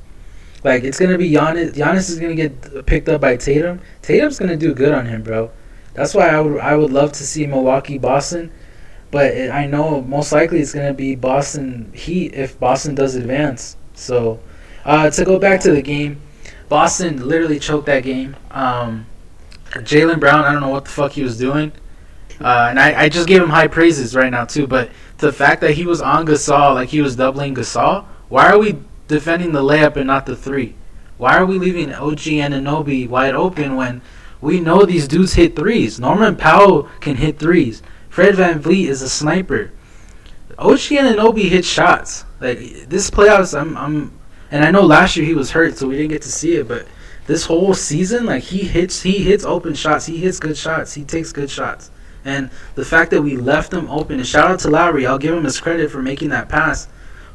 Like 0.63 0.83
it's 0.83 0.99
gonna 0.99 1.17
be 1.17 1.31
Giannis. 1.31 1.73
Giannis 1.73 2.09
is 2.11 2.19
gonna 2.19 2.35
get 2.35 2.85
picked 2.85 3.09
up 3.09 3.21
by 3.21 3.37
Tatum. 3.37 3.81
Tatum's 4.03 4.37
gonna 4.37 4.55
do 4.55 4.73
good 4.73 4.93
on 4.93 5.07
him, 5.07 5.23
bro. 5.23 5.49
That's 5.95 6.13
why 6.13 6.27
I 6.27 6.39
would 6.39 6.59
I 6.59 6.75
would 6.75 6.91
love 6.91 7.11
to 7.13 7.23
see 7.23 7.47
Milwaukee 7.47 7.97
Boston, 7.97 8.51
but 9.09 9.33
it, 9.33 9.49
I 9.49 9.65
know 9.65 10.01
most 10.01 10.31
likely 10.31 10.59
it's 10.59 10.73
gonna 10.73 10.93
be 10.93 11.15
Boston 11.15 11.91
Heat 11.95 12.35
if 12.35 12.59
Boston 12.59 12.93
does 12.93 13.15
advance. 13.15 13.77
So, 13.95 14.39
uh, 14.83 15.09
to 15.09 15.25
go 15.25 15.39
back 15.39 15.61
to 15.61 15.71
the 15.71 15.81
game, 15.81 16.21
Boston 16.69 17.27
literally 17.27 17.59
choked 17.59 17.85
that 17.87 18.03
game. 18.03 18.35
Um, 18.51 19.05
Jaylen 19.71 20.19
Brown, 20.19 20.45
I 20.45 20.51
don't 20.51 20.61
know 20.61 20.69
what 20.69 20.85
the 20.85 20.91
fuck 20.91 21.13
he 21.13 21.23
was 21.23 21.37
doing. 21.37 21.71
Uh, 22.39 22.67
and 22.69 22.79
I, 22.79 23.03
I 23.03 23.09
just 23.09 23.27
gave 23.27 23.41
him 23.41 23.49
high 23.49 23.67
praises 23.67 24.15
right 24.15 24.29
now, 24.29 24.45
too. 24.45 24.67
But 24.67 24.89
the 25.17 25.31
fact 25.31 25.61
that 25.61 25.71
he 25.71 25.85
was 25.85 26.01
on 26.01 26.25
Gasol, 26.25 26.75
like 26.75 26.89
he 26.89 27.01
was 27.01 27.15
doubling 27.15 27.55
Gasol, 27.55 28.05
why 28.29 28.49
are 28.49 28.59
we 28.59 28.77
defending 29.07 29.51
the 29.51 29.61
layup 29.61 29.95
and 29.95 30.07
not 30.07 30.25
the 30.25 30.35
three? 30.35 30.75
Why 31.17 31.37
are 31.37 31.45
we 31.45 31.57
leaving 31.57 31.93
OG 31.93 32.19
Anunoby 32.19 33.07
wide 33.07 33.35
open 33.35 33.75
when 33.75 34.01
we 34.41 34.59
know 34.59 34.85
these 34.85 35.07
dudes 35.07 35.35
hit 35.35 35.55
threes? 35.55 35.99
Norman 35.99 36.35
Powell 36.35 36.89
can 36.99 37.15
hit 37.15 37.39
threes. 37.39 37.81
Fred 38.09 38.35
VanVleet 38.35 38.87
is 38.87 39.01
a 39.01 39.09
sniper. 39.09 39.71
OG 40.57 40.79
Anunoby 40.79 41.49
hit 41.49 41.65
shots. 41.65 42.25
Like 42.39 42.59
this 42.87 43.09
playoffs, 43.09 43.59
I'm, 43.59 43.77
I'm, 43.77 44.19
and 44.51 44.63
I 44.63 44.71
know 44.71 44.83
last 44.83 45.15
year 45.15 45.25
he 45.25 45.33
was 45.33 45.51
hurt, 45.51 45.77
so 45.77 45.87
we 45.87 45.97
didn't 45.97 46.11
get 46.11 46.21
to 46.23 46.31
see 46.31 46.55
it. 46.55 46.67
But 46.67 46.87
this 47.27 47.45
whole 47.45 47.73
season, 47.73 48.25
like 48.25 48.43
he 48.43 48.59
hits, 48.59 49.01
he 49.01 49.19
hits 49.19 49.43
open 49.43 49.73
shots. 49.73 50.05
He 50.05 50.17
hits 50.17 50.39
good 50.39 50.57
shots. 50.57 50.93
He 50.93 51.03
takes 51.03 51.31
good 51.31 51.49
shots. 51.49 51.91
And 52.23 52.49
the 52.73 52.85
fact 52.85 53.11
that 53.11 53.21
we 53.21 53.37
left 53.37 53.73
him 53.73 53.89
open, 53.89 54.17
and 54.17 54.27
shout 54.27 54.49
out 54.49 54.59
to 54.59 54.69
Lowry, 54.69 55.05
I'll 55.05 55.19
give 55.19 55.35
him 55.35 55.43
his 55.43 55.59
credit 55.59 55.91
for 55.91 56.01
making 56.01 56.29
that 56.29 56.49
pass. 56.49 56.87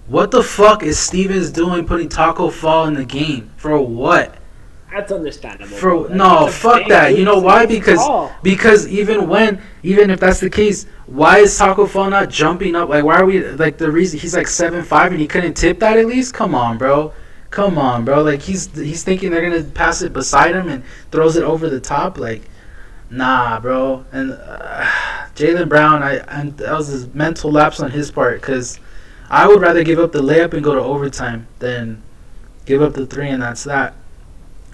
What 0.07 0.33
the 0.33 0.43
fuck 0.43 0.83
is 0.83 0.99
Stevens 0.99 1.51
doing 1.51 1.87
putting 1.87 2.09
Taco 2.09 2.51
Fall 2.51 2.87
in 2.87 2.95
the 2.95 3.05
game? 3.05 3.51
For 3.57 3.81
what? 3.81 4.35
That's 4.93 5.13
understandable. 5.13 5.77
For. 5.77 6.09
Like, 6.09 6.11
no, 6.11 6.49
fuck 6.49 6.89
that. 6.89 7.17
You 7.17 7.25
know 7.25 7.39
why? 7.39 7.67
Because 7.67 8.01
because 8.43 8.89
even 8.89 9.29
when 9.29 9.63
even 9.83 10.11
if 10.11 10.19
that's 10.21 10.41
the 10.41 10.51
case, 10.51 10.87
why 11.07 11.39
is 11.39 11.57
Taco 11.57 11.87
Fall 11.87 12.11
not 12.11 12.29
jumping 12.29 12.75
up? 12.75 12.89
Like 12.89 13.05
why 13.05 13.21
are 13.21 13.25
we 13.25 13.45
like 13.51 13.79
the 13.79 13.91
reason 13.91 14.19
he's 14.19 14.35
like 14.35 14.49
seven 14.49 14.83
five 14.83 15.13
and 15.13 15.21
he 15.21 15.29
couldn't 15.29 15.55
tip 15.55 15.79
that 15.81 15.97
at 15.97 16.07
least? 16.07 16.35
Come 16.35 16.55
on, 16.55 16.77
bro. 16.77 17.13
Come 17.51 17.79
on, 17.79 18.05
bro. 18.05 18.23
Like 18.23 18.43
he's 18.43 18.75
he's 18.75 19.05
thinking 19.05 19.31
they're 19.31 19.49
gonna 19.49 19.63
pass 19.63 20.03
it 20.03 20.13
beside 20.13 20.57
him 20.57 20.69
and 20.69 20.83
throws 21.13 21.37
it 21.37 21.45
over 21.45 21.69
the 21.69 21.81
top. 21.81 22.19
Like, 22.19 22.43
nah, 23.11 23.61
bro. 23.61 24.05
And 24.11 24.33
uh, 24.33 24.85
Jaylen 25.37 25.69
Brown, 25.69 26.03
I 26.03 26.17
and 26.17 26.57
that 26.59 26.77
was 26.77 26.89
his 26.89 27.15
mental 27.15 27.53
lapse 27.53 27.79
on 27.79 27.93
his 27.93 28.11
part 28.11 28.41
because 28.41 28.81
I 29.29 29.47
would 29.47 29.61
rather 29.61 29.85
give 29.85 30.01
up 30.01 30.11
the 30.11 30.23
layup 30.23 30.53
and 30.53 30.65
go 30.65 30.75
to 30.75 30.81
overtime 30.81 31.47
than 31.61 32.03
give 32.67 32.83
up 32.83 32.95
the 32.95 33.07
three 33.07 33.29
and 33.29 33.41
that's 33.41 33.63
that. 33.65 33.95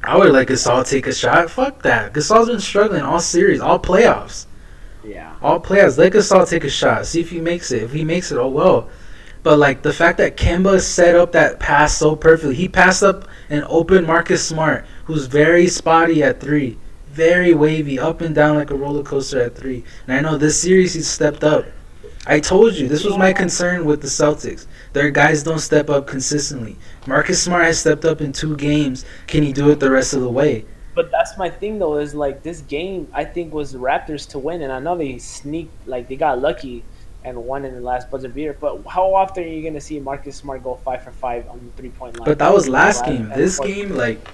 I 0.06 0.16
would 0.16 0.30
let 0.30 0.46
Gasol 0.46 0.88
take 0.88 1.06
a 1.06 1.12
shot. 1.12 1.50
Fuck 1.50 1.82
that. 1.82 2.12
Gasol's 2.12 2.48
been 2.48 2.60
struggling 2.60 3.02
all 3.02 3.18
series, 3.18 3.60
all 3.60 3.78
playoffs. 3.78 4.46
Yeah. 5.04 5.34
All 5.42 5.60
playoffs. 5.60 5.98
Let 5.98 6.12
Gasol 6.12 6.48
take 6.48 6.64
a 6.64 6.70
shot. 6.70 7.06
See 7.06 7.20
if 7.20 7.30
he 7.30 7.40
makes 7.40 7.72
it. 7.72 7.82
If 7.82 7.92
he 7.92 8.04
makes 8.04 8.30
it, 8.30 8.38
oh 8.38 8.48
well. 8.48 8.88
But 9.42 9.58
like 9.58 9.82
the 9.82 9.92
fact 9.92 10.18
that 10.18 10.36
Kemba 10.36 10.80
set 10.80 11.14
up 11.14 11.32
that 11.32 11.60
pass 11.60 11.96
so 11.96 12.16
perfectly. 12.16 12.54
He 12.54 12.68
passed 12.68 13.02
up 13.02 13.28
an 13.48 13.64
open 13.68 14.06
Marcus 14.06 14.46
Smart, 14.46 14.84
who's 15.04 15.26
very 15.26 15.66
spotty 15.68 16.22
at 16.22 16.40
three. 16.40 16.78
Very 17.10 17.54
wavy, 17.54 17.98
up 17.98 18.20
and 18.20 18.34
down 18.34 18.56
like 18.56 18.70
a 18.70 18.74
roller 18.74 19.02
coaster 19.02 19.40
at 19.40 19.56
three. 19.56 19.84
And 20.06 20.16
I 20.16 20.20
know 20.20 20.36
this 20.36 20.60
series 20.60 20.94
he's 20.94 21.08
stepped 21.08 21.44
up. 21.44 21.64
I 22.26 22.40
told 22.40 22.74
you, 22.74 22.88
this 22.88 23.04
was 23.04 23.16
my 23.16 23.32
concern 23.32 23.84
with 23.84 24.00
the 24.00 24.08
Celtics. 24.08 24.66
Their 24.92 25.10
guys 25.10 25.42
don't 25.44 25.60
step 25.60 25.88
up 25.88 26.06
consistently. 26.06 26.76
Marcus 27.06 27.40
Smart 27.40 27.66
has 27.66 27.78
stepped 27.78 28.04
up 28.04 28.20
in 28.20 28.32
two 28.32 28.56
games. 28.56 29.04
Can 29.28 29.44
he 29.44 29.52
do 29.52 29.70
it 29.70 29.78
the 29.78 29.90
rest 29.90 30.12
of 30.12 30.22
the 30.22 30.30
way? 30.30 30.64
But 30.96 31.10
that's 31.10 31.36
my 31.36 31.50
thing 31.50 31.78
though. 31.78 31.98
Is 31.98 32.14
like 32.14 32.42
this 32.42 32.62
game, 32.62 33.06
I 33.12 33.24
think 33.24 33.52
was 33.52 33.72
the 33.72 33.78
Raptors 33.78 34.28
to 34.30 34.38
win, 34.38 34.62
and 34.62 34.72
I 34.72 34.80
know 34.80 34.96
they 34.96 35.18
sneaked, 35.18 35.86
like 35.86 36.08
they 36.08 36.16
got 36.16 36.40
lucky 36.40 36.82
and 37.22 37.36
won 37.44 37.64
in 37.64 37.74
the 37.74 37.80
last 37.80 38.10
buzzer 38.10 38.28
beater. 38.28 38.56
But 38.58 38.82
how 38.88 39.14
often 39.14 39.44
are 39.44 39.46
you 39.46 39.62
gonna 39.62 39.80
see 39.80 40.00
Marcus 40.00 40.36
Smart 40.36 40.64
go 40.64 40.76
five 40.76 41.04
for 41.04 41.12
five 41.12 41.46
on 41.48 41.60
the 41.64 41.80
three 41.80 41.90
point 41.90 42.18
line? 42.18 42.24
But 42.24 42.38
that 42.38 42.52
was 42.52 42.68
last 42.68 43.04
game. 43.04 43.28
This 43.28 43.60
game, 43.60 43.90
like, 43.90 44.26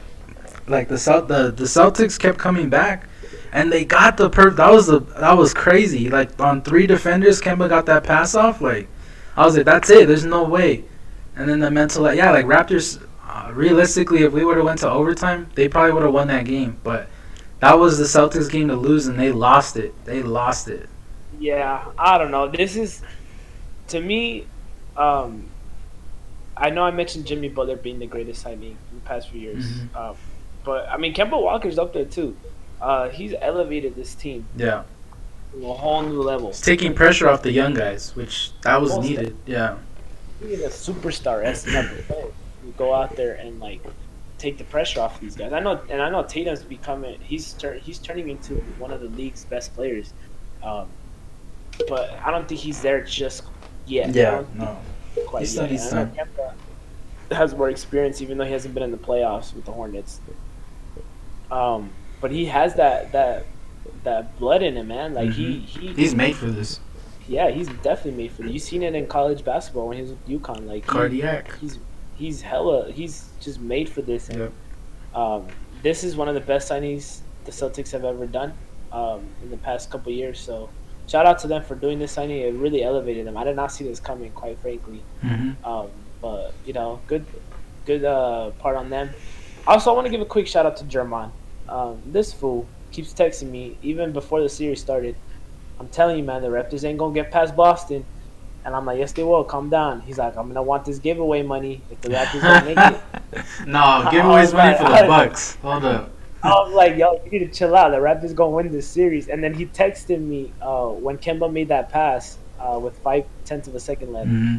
like 0.69 0.89
the 0.89 0.99
Celt- 0.99 1.27
the 1.27 1.51
the 1.51 1.65
Celtics 1.65 2.19
kept 2.19 2.39
coming 2.39 2.71
back, 2.71 3.09
and 3.53 3.71
they 3.73 3.85
got 3.85 4.17
the 4.17 4.31
per. 4.31 4.51
That 4.51 4.71
was 4.71 4.87
the 4.87 5.01
that 5.01 5.37
was 5.37 5.53
crazy. 5.55 6.09
Like 6.09 6.41
on 6.41 6.63
three 6.63 6.87
defenders, 6.87 7.41
Kemba 7.41 7.69
got 7.69 7.87
that 7.87 8.05
pass 8.05 8.35
off. 8.35 8.61
Like, 8.61 8.89
I 9.37 9.45
was 9.45 9.57
like, 9.57 9.67
that's 9.67 9.91
it. 9.91 10.09
There's 10.09 10.25
no 10.25 10.45
way. 10.45 10.85
And 11.37 11.49
then 11.49 11.61
the 11.61 11.71
mental, 11.71 12.13
yeah, 12.15 12.31
like 12.31 12.47
Raptors. 12.47 13.03
Uh, 13.27 13.51
realistically, 13.55 14.25
if 14.25 14.33
we 14.33 14.45
would 14.45 14.57
have 14.59 14.67
went 14.67 14.79
to 14.81 14.91
overtime, 14.91 15.49
they 15.55 15.67
probably 15.67 15.93
would 15.93 16.03
have 16.03 16.13
won 16.13 16.29
that 16.29 16.45
game. 16.45 16.79
But 16.85 17.09
that 17.61 17.79
was 17.79 17.97
the 17.97 18.05
Celtics 18.05 18.51
game 18.51 18.69
to 18.69 18.77
lose, 18.77 19.07
and 19.07 19.19
they 19.19 19.33
lost 19.33 19.77
it. 19.79 19.95
They 20.05 20.23
lost 20.23 20.69
it. 20.69 20.87
Yeah, 21.41 21.83
I 21.99 22.19
don't 22.19 22.31
know. 22.31 22.49
This 22.49 22.77
is 22.77 23.01
to 23.89 24.01
me. 24.01 24.47
Um, 24.99 25.47
I 26.55 26.69
know 26.69 26.83
I 26.83 26.91
mentioned 26.91 27.27
Jimmy 27.27 27.49
Butler 27.49 27.77
being 27.77 27.99
the 27.99 28.07
greatest 28.07 28.43
signing 28.43 28.77
in 28.91 28.99
the 28.99 29.05
past 29.07 29.31
few 29.31 29.41
years, 29.41 29.65
Mhm. 29.65 29.97
um, 29.97 30.17
but 30.65 30.87
I 30.91 30.99
mean 30.99 31.15
Kemba 31.15 31.41
Walker's 31.41 31.79
up 31.79 31.95
there 31.95 32.05
too. 32.05 32.37
Uh, 32.83 33.09
he's 33.11 33.33
elevated 33.41 33.95
this 33.95 34.15
team 34.17 34.45
Yeah, 34.57 34.83
to 35.53 35.67
a 35.69 35.75
whole 35.75 36.03
new 36.03 36.21
level. 36.21 36.49
it's 36.49 36.61
taking 36.61 36.95
pressure 36.95 37.29
off 37.29 37.43
the 37.43 37.53
young 37.53 37.75
guys, 37.75 38.15
which 38.17 38.51
that 38.63 38.81
was 38.81 38.91
Most 38.97 39.09
needed. 39.09 39.37
Yeah. 39.47 39.77
He's 40.41 40.61
a 40.61 40.69
superstar 40.69 41.45
as 41.45 41.65
never 41.67 41.95
been. 42.03 42.27
You 42.67 42.75
go 42.77 42.93
out 42.93 43.15
there 43.15 43.35
and 43.35 43.61
like 43.61 43.81
take 44.39 44.59
the 44.59 44.65
pressure 44.65 45.01
off 45.01 45.21
these 45.21 45.37
guys. 45.37 45.53
I 45.53 45.61
know, 45.61 45.81
and 45.89 46.03
I 46.03 46.11
know 46.11 46.25
Tatum's 46.25 46.65
becoming. 46.65 47.21
He's 47.21 47.53
tur- 47.53 47.75
he's 47.79 47.99
turning 48.01 48.29
into 48.29 48.55
one 48.79 48.91
of 48.91 49.01
the 49.01 49.09
league's 49.11 49.45
best 49.45 49.73
players. 49.77 50.13
Um, 50.65 50.89
but 51.89 52.11
I 52.25 52.33
don't 52.33 52.49
think 52.49 52.61
he's 52.61 52.83
there 52.83 53.01
just 53.03 53.45
yet. 53.87 54.13
Yeah. 54.13 54.43
No. 54.57 54.77
quite 55.27 55.41
He 55.43 55.47
still 55.47 55.63
yet. 55.63 55.71
needs 55.71 55.87
And 55.93 56.01
I 56.01 56.05
know 56.05 56.11
time. 56.17 56.27
Kemba 57.31 57.37
has 57.37 57.55
more 57.55 57.71
experience, 57.71 58.21
even 58.21 58.37
though 58.39 58.45
he 58.45 58.53
hasn't 58.53 58.75
been 58.75 58.83
in 58.83 58.91
the 58.91 58.99
playoffs 58.99 59.55
with 59.55 59.65
the 59.65 59.73
Hornets. 59.73 60.21
Um, 61.53 61.91
but 62.23 62.31
he 62.31 62.47
has 62.47 62.75
that 62.77 63.13
that 63.13 63.45
that 64.05 64.39
blood 64.39 64.63
in 64.63 64.77
him, 64.77 64.89
man. 64.89 65.13
Like 65.13 65.31
he 65.33 65.59
he 65.59 65.93
He's 65.93 66.15
made 66.15 66.35
for 66.37 66.47
this. 66.47 66.81
yeah, 67.29 67.51
he's 67.51 67.69
definitely 67.69 68.13
made 68.23 68.33
for 68.33 68.43
this. 68.43 68.53
You've 68.53 68.63
seen 68.63 68.83
it 68.83 68.95
in 68.95 69.07
college 69.07 69.45
basketball 69.45 69.89
when 69.89 69.97
he 69.99 70.03
was 70.03 70.13
with 70.13 70.27
UConn. 70.29 70.67
Like 70.67 70.85
he- 70.85 70.89
Cardiac. 70.89 71.59
he's 71.61 71.79
he's 72.17 72.41
hella 72.41 72.91
he's 72.91 73.29
just 73.41 73.61
made 73.61 73.89
for 73.91 74.01
this. 74.01 74.29
And, 74.31 74.39
Yep. 74.39 74.53
um, 75.15 75.47
this 75.83 76.05
is 76.05 76.17
one 76.17 76.29
of 76.29 76.35
the 76.35 76.41
best 76.41 76.71
signings 76.71 77.21
the 77.45 77.51
Celtics 77.51 77.91
have 77.91 78.05
ever 78.05 78.25
done 78.27 78.55
um, 78.93 79.27
in 79.43 79.51
the 79.51 79.57
past 79.59 79.91
couple 79.91 80.13
years. 80.13 80.39
So 80.39 80.71
shout 81.09 81.27
out 81.27 81.41
to 81.41 81.49
them 81.49 81.63
for 81.65 81.75
doing 81.75 81.99
this 81.99 82.13
signing. 82.13 82.39
It 82.41 82.55
really 82.55 82.85
elevated 82.85 83.27
them. 83.27 83.37
I 83.37 83.43
did 83.45 83.57
not 83.57 83.73
see 83.73 83.83
this 83.85 83.99
coming, 83.99 84.31
quite 84.33 84.59
frankly. 84.61 85.03
Mm-hmm. 85.25 85.65
Um, 85.69 85.89
but 86.21 86.55
you 86.65 86.73
know, 86.73 87.01
good 87.09 87.25
good 87.85 88.05
uh, 88.05 88.51
part 88.61 88.77
on 88.77 88.91
them. 88.91 89.11
Also, 89.67 89.91
I 89.91 89.95
want 89.95 90.07
to 90.07 90.11
give 90.11 90.21
a 90.21 90.25
quick 90.25 90.47
shout 90.47 90.67
out 90.67 90.77
to 90.79 90.85
German. 90.85 91.31
Um, 91.73 92.03
this 92.07 92.33
fool 92.33 92.67
keeps 92.91 93.13
texting 93.15 93.49
me 93.51 93.79
even 93.83 94.13
before 94.13 94.41
the 94.43 94.49
series 94.49 94.81
started. 94.81 95.17
I'm 95.81 95.89
telling 95.89 96.19
you, 96.19 96.25
man, 96.25 96.43
the 96.43 96.49
Raptors 96.49 96.85
ain't 96.85 96.99
gonna 96.99 97.15
get 97.15 97.31
past 97.31 97.57
Boston. 97.57 98.05
And 98.65 98.77
I'm 98.77 98.87
like, 98.87 98.99
yes, 98.99 99.11
they 99.13 99.25
will. 99.25 99.43
Calm 99.43 99.71
down. 99.71 100.03
He's 100.03 100.19
like, 100.19 100.37
I'm 100.37 100.47
gonna 100.49 100.63
want 100.63 100.85
this 100.85 100.99
giveaway 100.99 101.43
money 101.43 101.81
if 101.91 102.01
the 102.03 102.11
Raptors 102.11 102.43
don't 102.43 102.65
make 102.67 102.79
it. 102.79 103.45
no, 103.67 103.81
giveaways 104.13 104.43
was 104.43 104.55
money 104.55 104.77
like- 104.79 104.79
for 104.79 105.03
the 105.03 105.09
Bucks. 105.09 105.57
Hold 105.57 105.85
up. 105.85 106.11
I 106.45 106.49
was 106.49 106.75
like, 106.75 106.97
yo, 106.97 107.21
you 107.25 107.31
need 107.31 107.39
to 107.53 107.59
chill 107.59 107.75
out. 107.77 107.91
The 107.91 107.99
Raptors 107.99 108.35
gonna 108.35 108.51
win 108.51 108.71
this 108.71 108.87
series. 108.87 109.29
And 109.29 109.43
then 109.43 109.55
he 109.55 109.67
texted 109.67 110.21
me 110.21 110.53
uh, 110.61 110.89
when 110.89 111.17
Kemba 111.19 111.53
made 111.53 111.69
that 111.69 111.89
pass 111.91 112.37
uh, 112.61 112.79
with 112.81 112.99
five 112.99 113.25
tenths 113.45 113.67
of 113.69 113.75
a 113.75 113.81
second 113.81 114.13
left. 114.13 114.29
hmm 114.29 114.57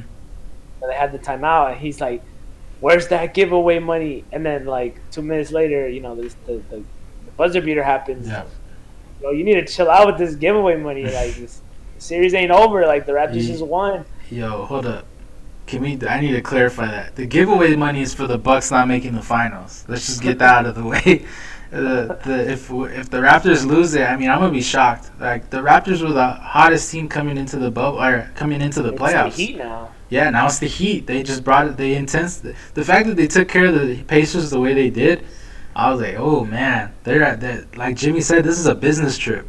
and 0.81 0.91
they 0.91 0.95
had 0.95 1.13
the 1.13 1.19
timeout, 1.19 1.71
and 1.71 1.79
he's 1.79 2.01
like, 2.01 2.21
"Where's 2.81 3.07
that 3.07 3.33
giveaway 3.33 3.79
money?" 3.79 4.25
And 4.33 4.45
then 4.45 4.65
like 4.65 4.99
two 5.11 5.21
minutes 5.21 5.51
later, 5.51 5.87
you 5.87 6.01
know, 6.01 6.13
the 6.15 6.33
the 6.71 6.83
buzzer 7.37 7.61
beater 7.61 7.83
happens. 7.83 8.27
Yeah. 8.27 8.45
Yo, 9.21 9.31
you 9.31 9.43
need 9.43 9.55
to 9.55 9.65
chill 9.65 9.89
out 9.89 10.07
with 10.07 10.17
this 10.17 10.35
giveaway 10.35 10.75
money. 10.75 11.03
Like 11.03 11.35
this 11.35 11.61
series 11.97 12.33
ain't 12.33 12.51
over. 12.51 12.85
Like 12.85 13.05
the 13.05 13.13
Raptors 13.13 13.47
just 13.47 13.65
won. 13.65 14.05
Yo, 14.29 14.65
hold 14.65 14.85
up. 14.85 15.05
Can 15.65 15.81
we? 15.81 15.99
I 16.07 16.19
need 16.19 16.33
to 16.33 16.41
clarify 16.41 16.87
that. 16.87 17.15
The 17.15 17.25
giveaway 17.25 17.75
money 17.75 18.01
is 18.01 18.13
for 18.13 18.27
the 18.27 18.37
Bucks 18.37 18.69
not 18.71 18.87
making 18.87 19.13
the 19.13 19.21
finals. 19.21 19.85
Let's 19.87 20.05
just 20.05 20.21
get 20.21 20.39
that 20.39 20.55
out 20.57 20.65
of 20.65 20.75
the 20.75 20.83
way. 20.83 21.25
The, 21.73 22.19
the 22.23 22.51
if 22.51 22.69
if 22.69 23.09
the 23.09 23.17
Raptors 23.17 23.65
lose 23.65 23.95
it, 23.95 24.03
I 24.03 24.15
mean 24.15 24.29
I'm 24.29 24.37
gonna 24.37 24.51
be 24.51 24.61
shocked. 24.61 25.09
Like 25.19 25.49
the 25.49 25.57
Raptors 25.57 26.03
were 26.03 26.13
the 26.13 26.27
hottest 26.27 26.91
team 26.91 27.09
coming 27.09 27.35
into 27.35 27.57
the 27.57 27.71
bubble 27.71 27.99
or 27.99 28.29
coming 28.35 28.61
into 28.61 28.83
the 28.83 28.91
It's 28.93 29.01
playoffs. 29.01 29.33
Heat 29.33 29.57
now. 29.57 29.89
Yeah, 30.07 30.29
now 30.29 30.45
it's 30.45 30.59
the 30.59 30.67
Heat. 30.67 31.07
They 31.07 31.23
just 31.23 31.43
brought 31.43 31.65
it. 31.65 31.77
They 31.77 31.95
intense. 31.95 32.37
The, 32.37 32.53
the 32.75 32.85
fact 32.85 33.07
that 33.07 33.17
they 33.17 33.25
took 33.25 33.47
care 33.47 33.65
of 33.65 33.73
the 33.73 34.03
Pacers 34.03 34.51
the 34.51 34.59
way 34.59 34.75
they 34.75 34.91
did, 34.91 35.25
I 35.75 35.91
was 35.91 36.01
like, 36.01 36.15
oh 36.17 36.45
man, 36.45 36.93
they're 37.03 37.23
at 37.23 37.41
that. 37.41 37.77
Like 37.77 37.95
Jimmy 37.95 38.21
said, 38.21 38.43
this 38.43 38.59
is 38.59 38.67
a 38.67 38.75
business 38.75 39.17
trip, 39.17 39.47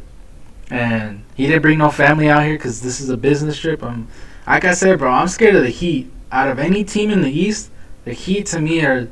and 0.69 1.23
he 1.35 1.47
didn't 1.47 1.61
bring 1.61 1.77
no 1.77 1.91
family 1.91 2.29
out 2.29 2.43
here 2.43 2.55
because 2.55 2.81
this 2.81 2.99
is 2.99 3.09
a 3.09 3.17
business 3.17 3.59
trip. 3.59 3.83
I'm, 3.83 4.07
like 4.47 4.65
I 4.65 4.73
said, 4.73 4.99
bro, 4.99 5.11
I'm 5.11 5.27
scared 5.27 5.55
of 5.55 5.63
the 5.63 5.69
Heat. 5.69 6.11
Out 6.31 6.49
of 6.49 6.59
any 6.59 6.83
team 6.83 7.11
in 7.11 7.21
the 7.21 7.31
East, 7.31 7.69
the 8.03 8.13
Heat 8.13 8.47
to 8.47 8.59
me 8.59 8.83
are 8.83 9.07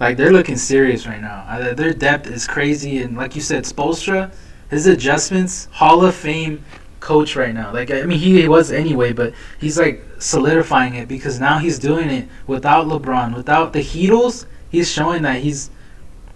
like 0.00 0.16
they're 0.16 0.32
looking 0.32 0.56
serious 0.56 1.06
right 1.06 1.20
now. 1.20 1.44
Uh, 1.48 1.74
Their 1.74 1.92
depth 1.92 2.26
is 2.28 2.46
crazy, 2.46 2.98
and 2.98 3.16
like 3.16 3.34
you 3.34 3.40
said, 3.40 3.64
Spoelstra, 3.64 4.32
his 4.70 4.86
adjustments, 4.86 5.68
Hall 5.72 6.04
of 6.04 6.14
Fame 6.14 6.64
coach 7.00 7.36
right 7.36 7.54
now. 7.54 7.72
Like 7.72 7.90
I 7.90 8.02
mean, 8.02 8.18
he 8.18 8.48
was 8.48 8.72
anyway, 8.72 9.12
but 9.12 9.34
he's 9.58 9.78
like 9.78 10.04
solidifying 10.18 10.94
it 10.94 11.08
because 11.08 11.38
now 11.38 11.58
he's 11.58 11.78
doing 11.78 12.08
it 12.10 12.28
without 12.46 12.86
LeBron, 12.86 13.34
without 13.36 13.72
the 13.72 13.80
Heatles. 13.80 14.46
He's 14.70 14.90
showing 14.90 15.22
that 15.22 15.42
he's 15.42 15.70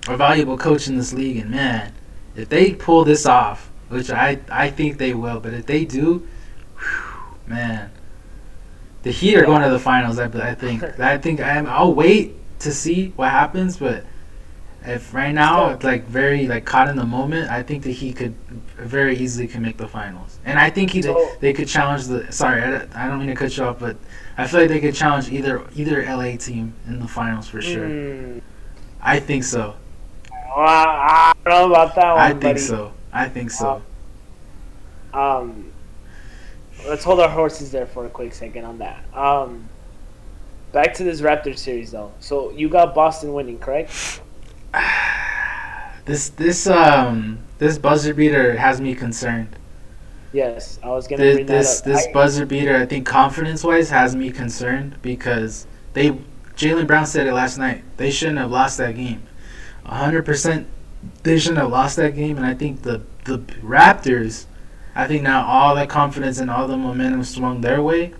a 0.06 0.16
valuable 0.16 0.56
coach 0.56 0.88
in 0.88 0.96
this 0.96 1.12
league, 1.12 1.38
and 1.38 1.50
man, 1.50 1.92
if 2.36 2.48
they 2.48 2.72
pull 2.74 3.04
this 3.04 3.26
off, 3.26 3.70
which 3.88 4.10
I 4.10 4.38
I 4.50 4.70
think 4.70 4.98
they 4.98 5.14
will, 5.14 5.40
but 5.40 5.52
if 5.54 5.66
they 5.66 5.84
do, 5.84 6.26
whew, 6.78 7.36
man, 7.46 7.90
the 9.02 9.10
Heat 9.10 9.36
are 9.36 9.44
going 9.46 9.62
to 9.62 9.70
the 9.70 9.78
finals. 9.78 10.18
I, 10.18 10.24
I 10.50 10.54
think. 10.54 10.82
I 11.00 11.18
think 11.18 11.40
I'm. 11.40 11.66
I'll 11.66 11.94
wait 11.94 12.34
to 12.60 12.72
see 12.72 13.12
what 13.16 13.30
happens, 13.30 13.76
but 13.76 14.04
if 14.84 15.12
right 15.12 15.32
now 15.34 15.70
it's 15.70 15.84
like 15.84 16.04
very 16.06 16.46
like 16.46 16.64
caught 16.64 16.88
in 16.88 16.96
the 16.96 17.04
moment, 17.06 17.50
I 17.50 17.62
think 17.62 17.82
that 17.84 17.92
he 17.92 18.12
could 18.12 18.34
very 18.76 19.16
easily 19.16 19.48
can 19.48 19.60
make 19.62 19.76
the 19.76 19.88
finals, 19.88 20.38
and 20.44 20.58
I 20.58 20.70
think 20.70 20.90
he 20.90 21.02
So- 21.02 21.30
they 21.40 21.52
could 21.52 21.68
challenge 21.68 22.06
the. 22.06 22.30
Sorry, 22.32 22.62
I, 22.62 22.70
don't- 22.70 22.96
I 22.96 23.06
don't 23.08 23.18
mean 23.18 23.28
to 23.28 23.34
cut 23.34 23.56
you 23.56 23.64
off, 23.64 23.78
but 23.78 23.96
I 24.36 24.46
feel 24.46 24.60
like 24.60 24.68
they 24.68 24.80
could 24.80 24.94
challenge 24.94 25.30
either 25.30 25.64
either 25.74 26.02
LA 26.04 26.36
team 26.36 26.74
in 26.86 27.00
the 27.00 27.08
finals 27.08 27.48
for 27.48 27.60
sure. 27.60 27.88
Mm. 27.88 28.40
I 29.02 29.20
think 29.20 29.44
so. 29.44 29.74
I 30.56 31.32
don't 31.44 31.68
know 31.68 31.74
about 31.74 31.94
that 31.94 32.12
one, 32.12 32.20
I 32.20 32.30
think 32.30 32.42
buddy. 32.42 32.60
so. 32.60 32.92
I 33.12 33.28
think 33.28 33.50
so. 33.50 33.82
Um, 35.14 35.72
let's 36.86 37.04
hold 37.04 37.20
our 37.20 37.28
horses 37.28 37.70
there 37.70 37.86
for 37.86 38.06
a 38.06 38.08
quick 38.10 38.32
second 38.34 38.64
on 38.64 38.78
that. 38.78 39.02
Um, 39.14 39.68
back 40.72 40.94
to 40.94 41.04
this 41.04 41.20
Raptors 41.20 41.58
series 41.58 41.90
though. 41.90 42.12
So 42.20 42.50
you 42.52 42.68
got 42.68 42.94
Boston 42.94 43.32
winning, 43.32 43.58
correct? 43.58 44.20
This 46.04 46.30
this 46.30 46.66
um 46.66 47.38
this 47.58 47.76
buzzer 47.76 48.14
beater 48.14 48.56
has 48.56 48.80
me 48.80 48.94
concerned. 48.94 49.54
Yes, 50.32 50.78
I 50.82 50.88
was 50.88 51.06
gonna 51.06 51.22
This 51.22 51.46
this, 51.46 51.80
that 51.82 51.90
up. 51.90 51.96
this 51.96 52.06
I- 52.06 52.12
buzzer 52.12 52.46
beater, 52.46 52.76
I 52.76 52.86
think 52.86 53.06
confidence 53.06 53.62
wise, 53.62 53.90
has 53.90 54.16
me 54.16 54.30
concerned 54.30 54.96
because 55.02 55.66
they 55.92 56.12
Jaylen 56.56 56.86
Brown 56.86 57.04
said 57.04 57.26
it 57.26 57.34
last 57.34 57.58
night. 57.58 57.84
They 57.98 58.10
shouldn't 58.10 58.38
have 58.38 58.50
lost 58.50 58.78
that 58.78 58.96
game. 58.96 59.22
Hundred 59.96 60.24
percent, 60.24 60.66
they 61.22 61.38
shouldn't 61.38 61.58
have 61.58 61.70
lost 61.70 61.96
that 61.96 62.14
game. 62.14 62.36
And 62.36 62.46
I 62.46 62.54
think 62.54 62.82
the 62.82 63.02
the 63.24 63.38
Raptors, 63.62 64.46
I 64.94 65.06
think 65.06 65.22
now 65.22 65.46
all 65.46 65.74
that 65.74 65.88
confidence 65.88 66.38
and 66.38 66.50
all 66.50 66.66
the 66.66 66.76
momentum 66.76 67.24
swung 67.24 67.60
their 67.60 67.82
way. 67.82 68.14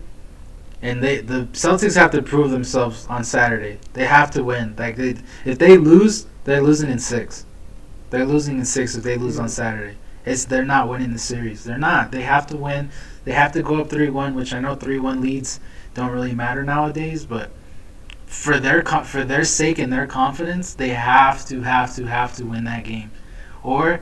And 0.80 1.02
they 1.02 1.18
the 1.18 1.48
Celtics 1.52 1.96
have 1.96 2.10
to 2.12 2.22
prove 2.22 2.50
themselves 2.50 3.06
on 3.08 3.24
Saturday. 3.24 3.78
They 3.94 4.06
have 4.06 4.30
to 4.32 4.44
win. 4.44 4.74
Like 4.78 4.96
they, 4.96 5.16
if 5.44 5.58
they 5.58 5.76
lose, 5.76 6.26
they're 6.44 6.62
losing 6.62 6.90
in 6.90 6.98
six. 6.98 7.44
They're 8.10 8.24
losing 8.24 8.58
in 8.58 8.64
six 8.64 8.94
if 8.94 9.02
they 9.02 9.16
lose 9.16 9.38
on 9.38 9.48
Saturday. 9.48 9.96
It's 10.24 10.44
they're 10.44 10.64
not 10.64 10.88
winning 10.88 11.12
the 11.12 11.18
series. 11.18 11.64
They're 11.64 11.78
not. 11.78 12.12
They 12.12 12.22
have 12.22 12.46
to 12.48 12.56
win. 12.56 12.90
They 13.24 13.32
have 13.32 13.52
to 13.52 13.62
go 13.62 13.80
up 13.80 13.90
three 13.90 14.10
one, 14.10 14.34
which 14.34 14.54
I 14.54 14.60
know 14.60 14.74
three 14.74 14.98
one 14.98 15.20
leads 15.20 15.58
don't 15.98 16.12
really 16.12 16.34
matter 16.34 16.62
nowadays, 16.62 17.24
but 17.24 17.50
for 18.28 18.60
their 18.60 18.82
co- 18.82 19.04
for 19.04 19.24
their 19.24 19.44
sake 19.44 19.78
and 19.78 19.92
their 19.92 20.06
confidence, 20.06 20.74
they 20.74 20.90
have 20.90 21.44
to 21.46 21.62
have 21.62 21.94
to 21.96 22.06
have 22.06 22.34
to 22.36 22.44
win 22.44 22.64
that 22.64 22.84
game, 22.84 23.10
or 23.62 24.00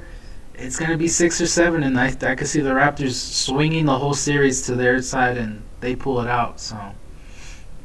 it's 0.55 0.79
gonna 0.79 0.97
be 0.97 1.09
six 1.09 1.41
or 1.41 1.47
seven, 1.47 1.83
and 1.83 1.99
I 1.99 2.09
I 2.23 2.35
could 2.35 2.49
see 2.49 2.61
the 2.61 2.71
Raptors 2.71 3.15
swinging 3.15 3.87
the 3.87 3.99
whole 3.99 4.15
series 4.15 4.63
to 4.67 4.75
their 4.75 5.01
side 5.01 5.39
and 5.39 5.63
they 5.81 5.95
pull 5.95 6.21
it 6.21 6.29
out. 6.29 6.61
So 6.61 6.77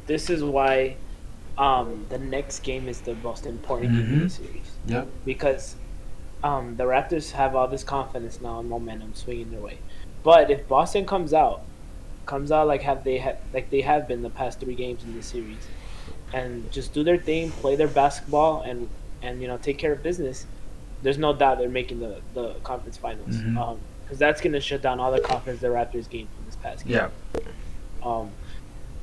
this 0.06 0.30
is 0.30 0.42
why 0.42 0.96
um, 1.58 2.06
the 2.08 2.18
next 2.18 2.60
game 2.60 2.88
is 2.88 3.00
the 3.00 3.14
most 3.16 3.46
important 3.46 3.92
game 3.92 4.12
in 4.12 4.20
the 4.24 4.30
series. 4.30 4.70
Yep. 4.86 5.08
Because 5.24 5.76
um, 6.42 6.76
the 6.76 6.84
Raptors 6.84 7.30
have 7.30 7.54
all 7.54 7.68
this 7.68 7.84
confidence 7.84 8.40
now 8.40 8.58
and 8.58 8.68
momentum 8.68 9.14
swinging 9.14 9.50
their 9.50 9.60
way. 9.60 9.78
But 10.22 10.50
if 10.50 10.66
Boston 10.66 11.06
comes 11.06 11.32
out, 11.32 11.62
comes 12.26 12.50
out 12.50 12.66
like 12.66 12.82
have 12.82 13.04
they 13.04 13.18
ha- 13.18 13.36
like 13.52 13.70
they 13.70 13.80
have 13.82 14.08
been 14.08 14.22
the 14.22 14.30
past 14.30 14.60
three 14.60 14.74
games 14.74 15.04
in 15.04 15.14
the 15.14 15.22
series, 15.22 15.66
and 16.32 16.70
just 16.72 16.92
do 16.92 17.02
their 17.04 17.18
thing, 17.18 17.50
play 17.50 17.76
their 17.76 17.88
basketball, 17.88 18.62
and 18.62 18.88
and 19.22 19.40
you 19.40 19.48
know 19.48 19.56
take 19.58 19.78
care 19.78 19.92
of 19.92 20.02
business, 20.02 20.46
there's 21.02 21.18
no 21.18 21.32
doubt 21.34 21.58
they're 21.58 21.68
making 21.68 22.00
the 22.00 22.20
the 22.34 22.54
conference 22.64 22.96
finals. 22.96 23.28
Mhm. 23.36 23.56
Um, 23.56 23.78
because 24.04 24.18
that's 24.18 24.40
gonna 24.42 24.60
shut 24.60 24.82
down 24.82 25.00
all 25.00 25.10
the 25.10 25.20
confidence 25.20 25.60
the 25.62 25.68
Raptors 25.68 26.08
gained 26.10 26.28
from 26.36 26.44
this 26.46 26.56
past 26.56 26.84
game. 26.86 26.96
yeah. 26.96 27.08
Um, 28.02 28.30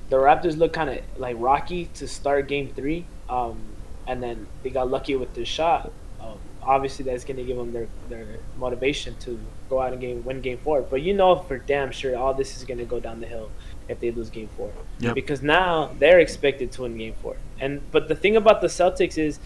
the 0.10 0.18
Raptors 0.18 0.58
look 0.58 0.74
kind 0.74 0.90
of 0.90 1.00
like 1.18 1.36
rocky 1.40 1.86
to 1.96 2.08
start 2.08 2.48
Game 2.48 2.72
Three, 2.76 3.06
um, 3.30 3.60
and 4.08 4.22
then 4.22 4.48
they 4.64 4.70
got 4.70 4.90
lucky 4.90 5.16
with 5.16 5.34
their 5.34 5.46
shot. 5.46 5.92
Um, 6.22 6.38
obviously, 6.62 7.06
that's 7.06 7.24
going 7.24 7.38
to 7.38 7.44
give 7.44 7.58
them 7.58 7.72
their, 7.72 7.88
their 8.10 8.26
motivation 8.58 9.16
to 9.22 9.40
go 9.70 9.80
out 9.82 9.94
and 9.94 10.02
game 10.02 10.24
win 10.26 10.42
Game 10.42 10.58
Four. 10.58 10.82
But 10.82 11.02
you 11.02 11.14
know 11.14 11.36
for 11.38 11.58
damn 11.58 11.92
sure 11.92 12.18
all 12.18 12.34
this 12.34 12.58
is 12.58 12.64
going 12.66 12.80
to 12.80 12.86
go 12.86 13.00
down 13.00 13.20
the 13.22 13.28
hill 13.28 13.50
if 13.90 14.00
they 14.00 14.12
lose 14.12 14.30
Game 14.30 14.48
Four, 14.56 14.72
Yep. 15.00 15.16
because 15.16 15.42
now 15.42 15.92
they're 16.00 16.20
expected 16.20 16.72
to 16.74 16.84
win 16.84 16.98
Game 16.98 17.16
Four. 17.22 17.36
And 17.60 17.82
but 17.92 18.08
the 18.08 18.16
thing 18.16 18.36
about 18.38 18.62
the 18.62 18.68
Celtics 18.68 19.18
is 19.18 19.40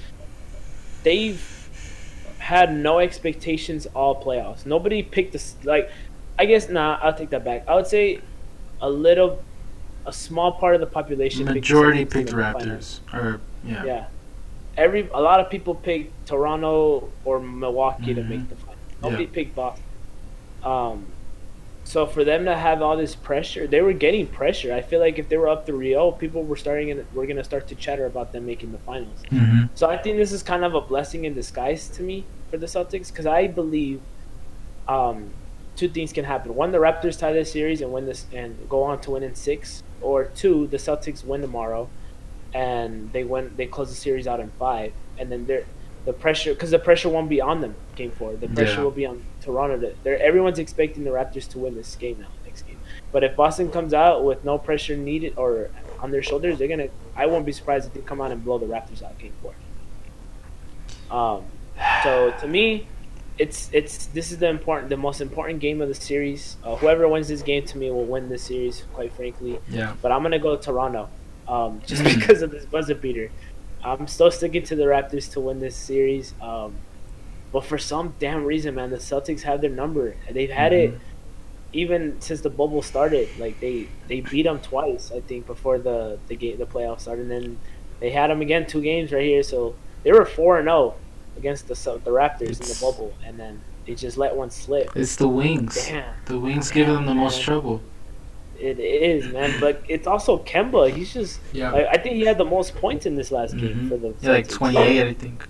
they've 1.04 1.42
had 2.40 2.76
no 2.76 3.00
expectations 3.00 3.88
all 3.96 4.22
playoffs. 4.22 4.66
Nobody 4.66 5.02
picked 5.04 5.34
this 5.34 5.56
like. 5.64 5.90
I 6.38 6.46
guess 6.46 6.68
nah. 6.70 6.98
I'll 7.02 7.14
take 7.14 7.30
that 7.30 7.44
back. 7.46 7.68
I 7.68 7.76
would 7.76 7.88
say 7.88 8.20
a 8.82 8.90
little, 8.90 9.42
a 10.06 10.12
small 10.12 10.52
part 10.54 10.74
of 10.76 10.82
the 10.82 10.88
population. 10.88 11.42
picked 11.46 11.48
the 11.54 11.54
Majority 11.62 12.06
picked 12.06 12.30
the. 12.32 12.36
Raptors, 12.36 13.00
or 13.14 13.40
yeah. 13.64 13.86
Yeah, 13.86 14.06
every 14.76 15.08
a 15.14 15.22
lot 15.22 15.40
of 15.40 15.50
people 15.50 15.76
picked 15.76 16.28
Toronto 16.28 17.10
or 17.24 17.40
Milwaukee 17.40 18.14
to 18.16 18.22
Mhm. 18.22 18.30
make 18.30 18.50
the 18.50 18.56
final. 18.56 18.76
Nobody 19.02 19.24
Yeah. 19.26 19.30
picked 19.32 19.56
Boston. 19.56 19.84
Um, 20.64 21.06
so 21.84 22.06
for 22.06 22.24
them 22.24 22.46
to 22.46 22.56
have 22.56 22.82
all 22.82 22.96
this 22.96 23.16
pressure, 23.16 23.68
they 23.68 23.82
were 23.82 23.94
getting 23.94 24.28
pressure. 24.28 24.74
I 24.74 24.82
feel 24.82 25.00
like 25.00 25.20
if 25.20 25.30
they 25.30 25.38
were 25.38 25.50
up 25.50 25.66
to 25.66 25.74
Rio, 25.74 26.12
people 26.12 26.44
were 26.44 26.56
starting 26.56 26.92
and 26.92 27.06
were 27.14 27.26
gonna 27.26 27.44
start 27.44 27.68
to 27.68 27.76
chatter 27.76 28.06
about 28.06 28.32
them 28.32 28.46
making 28.46 28.72
the 28.72 28.78
finals. 28.80 29.22
Mm-hmm. 29.32 29.66
So 29.76 29.90
I 29.90 29.98
think 29.98 30.18
this 30.18 30.32
is 30.32 30.44
kind 30.44 30.64
of 30.64 30.76
a 30.76 30.82
blessing 30.82 31.26
in 31.26 31.34
disguise 31.34 31.88
to 31.90 32.04
me 32.04 32.26
for 32.50 32.58
the 32.58 32.68
Celtics 32.68 33.10
because 33.10 33.26
I 33.26 33.48
believe 33.48 34.02
um, 34.88 35.32
two 35.76 35.90
things 35.90 36.14
can 36.14 36.26
happen. 36.26 36.56
One, 36.56 36.72
the 36.72 36.78
Raptors 36.78 37.20
tie 37.20 37.34
this 37.34 37.52
series 37.52 37.82
and 37.82 37.92
win 37.92 38.06
this 38.06 38.26
and 38.34 38.58
go 38.70 38.84
on 38.84 39.02
to 39.02 39.12
win 39.12 39.24
in 39.24 39.36
six, 39.36 39.84
or 40.02 40.26
two, 40.26 40.68
the 40.68 40.78
Celtics 40.78 41.26
win 41.26 41.42
tomorrow 41.42 41.90
and 42.54 43.12
they 43.14 43.24
win. 43.24 43.54
They 43.56 43.66
close 43.66 43.90
the 43.90 43.96
series 43.96 44.28
out 44.28 44.40
in 44.40 44.52
five, 44.60 44.94
and 45.18 45.32
then 45.32 45.46
they're 45.46 45.66
the 46.06 46.14
pressure 46.14 46.54
because 46.54 46.72
the 46.72 46.80
pressure 46.80 47.10
won't 47.10 47.30
be 47.30 47.40
on 47.42 47.62
them 47.62 47.76
game 47.96 48.12
four. 48.12 48.34
The 48.36 48.48
pressure 48.50 48.78
Yeah. 48.80 48.84
will 48.84 48.92
be 48.92 49.06
on 49.06 49.24
Toronto. 49.42 49.80
To, 49.80 49.96
they're, 50.04 50.20
everyone's 50.22 50.60
expecting 50.60 51.04
the 51.04 51.12
Raptors 51.12 51.48
to 51.52 51.60
win 51.60 51.76
this 51.76 51.96
game 51.96 52.18
now, 52.20 52.28
next 52.46 52.64
game. 52.64 52.78
But 53.12 53.24
if 53.24 53.36
Boston 53.36 53.70
comes 53.72 53.94
out 53.94 54.24
with 54.24 54.44
no 54.44 54.58
pressure 54.58 54.98
needed 54.98 55.34
or 55.38 55.70
on 56.00 56.12
their 56.12 56.24
shoulders, 56.24 56.58
they're 56.60 56.68
gonna. 56.68 56.88
I 57.16 57.28
won't 57.28 57.46
be 57.46 57.52
surprised 57.52 57.88
if 57.88 57.94
they 57.94 58.02
come 58.02 58.20
out 58.22 58.32
and 58.32 58.44
blow 58.44 58.58
the 58.58 58.66
Raptors 58.66 59.02
out 59.04 59.18
game 59.18 59.34
four. 59.42 59.54
Um, 61.12 61.44
so 62.04 62.34
to 62.42 62.48
me, 62.48 62.88
it's 63.38 63.70
it's 63.72 64.08
this 64.08 64.32
is 64.32 64.40
the 64.40 64.48
important, 64.50 64.90
the 64.90 64.98
most 64.98 65.22
important 65.22 65.60
game 65.60 65.82
of 65.82 65.88
the 65.88 65.96
series. 65.96 66.58
Uh, 66.64 66.76
whoever 66.76 67.08
wins 67.08 67.28
this 67.28 67.42
game 67.42 67.66
to 67.66 67.78
me 67.78 67.90
will 67.92 68.06
win 68.06 68.30
this 68.30 68.44
series. 68.44 68.84
Quite 68.94 69.14
frankly, 69.14 69.60
Yeah. 69.70 69.94
but 70.02 70.12
I'm 70.12 70.22
gonna 70.22 70.40
go 70.40 70.56
Toronto, 70.58 71.10
um, 71.48 71.82
just 71.86 72.04
because 72.20 72.42
of 72.42 72.52
this 72.52 72.66
buzzer 72.66 72.96
beater. 72.96 73.32
I'm 73.84 74.08
still 74.08 74.32
sticking 74.32 74.64
to 74.64 74.76
the 74.76 74.84
Raptors 74.86 75.32
to 75.34 75.40
win 75.40 75.60
this 75.60 75.76
series. 75.76 76.34
Um, 76.42 76.76
but 77.52 77.66
for 77.66 77.78
some 77.78 78.16
damn 78.20 78.46
reason, 78.46 78.76
man, 78.76 78.90
the 78.90 78.98
Celtics 78.98 79.42
have 79.42 79.62
their 79.62 79.70
number. 79.70 80.16
They've 80.32 80.50
had 80.50 80.74
it 80.74 81.00
even 81.74 82.22
since 82.22 82.42
the 82.42 82.50
bubble 82.50 82.82
started. 82.82 83.28
Like 83.38 83.60
they 83.60 83.88
they 84.08 84.22
beat 84.22 84.44
them 84.44 84.60
twice, 84.60 85.12
I 85.12 85.20
think, 85.20 85.46
before 85.46 85.80
the 85.80 86.20
the 86.28 86.36
game 86.36 86.58
the 86.58 86.66
playoffs 86.66 87.02
started. 87.02 87.24
And 87.24 87.32
then 87.32 87.60
they 88.00 88.12
had 88.12 88.30
them 88.30 88.42
again 88.42 88.66
two 88.66 88.82
games 88.82 89.12
right 89.12 89.24
here. 89.24 89.44
So 89.44 89.76
they 90.04 90.12
were 90.12 90.26
four 90.26 90.60
and 90.60 90.68
zero 90.68 90.96
against 91.38 91.68
the 91.68 91.74
the 92.04 92.12
Raptors 92.12 92.62
in 92.62 92.68
the 92.68 92.78
bubble, 92.80 93.14
and 93.26 93.40
then 93.40 93.62
they 93.86 93.96
just 93.96 94.18
let 94.18 94.36
one 94.36 94.52
slip. 94.52 94.96
It's 94.96 95.16
the 95.16 95.28
wings. 95.28 95.76
Damn. 95.88 96.14
The 96.26 96.40
wings 96.40 96.72
give 96.72 96.88
them 96.88 97.06
the 97.06 97.16
most 97.16 97.42
trouble. 97.42 97.82
It 98.60 98.80
is, 98.80 99.32
man, 99.34 99.54
but 99.60 99.82
it's 99.90 100.08
also 100.08 100.38
Kemba. 100.40 100.90
He's 100.92 101.14
just 101.14 101.40
Yeah. 101.52 101.72
like 101.72 101.88
I 101.88 101.98
think 101.98 102.16
he 102.16 102.22
had 102.22 102.38
the 102.38 102.46
most 102.46 102.76
points 102.76 103.06
in 103.06 103.16
this 103.16 103.32
last 103.32 103.58
game 103.58 103.76
Mhm. 103.76 103.90
for 103.90 103.98
the 103.98 104.14
Yeah, 104.22 104.32
like 104.32 104.48
Celtics. 104.48 104.58
28, 104.58 105.08
I 105.08 105.14
think. 105.14 105.48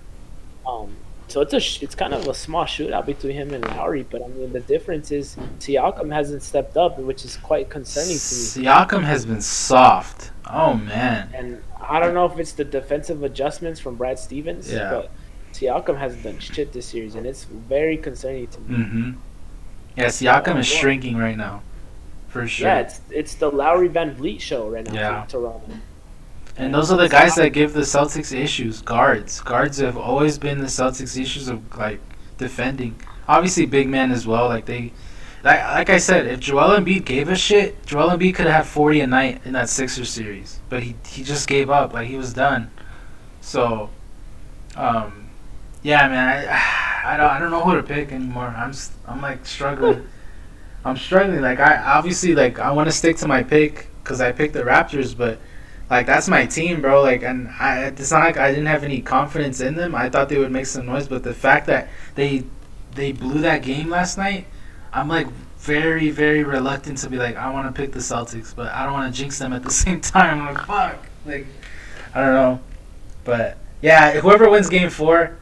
Um, 0.66 0.88
so 1.28 1.40
it's 1.42 1.52
a 1.52 1.60
sh- 1.60 1.82
it's 1.82 1.94
kind 1.94 2.14
of 2.14 2.26
a 2.26 2.34
small 2.34 2.64
shootout 2.64 3.06
between 3.06 3.34
him 3.34 3.52
and 3.54 3.64
Lowry, 3.64 4.04
but 4.08 4.22
I 4.22 4.28
mean 4.28 4.52
the 4.52 4.60
difference 4.60 5.12
is 5.12 5.36
Siakam 5.60 6.12
hasn't 6.12 6.42
stepped 6.42 6.76
up, 6.76 6.98
which 6.98 7.24
is 7.24 7.36
quite 7.36 7.68
concerning 7.68 8.16
to 8.18 8.34
me. 8.60 8.64
Siakam 8.66 9.02
has 9.04 9.26
been 9.26 9.40
soft. 9.42 10.30
Oh 10.50 10.74
man. 10.74 11.28
And 11.34 11.62
I 11.86 12.00
don't 12.00 12.14
know 12.14 12.24
if 12.26 12.38
it's 12.38 12.52
the 12.52 12.64
defensive 12.64 13.22
adjustments 13.22 13.78
from 13.80 13.96
Brad 13.96 14.18
Stevens, 14.18 14.72
Yeah. 14.72 14.90
but 14.90 15.10
Siakam 15.52 15.98
hasn't 15.98 16.22
done 16.24 16.38
shit 16.40 16.72
this 16.72 16.86
series, 16.86 17.14
and 17.14 17.26
it's 17.26 17.44
very 17.44 17.96
concerning 17.98 18.46
to 18.48 18.60
me. 18.62 18.76
Mm-hmm. 18.78 19.10
Yeah, 19.96 20.06
Siakam 20.06 20.58
is 20.58 20.66
shrinking 20.66 21.16
right 21.16 21.36
now, 21.36 21.62
for 22.34 22.48
sure. 22.48 22.66
Yeah, 22.66 22.80
it's 22.80 23.00
it's 23.10 23.34
the 23.36 23.48
Lowry 23.48 23.88
VanVleet 23.88 24.40
show 24.40 24.68
right 24.68 24.84
now 24.84 24.92
Yeah. 24.92 25.24
Toronto. 25.28 25.70
and 26.56 26.74
those 26.74 26.90
are 26.90 26.98
the 26.98 27.08
guys 27.08 27.36
that 27.36 27.50
give 27.50 27.72
the 27.72 27.82
Celtics 27.82 28.36
issues. 28.36 28.82
Guards, 28.82 29.40
guards 29.40 29.78
have 29.78 29.96
always 29.96 30.36
been 30.36 30.58
the 30.58 30.66
Celtics 30.66 31.16
issues 31.16 31.46
of 31.48 31.60
like 31.78 32.00
defending. 32.36 32.96
Obviously, 33.28 33.66
big 33.66 33.88
men 33.88 34.10
as 34.10 34.26
well. 34.26 34.48
Like 34.48 34.66
they, 34.66 34.92
like 35.44 35.62
like 35.78 35.90
I 35.90 35.98
said, 35.98 36.26
if 36.26 36.40
Joel 36.40 36.76
Embiid 36.76 37.04
gave 37.04 37.28
a 37.28 37.36
shit, 37.36 37.86
Joel 37.86 38.10
Embiid 38.10 38.34
could 38.34 38.46
have 38.48 38.66
40 38.66 39.00
a 39.00 39.06
night 39.06 39.40
in 39.44 39.52
that 39.52 39.68
Sixer 39.68 40.04
series. 40.04 40.58
But 40.68 40.82
he 40.82 40.96
he 41.06 41.22
just 41.22 41.46
gave 41.46 41.70
up. 41.70 41.92
Like 41.92 42.08
he 42.08 42.16
was 42.16 42.32
done. 42.34 42.68
So, 43.42 43.90
um, 44.76 45.28
yeah, 45.84 46.08
man, 46.08 46.48
I, 46.48 47.12
I 47.14 47.16
don't 47.16 47.30
I 47.30 47.38
don't 47.38 47.52
know 47.52 47.62
who 47.62 47.76
to 47.76 47.82
pick 47.84 48.10
anymore. 48.10 48.52
I'm 48.56 48.72
I'm 49.06 49.22
like 49.22 49.46
struggling. 49.46 50.08
I'm 50.84 50.96
struggling. 50.96 51.40
Like 51.40 51.60
I 51.60 51.76
obviously 51.76 52.34
like 52.34 52.58
I 52.58 52.70
want 52.72 52.88
to 52.88 52.92
stick 52.92 53.16
to 53.18 53.28
my 53.28 53.42
pick 53.42 53.88
because 54.02 54.20
I 54.20 54.32
picked 54.32 54.54
the 54.54 54.62
Raptors, 54.62 55.16
but 55.16 55.38
like 55.90 56.06
that's 56.06 56.28
my 56.28 56.46
team, 56.46 56.80
bro. 56.80 57.02
Like, 57.02 57.22
and 57.22 57.48
I 57.58 57.86
it's 57.86 58.10
not 58.10 58.24
like 58.24 58.36
I 58.36 58.50
didn't 58.50 58.66
have 58.66 58.84
any 58.84 59.00
confidence 59.00 59.60
in 59.60 59.74
them. 59.74 59.94
I 59.94 60.08
thought 60.08 60.28
they 60.28 60.38
would 60.38 60.52
make 60.52 60.66
some 60.66 60.86
noise, 60.86 61.08
but 61.08 61.22
the 61.22 61.34
fact 61.34 61.66
that 61.66 61.88
they 62.14 62.44
they 62.94 63.12
blew 63.12 63.40
that 63.40 63.62
game 63.62 63.90
last 63.90 64.18
night, 64.18 64.46
I'm 64.92 65.08
like 65.08 65.28
very 65.58 66.10
very 66.10 66.44
reluctant 66.44 66.98
to 66.98 67.08
be 67.08 67.16
like 67.16 67.36
I 67.36 67.50
want 67.50 67.74
to 67.74 67.80
pick 67.80 67.92
the 67.92 68.00
Celtics, 68.00 68.54
but 68.54 68.72
I 68.72 68.84
don't 68.84 68.92
want 68.92 69.14
to 69.14 69.18
jinx 69.18 69.38
them 69.38 69.52
at 69.52 69.62
the 69.62 69.70
same 69.82 70.00
time. 70.00 70.40
I'm 70.40 70.54
like 70.54 70.66
fuck, 70.66 71.06
like 71.26 71.46
I 72.14 72.20
don't 72.20 72.34
know, 72.34 72.60
but 73.24 73.58
yeah, 73.82 74.20
whoever 74.20 74.48
wins 74.48 74.68
Game 74.68 74.90
Four, 74.90 75.36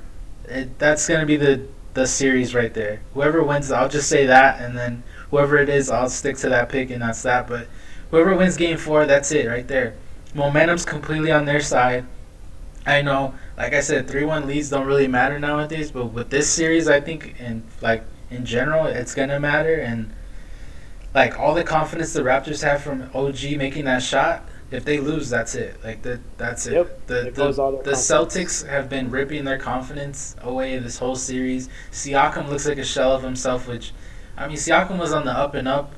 it, 0.47 0.78
that's 0.78 1.07
gonna 1.09 1.26
be 1.26 1.36
the 1.36 1.66
the 1.95 2.07
series 2.07 2.55
right 2.55 2.72
there. 2.72 3.01
Whoever 3.14 3.43
wins, 3.43 3.70
I'll 3.70 3.88
just 3.88 4.09
say 4.09 4.26
that, 4.26 4.61
and 4.61 4.76
then 4.76 5.03
whoever 5.33 5.57
it 5.57 5.68
is, 5.68 5.91
I'll 5.91 6.11
stick 6.11 6.37
to 6.39 6.51
that 6.51 6.68
pick, 6.68 6.91
and 6.91 7.03
that's 7.03 7.22
that. 7.22 7.49
But 7.49 7.66
whoever 8.12 8.37
wins 8.37 8.57
Game 8.57 8.78
Four, 8.78 9.07
that's 9.07 9.33
it 9.33 9.49
right 9.49 9.66
there. 9.66 9.95
momentum's 10.35 10.85
completely 10.85 11.33
on 11.33 11.47
their 11.47 11.61
side. 11.61 12.07
I 12.87 13.03
know, 13.03 13.35
like 13.57 13.74
I 13.74 13.80
said, 13.80 14.09
three 14.09 14.24
one 14.24 14.47
leads 14.47 14.70
don't 14.70 14.87
really 14.87 15.09
matter 15.09 15.39
nowadays, 15.39 15.91
but 15.91 16.07
with 16.07 16.30
this 16.30 16.49
series, 16.49 16.89
I 16.89 17.01
think, 17.01 17.35
and 17.41 17.64
like 17.80 18.05
in 18.30 18.45
general, 18.45 18.87
it's 18.87 19.14
gonna 19.14 19.41
matter. 19.41 19.74
And 19.74 20.12
like 21.14 21.39
all 21.39 21.55
the 21.55 21.64
confidence 21.64 22.12
the 22.12 22.22
Raptors 22.22 22.62
have 22.62 22.83
from 22.83 23.11
OG 23.14 23.57
making 23.57 23.87
that 23.87 24.03
shot, 24.03 24.45
if 24.70 24.85
they 24.85 24.99
lose, 24.99 25.30
that's 25.30 25.55
it. 25.55 25.83
Like 25.85 26.03
the, 26.03 26.20
that's 26.39 26.66
it. 26.66 26.72
Yep. 26.72 27.07
The 27.07 27.20
It 27.20 27.24
the, 27.24 27.30
goes 27.30 27.59
all 27.59 27.72
their 27.72 27.83
the. 27.83 27.91
Celtics 27.93 28.66
have 28.66 28.89
been 28.89 29.11
ripping 29.11 29.45
their 29.45 29.59
confidence 29.59 30.35
away 30.43 30.78
this 30.78 30.99
whole 30.99 31.16
series. 31.16 31.68
Siakam 31.91 32.49
looks 32.49 32.66
like 32.66 32.78
a 32.78 32.85
shell 32.85 33.12
of 33.14 33.22
himself, 33.22 33.68
which 33.68 33.93
I 34.43 34.49
mean, 34.49 34.57
Siakam 34.57 34.99
was 34.99 35.12
on 35.12 35.24
the 35.24 35.30
up 35.30 35.55
and 35.55 35.68
up, 35.68 35.93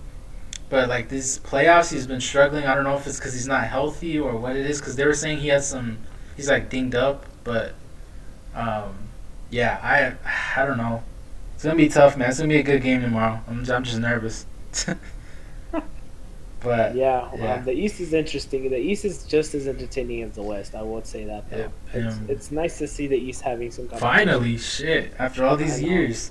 but 0.69 0.89
like 0.89 1.09
these 1.09 1.39
playoffs, 1.39 1.93
he's 1.93 2.07
been 2.07 2.21
struggling. 2.21 2.65
I 2.65 2.75
don't 2.75 2.85
know 2.85 2.97
if 2.97 3.07
it's 3.07 3.19
because 3.19 3.33
he's 3.33 3.49
not 3.49 3.65
healthy 3.65 4.19
or 4.19 4.37
what 4.37 4.55
it 4.57 4.67
is. 4.67 4.81
Because 4.81 4.97
they 4.97 5.07
were 5.07 5.15
saying 5.15 5.39
he 5.39 5.49
had 5.49 5.63
some, 5.63 5.99
he's 6.37 6.49
like 6.49 6.69
dinged 6.69 6.95
up. 6.95 7.25
But 7.43 7.75
um, 8.55 8.95
yeah, 9.51 9.79
I 9.83 10.61
I 10.61 10.67
don't 10.67 10.79
know. 10.79 11.03
It's 11.55 11.65
gonna 11.65 11.77
be 11.77 11.89
tough, 11.89 12.17
man. 12.17 12.29
It's 12.29 12.39
gonna 12.39 12.49
be 12.49 12.59
a 12.59 12.63
good 12.63 12.83
game 12.83 13.01
tomorrow. 13.01 13.41
I'm 13.49 13.69
I'm 13.71 13.85
just 13.85 13.99
nervous. 13.99 14.47
but 16.61 16.95
Yeah, 16.95 17.31
Yeah. 17.37 17.55
Um, 17.55 17.65
the 17.65 17.73
East 17.73 18.01
is 18.01 18.13
interesting. 18.13 18.69
The 18.69 18.79
East 18.79 19.05
is 19.05 19.25
just 19.25 19.55
as 19.55 19.67
entertaining 19.67 20.23
as 20.23 20.33
the 20.33 20.43
West. 20.43 20.75
I 20.75 20.83
would 20.83 21.07
say 21.07 21.25
that. 21.25 21.49
Though. 21.51 21.57
Yep, 21.57 21.73
It's, 21.95 22.19
it's 22.29 22.51
nice 22.51 22.79
to 22.79 22.89
see 22.89 23.07
the 23.07 23.17
East 23.17 23.43
having 23.43 23.71
some. 23.71 23.89
finally, 23.89 24.59
shit. 24.59 25.15
After 25.19 25.45
all 25.45 25.57
these 25.57 25.81
years. 25.81 26.31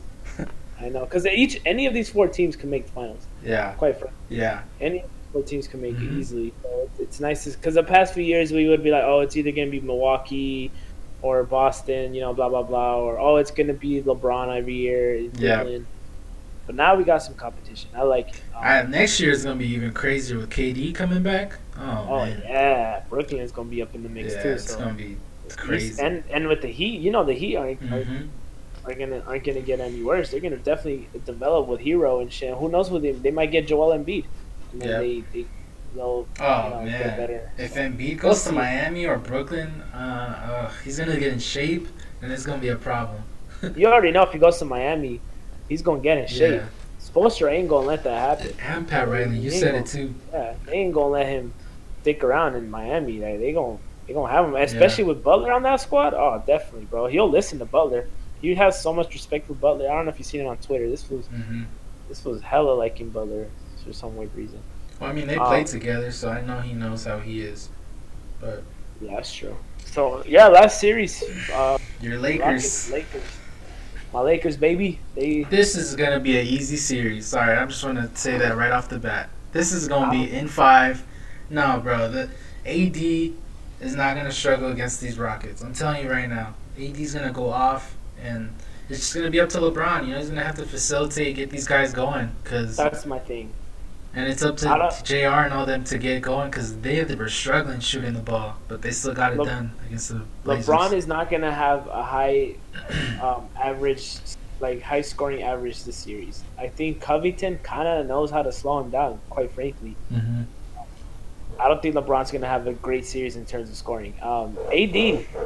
I 0.83 0.89
know 0.89 1.01
because 1.05 1.25
each 1.25 1.61
any 1.65 1.85
of 1.85 1.93
these 1.93 2.09
four 2.09 2.27
teams 2.27 2.55
can 2.55 2.69
make 2.69 2.85
the 2.85 2.91
finals. 2.91 3.25
Yeah, 3.43 3.73
Quite 3.73 3.97
frankly, 3.97 4.17
yeah, 4.29 4.63
any 4.81 4.97
of 4.99 5.03
these 5.03 5.31
four 5.31 5.43
teams 5.43 5.67
can 5.67 5.81
make 5.81 5.97
Mhm. 5.97 6.03
it 6.03 6.17
easily. 6.19 6.53
So 6.61 6.89
it's, 6.99 7.19
nice 7.19 7.55
because 7.55 7.75
the 7.75 7.83
past 7.83 8.13
few 8.13 8.23
years 8.23 8.51
we 8.51 8.67
would 8.67 8.83
be 8.83 8.91
like, 8.91 9.03
oh, 9.03 9.21
it's 9.21 9.35
either 9.37 9.51
gonna 9.51 9.71
be 9.71 9.79
Milwaukee 9.79 10.71
or 11.21 11.43
Boston, 11.43 12.13
you 12.13 12.21
know, 12.21 12.33
blah 12.33 12.49
blah 12.49 12.63
blah, 12.63 12.97
or 12.99 13.17
oh, 13.19 13.37
it's 13.37 13.51
gonna 13.51 13.73
be 13.73 14.01
LeBron 14.01 14.55
every 14.55 14.75
year. 14.75 15.15
Yeah. 15.37 15.63
Brooklyn. 15.63 15.87
But 16.65 16.75
now 16.75 16.95
we 16.95 17.03
got 17.03 17.17
some 17.21 17.35
competition. 17.35 17.89
I 17.95 18.03
like. 18.03 18.29
it. 18.29 18.41
Um, 18.55 18.63
I, 18.63 18.83
next 18.83 19.19
year 19.19 19.31
is 19.31 19.43
gonna 19.43 19.57
be 19.57 19.67
even 19.67 19.91
crazier 19.93 20.37
with 20.37 20.49
KD 20.49 20.93
coming 20.95 21.21
back. 21.21 21.57
Oh, 21.77 22.07
oh 22.09 22.25
man. 22.25 22.41
yeah, 22.45 23.03
Brooklyn's 23.09 23.51
gonna 23.51 23.69
be 23.69 23.81
up 23.81 23.93
in 23.95 24.03
the 24.03 24.09
mix 24.09 24.33
yeah, 24.33 24.41
too. 24.43 24.49
it's 24.49 24.71
so 24.71 24.79
gonna 24.79 24.93
be 24.93 25.17
crazy. 25.57 26.01
And 26.01 26.23
and 26.31 26.47
with 26.47 26.61
the 26.61 26.67
Heat, 26.69 27.01
you 27.01 27.11
know, 27.11 27.23
the 27.23 27.33
Heat 27.33 27.55
are, 27.57 27.73
hmm 27.73 27.93
are 27.93 28.03
gonna 28.83 29.23
aren't 29.25 29.45
gonna 29.45 29.61
get 29.61 29.79
any 29.79 30.01
worse. 30.03 30.31
They're 30.31 30.41
gonna 30.41 30.57
definitely 30.57 31.09
develop 31.25 31.67
with 31.67 31.79
Herro 31.81 32.21
and 32.21 32.31
shit. 32.31 32.53
Who 32.53 32.69
knows 32.69 32.89
what 32.91 33.01
they 33.01 33.11
they 33.13 33.31
might 33.31 33.51
get 33.51 33.67
Joel 33.67 33.97
Embiid. 33.97 34.25
And 34.71 34.81
then 34.81 34.89
Yeah. 34.89 34.97
they 34.99 35.25
they 35.33 35.45
they'll 35.93 36.27
Oh 36.39 36.63
you 36.65 36.69
know, 36.69 36.81
man, 36.81 37.17
better. 37.17 37.51
if 37.57 37.73
So, 37.73 37.79
Embiid 37.79 38.21
we'll 38.23 38.33
goes 38.33 38.43
to. 38.45 38.51
Miami 38.51 39.05
or 39.05 39.17
Brooklyn, 39.17 39.81
uh, 39.93 39.97
uh, 39.97 40.71
he's 40.83 40.99
gonna 40.99 41.17
get 41.19 41.31
in 41.33 41.39
shape, 41.39 41.87
and 42.21 42.31
it's 42.31 42.45
gonna 42.45 42.61
be 42.61 42.69
a 42.69 42.75
problem. 42.75 43.23
you 43.75 43.87
already 43.87 44.11
know 44.11 44.23
if 44.23 44.31
he 44.31 44.39
goes 44.39 44.57
to 44.59 44.65
Miami, 44.65 45.21
he's 45.69 45.81
gonna 45.81 46.01
get 46.01 46.17
in 46.17 46.27
shape. 46.27 46.61
Yeah. 46.61 46.67
Spoelstra 46.99 47.51
ain't 47.51 47.69
gonna 47.69 47.87
let 47.87 48.03
that 48.03 48.39
happen. 48.39 48.53
And 48.59 48.87
Pat 48.87 49.07
Riley, 49.07 49.37
you 49.37 49.51
He 49.51 49.59
said 49.59 49.75
ain't 49.75 49.87
it 49.87 49.91
too. 49.91 50.13
Yeah, 50.33 50.55
they 50.65 50.73
ain't 50.73 50.93
gonna 50.93 51.07
let 51.11 51.27
him 51.27 51.53
stick 52.01 52.23
around 52.23 52.55
in 52.55 52.69
Miami. 52.69 53.19
Like, 53.19 53.39
they 53.39 53.53
gonna 53.53 53.77
they 54.07 54.13
gonna 54.13 54.31
have 54.31 54.45
him, 54.45 54.55
especially 54.55 55.03
with 55.05 55.23
Butler 55.23 55.51
on 55.53 55.63
that 55.63 55.79
squad. 55.79 56.13
Oh, 56.13 56.43
definitely, 56.45 56.85
bro. 56.85 57.07
He'll 57.07 57.29
listen 57.29 57.59
to 57.59 57.65
Butler. 57.65 58.07
He 58.43 58.53
has 58.55 58.79
so 58.79 58.91
much 58.93 59.13
respect 59.13 59.47
for 59.47 59.53
Butler. 59.53 59.89
I 59.89 59.95
don't 59.95 60.03
know 60.05 60.11
if 60.11 60.19
you've 60.19 60.27
seen 60.27 60.41
it 60.41 60.47
on 60.47 60.57
Twitter. 60.57 60.89
This 60.89 61.09
was 61.09 61.25
hmm 61.27 61.63
this 62.09 62.25
was 62.25 62.41
hella 62.41 62.73
liking 62.73 63.09
Butler 63.09 63.47
for 63.83 63.93
some 63.93 64.15
weird 64.17 64.35
reason. 64.35 64.59
Well, 64.99 65.09
I 65.09 65.13
mean, 65.13 65.27
they 65.27 65.37
Um, 65.37 65.45
played 65.47 65.67
together, 65.67 66.11
so 66.11 66.29
I 66.29 66.41
know 66.41 66.59
he 66.59 66.73
knows 66.73 67.05
how 67.05 67.19
he 67.19 67.41
is. 67.41 67.69
But 68.41 68.61
Yeah, 69.01 69.15
that's 69.15 69.33
true. 69.33 69.55
So 69.85 70.21
yeah, 70.27 70.47
last 70.49 70.79
series, 70.81 71.23
uh, 71.53 71.77
your 72.01 72.19
Lakers. 72.19 72.91
Lakers, 72.91 72.91
Lakers, 72.91 73.37
my 74.13 74.19
Lakers, 74.19 74.57
baby. 74.57 74.99
They 75.15 75.43
this 75.43 75.75
is 75.75 75.95
gonna 75.95 76.19
be 76.19 76.37
an 76.37 76.45
easy 76.45 76.75
series. 76.75 77.25
Sorry, 77.25 77.55
I'm 77.55 77.69
just 77.69 77.81
gonna 77.81 78.09
say 78.13 78.37
that 78.37 78.57
right 78.57 78.71
off 78.71 78.89
the 78.89 78.99
bat. 78.99 79.29
This 79.53 79.71
is 79.71 79.87
gonna 79.87 80.11
be 80.11 80.29
Wow. 80.29 80.37
in 80.39 80.47
five. 80.49 81.03
No, 81.49 81.79
bro, 81.81 82.11
the 82.11 82.29
AD 82.65 83.33
is 83.79 83.95
not 83.95 84.17
gonna 84.17 84.31
struggle 84.31 84.69
against 84.69 84.99
these 84.99 85.17
Rockets. 85.17 85.61
I'm 85.61 85.73
telling 85.73 86.03
you 86.03 86.11
right 86.11 86.27
now. 86.29 86.55
AD's 86.77 87.13
gonna 87.13 87.31
go 87.31 87.49
off, 87.49 87.95
and 88.21 88.53
it's 88.89 88.99
just 88.99 89.15
gonna 89.15 89.29
be 89.29 89.39
up 89.39 89.49
to 89.49 89.59
LeBron. 89.59 90.05
You 90.05 90.13
know, 90.13 90.19
he's 90.19 90.29
gonna 90.29 90.43
have 90.43 90.55
to 90.55 90.65
facilitate, 90.65 91.35
get 91.35 91.49
these 91.49 91.67
guys 91.67 91.93
going, 91.93 92.31
cause 92.43 92.75
that's 92.77 93.05
my 93.05 93.19
thing. 93.19 93.51
and 94.13 94.27
it's 94.27 94.43
up 94.43 94.55
I 94.63 94.89
to 94.89 95.03
Jr. 95.03 95.15
and 95.45 95.53
all 95.53 95.65
them 95.65 95.83
to 95.85 95.97
get 95.97 96.21
going, 96.21 96.51
cause 96.51 96.77
they 96.81 97.03
were 97.03 97.29
struggling 97.29 97.79
shooting 97.79 98.13
the 98.13 98.21
ball, 98.21 98.57
but 98.67 98.81
they 98.81 98.91
still 98.91 99.13
got 99.13 99.33
it 99.33 99.39
Le- 99.39 99.45
done 99.45 99.71
against 99.85 100.09
the 100.09 100.21
Blazers. 100.43 100.67
LeBron 100.67 100.93
is 100.93 101.07
not 101.07 101.29
gonna 101.31 101.51
have 101.53 101.87
a 101.87 102.03
high 102.03 102.55
um, 103.21 103.47
average, 103.61 104.17
like 104.59 104.81
high 104.81 105.01
scoring 105.01 105.41
average 105.43 105.83
this 105.83 105.97
series. 105.97 106.43
I 106.57 106.67
think 106.67 107.01
Covington 107.01 107.59
kind 107.59 107.87
of 107.87 108.05
knows 108.05 108.29
how 108.31 108.43
to 108.43 108.51
slow 108.51 108.79
him 108.79 108.89
down. 108.89 109.19
Quite 109.29 109.51
frankly, 109.51 109.95
hmm 110.09 110.43
I 111.59 111.67
don't 111.67 111.81
think 111.81 111.95
LeBron's 111.95 112.31
gonna 112.31 112.47
have 112.47 112.67
a 112.67 112.73
great 112.73 113.05
series 113.05 113.35
in 113.35 113.45
terms 113.45 113.69
of 113.69 113.75
scoring. 113.75 114.13
Um, 114.21 114.57
AD 114.71 114.95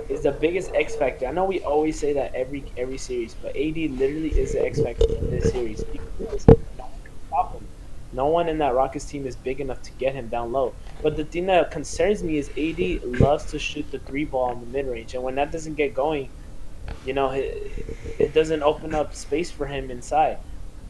is 0.09 0.23
the 0.23 0.31
biggest 0.31 0.73
X 0.73 0.95
factor. 0.95 1.27
I 1.27 1.31
know 1.31 1.45
we 1.45 1.61
always 1.61 1.99
say 1.99 2.13
that 2.13 2.33
every 2.33 2.63
every 2.77 2.97
series, 2.97 3.33
but 3.35 3.55
AD 3.55 3.75
literally 3.75 4.29
is 4.29 4.53
the 4.53 4.65
X 4.65 4.81
factor 4.81 5.05
in 5.15 5.29
this 5.29 5.51
series. 5.51 5.83
No 8.13 8.27
one 8.27 8.49
in 8.49 8.57
that 8.59 8.73
Rockets 8.73 9.05
team 9.05 9.27
is 9.27 9.35
big 9.35 9.59
enough 9.59 9.81
to 9.83 9.91
get 9.91 10.15
him 10.15 10.27
down 10.27 10.51
low. 10.51 10.73
But 11.03 11.17
the 11.17 11.25
thing 11.25 11.45
that 11.47 11.69
concerns 11.71 12.23
me 12.23 12.37
is 12.37 12.49
AD 12.57 13.03
loves 13.19 13.45
to 13.51 13.59
shoot 13.59 13.91
the 13.91 13.99
three 13.99 14.25
ball 14.25 14.53
in 14.53 14.59
the 14.59 14.65
mid 14.65 14.87
range, 14.87 15.13
and 15.13 15.23
when 15.23 15.35
that 15.35 15.51
doesn't 15.51 15.75
get 15.75 15.93
going, 15.93 16.29
you 17.05 17.13
know, 17.13 17.31
it, 17.31 17.85
it 18.17 18.33
doesn't 18.33 18.63
open 18.63 18.95
up 18.95 19.13
space 19.13 19.51
for 19.51 19.67
him 19.67 19.91
inside. 19.91 20.37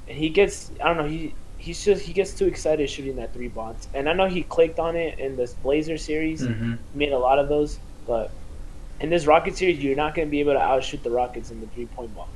And 0.08 0.18
he 0.18 0.30
gets, 0.30 0.72
I 0.82 0.94
don't 0.94 0.98
know, 0.98 1.10
he 1.10 1.34
he's 1.68 1.84
just 1.84 2.02
he 2.04 2.14
gets 2.14 2.34
too 2.34 2.48
excited 2.48 2.90
shooting 2.90 3.18
that 3.18 3.34
three 3.34 3.50
bonds. 3.50 3.88
And 3.94 4.08
I 4.10 4.14
know 4.14 4.28
he 4.28 4.44
clicked 4.44 4.80
on 4.80 4.96
it 4.96 5.20
in 5.20 5.36
this 5.36 5.54
Blazer 5.54 5.98
series, 5.98 6.46
hmm 6.46 6.76
made 6.94 7.12
a 7.12 7.20
lot 7.20 7.38
of 7.38 7.48
those, 7.50 7.78
but 8.08 8.32
in 9.00 9.10
this 9.10 9.28
Rocket 9.28 9.56
series, 9.56 9.78
you're 9.84 9.96
not 9.96 10.16
going 10.16 10.28
to 10.28 10.32
be 10.32 10.40
able 10.40 10.54
to 10.54 10.62
outshoot 10.62 11.04
the 11.04 11.12
Rockets 11.12 11.52
in 11.52 11.60
the 11.60 11.68
three 11.68 11.86
point 11.86 12.16
ball. 12.16 12.30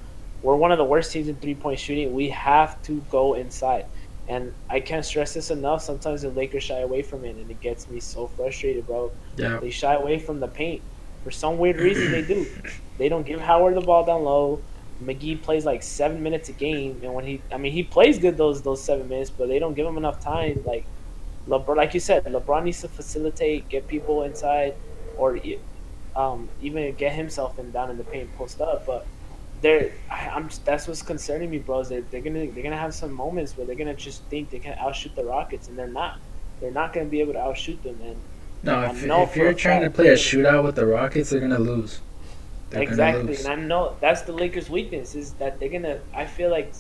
We're 0.43 0.55
one 0.55 0.71
of 0.71 0.77
the 0.77 0.83
worst 0.83 1.11
teams 1.11 1.27
in 1.27 1.35
three 1.37 1.55
point 1.55 1.79
shooting. 1.79 2.13
We 2.13 2.29
have 2.29 2.81
to 2.83 3.01
go 3.09 3.33
inside. 3.33 3.85
And 4.27 4.53
I 4.69 4.79
can't 4.79 5.03
stress 5.03 5.33
this 5.33 5.49
enough. 5.49 5.81
Sometimes 5.81 6.21
the 6.21 6.29
Lakers 6.29 6.63
shy 6.63 6.79
away 6.79 7.01
from 7.01 7.25
it, 7.25 7.35
and 7.35 7.49
it 7.49 7.59
gets 7.59 7.89
me 7.89 7.99
so 7.99 8.27
frustrated, 8.27 8.85
bro. 8.85 9.11
Yeah. 9.35 9.59
They 9.59 9.71
shy 9.71 9.93
away 9.95 10.19
from 10.19 10.39
the 10.39 10.47
paint. 10.47 10.81
For 11.23 11.31
some 11.31 11.57
weird 11.57 11.77
reason, 11.77 12.11
they 12.11 12.21
do. 12.21 12.45
They 12.97 13.09
don't 13.09 13.25
give 13.25 13.41
Howard 13.41 13.73
the 13.75 13.81
ball 13.81 14.05
down 14.05 14.23
low. 14.23 14.61
McGee 15.01 15.41
plays 15.41 15.65
like 15.65 15.83
seven 15.83 16.21
minutes 16.21 16.49
a 16.49 16.53
game, 16.53 16.99
and 17.03 17.13
when 17.13 17.25
he, 17.25 17.41
I 17.51 17.57
mean, 17.57 17.71
he 17.71 17.83
plays 17.83 18.19
good 18.19 18.37
those 18.37 18.61
those 18.61 18.83
seven 18.83 19.09
minutes, 19.09 19.29
but 19.29 19.47
they 19.47 19.59
don't 19.59 19.73
give 19.73 19.85
him 19.85 19.97
enough 19.97 20.19
time. 20.19 20.61
Like 20.65 20.85
LeBron, 21.47 21.75
like 21.75 21.93
you 21.93 21.99
said, 21.99 22.23
LeBron 22.25 22.63
needs 22.63 22.81
to 22.81 22.87
facilitate, 22.87 23.67
get 23.69 23.87
people 23.87 24.23
inside, 24.23 24.75
or 25.17 25.39
um, 26.15 26.49
even 26.61 26.93
get 26.95 27.13
himself 27.13 27.57
in 27.59 27.71
down 27.71 27.89
in 27.89 27.97
the 27.97 28.03
paint, 28.03 28.35
post 28.37 28.61
up. 28.61 28.85
But 28.85 29.05
they're, 29.61 29.91
I, 30.09 30.29
I'm 30.29 30.49
just, 30.49 30.65
that's 30.65 30.87
what's 30.87 31.01
concerning 31.01 31.49
me, 31.49 31.59
bros. 31.59 31.89
They, 31.89 32.01
they're 32.01 32.21
gonna 32.21 32.51
they're 32.51 32.63
gonna 32.63 32.77
have 32.77 32.93
some 32.93 33.11
moments 33.11 33.57
where 33.57 33.65
they're 33.65 33.75
gonna 33.75 33.95
just 33.95 34.23
think 34.25 34.49
they 34.49 34.59
can 34.59 34.77
outshoot 34.77 35.15
the 35.15 35.23
Rockets, 35.23 35.67
and 35.67 35.77
they're 35.77 35.87
not. 35.87 36.19
They're 36.59 36.71
not 36.71 36.93
gonna 36.93 37.07
be 37.07 37.21
able 37.21 37.33
to 37.33 37.39
outshoot 37.39 37.81
them, 37.83 37.97
and 38.03 38.17
No, 38.63 38.83
if, 38.83 39.03
if 39.29 39.35
you're 39.35 39.53
trying 39.53 39.81
to 39.81 39.89
play 39.89 40.09
a 40.09 40.13
shootout 40.13 40.63
with 40.63 40.75
the 40.75 40.85
Rockets, 40.85 41.31
they're 41.31 41.39
gonna 41.39 41.59
lose. 41.59 42.01
They're 42.71 42.81
exactly. 42.83 43.35
And 43.37 43.47
I 43.47 43.55
know 43.55 43.95
that's 44.01 44.21
the 44.23 44.31
Lakers' 44.31 44.69
weakness 44.69 45.13
is 45.15 45.33
that 45.33 45.59
they're 45.59 45.69
gonna. 45.69 45.99
I 46.13 46.25
feel 46.25 46.49
like 46.49 46.73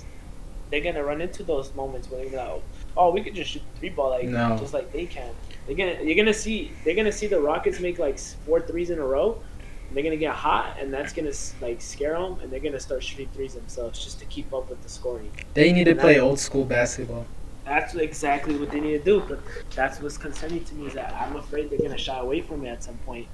they're 0.71 0.81
gonna 0.81 1.03
run 1.03 1.21
into 1.21 1.43
those 1.43 1.73
moments 1.75 2.09
where 2.09 2.21
they're 2.21 2.31
gonna, 2.31 2.59
oh, 2.97 3.11
we 3.11 3.21
could 3.21 3.35
just 3.35 3.51
shoot 3.51 3.61
three 3.77 3.89
ball 3.89 4.09
like 4.11 4.25
No. 4.27 4.57
just 4.57 4.73
like 4.73 4.91
they 4.93 5.05
can. 5.05 5.29
They're 5.67 5.75
gonna 5.75 6.01
you're 6.01 6.15
gonna 6.15 6.33
see 6.33 6.71
they're 6.83 6.95
gonna 6.95 7.11
see 7.11 7.27
the 7.27 7.39
Rockets 7.39 7.79
make 7.79 7.99
like 7.99 8.17
four 8.17 8.59
threes 8.61 8.89
in 8.89 8.99
a 8.99 9.05
row. 9.05 9.41
And 9.89 9.97
they're 9.97 10.03
gonna 10.05 10.15
get 10.15 10.33
hot, 10.33 10.77
and 10.79 10.93
that's 10.93 11.11
gonna 11.11 11.33
like 11.61 11.81
scare 11.81 12.13
them, 12.13 12.39
and 12.41 12.49
they're 12.49 12.61
gonna 12.61 12.79
start 12.79 13.03
shooting 13.03 13.27
threes 13.33 13.53
themselves 13.55 14.01
just 14.01 14.19
to 14.19 14.25
keep 14.25 14.53
up 14.53 14.69
with 14.69 14.81
the 14.81 14.89
scoring. 14.89 15.29
They 15.53 15.73
need 15.73 15.83
to 15.83 15.91
And 15.91 15.99
play 15.99 16.13
that- 16.15 16.21
old 16.21 16.39
school 16.39 16.63
basketball. 16.63 17.25
That's 17.65 17.93
exactly 17.95 18.57
what 18.57 18.71
they 18.71 18.79
need 18.79 18.97
to 18.97 19.03
do. 19.03 19.21
But 19.27 19.39
that's 19.75 20.01
what's 20.01 20.17
concerning 20.17 20.63
to 20.63 20.75
me 20.75 20.87
is 20.87 20.93
that 20.93 21.13
I'm 21.13 21.35
afraid 21.35 21.69
they're 21.69 21.77
gonna 21.79 21.97
shy 21.97 22.17
away 22.17 22.39
from 22.41 22.65
it 22.65 22.69
at 22.69 22.83
some 22.83 22.97
point. 23.05 23.27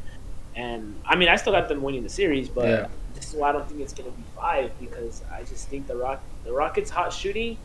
And 0.57 0.95
I 1.05 1.15
mean, 1.15 1.29
I 1.29 1.35
still 1.35 1.53
got 1.53 1.69
them 1.69 1.83
winning 1.83 2.01
the 2.03 2.09
series, 2.09 2.49
but 2.49 2.67
Yeah. 2.67 2.87
this 3.13 3.29
is 3.29 3.35
why 3.35 3.49
I 3.49 3.51
don't 3.51 3.67
think 3.69 3.79
it's 3.79 3.93
gonna 3.93 4.09
be 4.09 4.23
five 4.35 4.71
because 4.79 5.21
I 5.31 5.43
just 5.43 5.69
think 5.69 5.87
the 5.87 5.95
Rock 5.95 6.19
the 6.43 6.51
Rockets' 6.51 6.89
hot 6.89 7.13
shooting, 7.13 7.57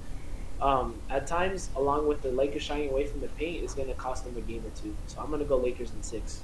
um, 0.60 0.94
at 1.08 1.26
times, 1.26 1.70
along 1.76 2.06
with 2.06 2.20
the 2.22 2.30
Lakers 2.32 2.62
shying 2.62 2.90
away 2.90 3.06
from 3.06 3.20
the 3.20 3.28
paint, 3.28 3.64
is 3.64 3.72
gonna 3.74 3.94
cost 3.94 4.24
them 4.24 4.36
a 4.36 4.40
game 4.42 4.62
or 4.66 4.70
two. 4.82 4.94
So 5.06 5.20
I'm 5.22 5.30
gonna 5.30 5.44
go 5.44 5.56
Lakers 5.56 5.90
in 5.96 6.02
six. 6.02 6.42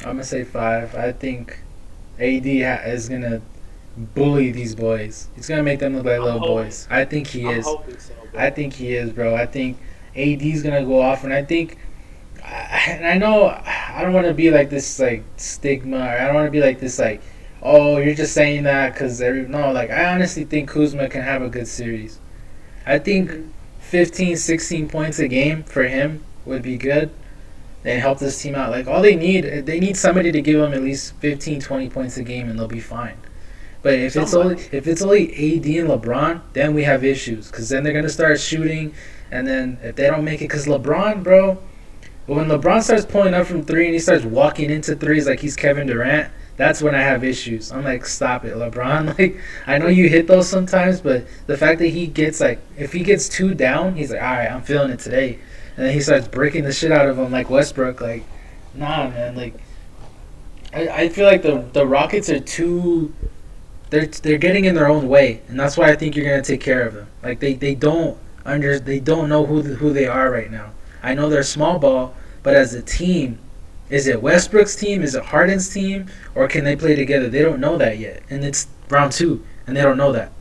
I'm 0.00 0.12
gonna 0.12 0.24
say 0.24 0.44
five. 0.44 0.94
I 0.94 1.12
think 1.12 1.58
AD 2.18 2.62
ha- 2.62 2.82
is 2.86 3.08
gonna 3.10 3.42
bully 4.14 4.50
these 4.50 4.74
boys. 4.74 5.28
He's 5.36 5.46
gonna 5.48 5.62
make 5.62 5.78
them 5.80 5.94
look 5.96 6.06
like 6.06 6.16
I'm 6.18 6.24
little 6.24 6.38
hoping. 6.40 6.54
boys. 6.64 6.88
I 6.90 7.04
think 7.04 7.26
he 7.26 7.44
I'm 7.46 7.58
is. 7.58 7.66
so. 7.66 7.82
I 8.34 8.48
think 8.48 8.72
he 8.72 8.94
is, 8.94 9.12
bro. 9.12 9.34
I 9.36 9.44
think 9.44 9.76
AD's 10.16 10.62
gonna 10.62 10.84
go 10.84 11.02
off, 11.02 11.22
and 11.24 11.32
I 11.34 11.42
think 11.44 11.76
and 12.52 13.06
I 13.06 13.16
know 13.16 13.46
I 13.46 14.00
don't 14.02 14.12
want 14.12 14.26
to 14.26 14.34
be 14.34 14.50
like 14.50 14.70
this 14.70 14.98
like 14.98 15.24
stigma, 15.36 15.98
or 15.98 16.02
I 16.02 16.26
don't 16.26 16.34
want 16.34 16.46
to 16.46 16.50
be 16.50 16.60
like 16.60 16.80
this 16.80 16.98
like, 16.98 17.22
oh, 17.62 17.98
you're 17.98 18.14
just 18.14 18.34
saying 18.34 18.64
that 18.64 18.92
because 18.92 19.20
every 19.20 19.46
no, 19.46 19.72
like 19.72 19.90
I 19.90 20.12
honestly 20.12 20.44
think 20.44 20.68
Kuzma 20.68 21.08
can 21.08 21.22
have 21.22 21.42
a 21.42 21.48
good 21.48 21.68
series. 21.68 22.18
I 22.86 22.98
think 22.98 23.30
mm-hmm. 23.30 23.48
15, 23.80 24.36
16 24.36 24.88
points 24.88 25.18
a 25.18 25.28
game 25.28 25.62
for 25.64 25.84
him 25.84 26.24
would 26.44 26.62
be 26.62 26.76
good. 26.76 27.10
And 27.84 28.00
help 28.00 28.20
this 28.20 28.40
team 28.40 28.54
out. 28.54 28.70
Like 28.70 28.86
all 28.86 29.02
they 29.02 29.16
need, 29.16 29.66
they 29.66 29.80
need 29.80 29.96
somebody 29.96 30.30
to 30.30 30.40
give 30.40 30.60
them 30.60 30.72
at 30.72 30.84
least 30.84 31.14
15, 31.16 31.60
20 31.60 31.90
points 31.90 32.16
a 32.16 32.22
game, 32.22 32.48
and 32.48 32.56
they'll 32.56 32.68
be 32.68 32.78
fine. 32.78 33.16
But 33.82 33.94
if 33.94 34.14
it's 34.14 34.34
only 34.34 34.54
if 34.70 34.86
it's 34.86 35.02
only 35.02 35.32
AD 35.32 35.66
and 35.66 35.88
LeBron, 35.90 36.42
then 36.52 36.74
we 36.74 36.84
have 36.84 37.02
issues 37.02 37.50
because 37.50 37.68
then 37.68 37.82
they're 37.82 37.92
gonna 37.92 38.08
start 38.08 38.38
shooting, 38.38 38.94
and 39.32 39.48
then 39.48 39.78
if 39.82 39.96
they 39.96 40.06
don't 40.06 40.24
make 40.24 40.40
it, 40.40 40.44
because 40.44 40.66
LeBron, 40.66 41.24
bro, 41.24 41.58
when 42.26 42.46
LeBron 42.46 42.82
starts 42.82 43.04
pulling 43.04 43.34
up 43.34 43.46
from 43.46 43.64
three 43.64 43.86
and 43.86 43.94
he 43.94 44.00
starts 44.00 44.24
walking 44.24 44.70
into 44.70 44.94
threes 44.94 45.26
like 45.26 45.40
he's 45.40 45.56
Kevin 45.56 45.86
Durant, 45.86 46.30
that's 46.56 46.82
when 46.82 46.94
I 46.94 47.00
have 47.00 47.24
issues. 47.24 47.72
I'm 47.72 47.84
like, 47.84 48.06
stop 48.06 48.44
it, 48.44 48.54
LeBron. 48.54 49.18
Like, 49.18 49.40
I 49.66 49.78
know 49.78 49.88
you 49.88 50.08
hit 50.08 50.26
those 50.26 50.48
sometimes, 50.48 51.00
but 51.00 51.26
the 51.46 51.56
fact 51.56 51.78
that 51.80 51.88
he 51.88 52.06
gets 52.06 52.40
like, 52.40 52.60
if 52.76 52.92
he 52.92 53.02
gets 53.02 53.28
two 53.28 53.54
down, 53.54 53.94
he's 53.94 54.12
like, 54.12 54.22
all 54.22 54.28
right, 54.28 54.50
I'm 54.50 54.62
feeling 54.62 54.90
it 54.90 55.00
today, 55.00 55.38
and 55.76 55.86
then 55.86 55.94
he 55.94 56.00
starts 56.00 56.28
breaking 56.28 56.64
the 56.64 56.72
shit 56.72 56.92
out 56.92 57.08
of 57.08 57.18
him 57.18 57.32
like 57.32 57.50
Westbrook. 57.50 58.00
Like, 58.00 58.24
nah, 58.74 59.08
man. 59.08 59.34
Like, 59.34 59.54
I, 60.72 60.88
I 60.88 61.08
feel 61.08 61.26
like 61.26 61.42
the 61.42 61.64
the 61.72 61.86
Rockets 61.86 62.30
are 62.30 62.40
too 62.40 63.12
they're 63.92 64.06
they're 64.06 64.38
getting 64.38 64.64
in 64.64 64.74
their 64.74 64.88
own 64.88 65.06
way, 65.06 65.42
and 65.48 65.60
that's 65.60 65.76
why 65.76 65.90
I 65.90 65.96
think 65.96 66.16
you're 66.16 66.24
gonna 66.24 66.42
take 66.42 66.62
care 66.62 66.86
of 66.86 66.94
them. 66.94 67.06
Like 67.22 67.40
they, 67.40 67.54
they 67.54 67.74
don't 67.74 68.18
under 68.44 68.78
they 68.78 68.98
don't 68.98 69.28
know 69.28 69.44
who 69.44 69.60
the, 69.62 69.74
who 69.74 69.92
they 69.92 70.06
are 70.06 70.30
right 70.30 70.50
now. 70.50 70.70
I 71.02 71.14
know 71.14 71.28
they're 71.28 71.42
small 71.42 71.78
ball, 71.78 72.14
but 72.42 72.54
as 72.54 72.74
a 72.74 72.82
team, 72.82 73.38
is 73.90 74.06
it 74.06 74.22
Westbrook's 74.22 74.76
team? 74.76 75.02
Is 75.02 75.14
it 75.14 75.24
Harden's 75.24 75.68
team? 75.68 76.06
Or 76.34 76.48
can 76.48 76.64
they 76.64 76.76
play 76.76 76.94
together? 76.94 77.28
They 77.28 77.42
don't 77.42 77.60
know 77.60 77.76
that 77.76 77.98
yet, 77.98 78.22
and 78.30 78.44
it's 78.44 78.66
round 78.88 79.12
two, 79.12 79.44
and 79.66 79.76
they 79.76 79.82
don't 79.82 79.98
know 79.98 80.12
that. 80.12 80.32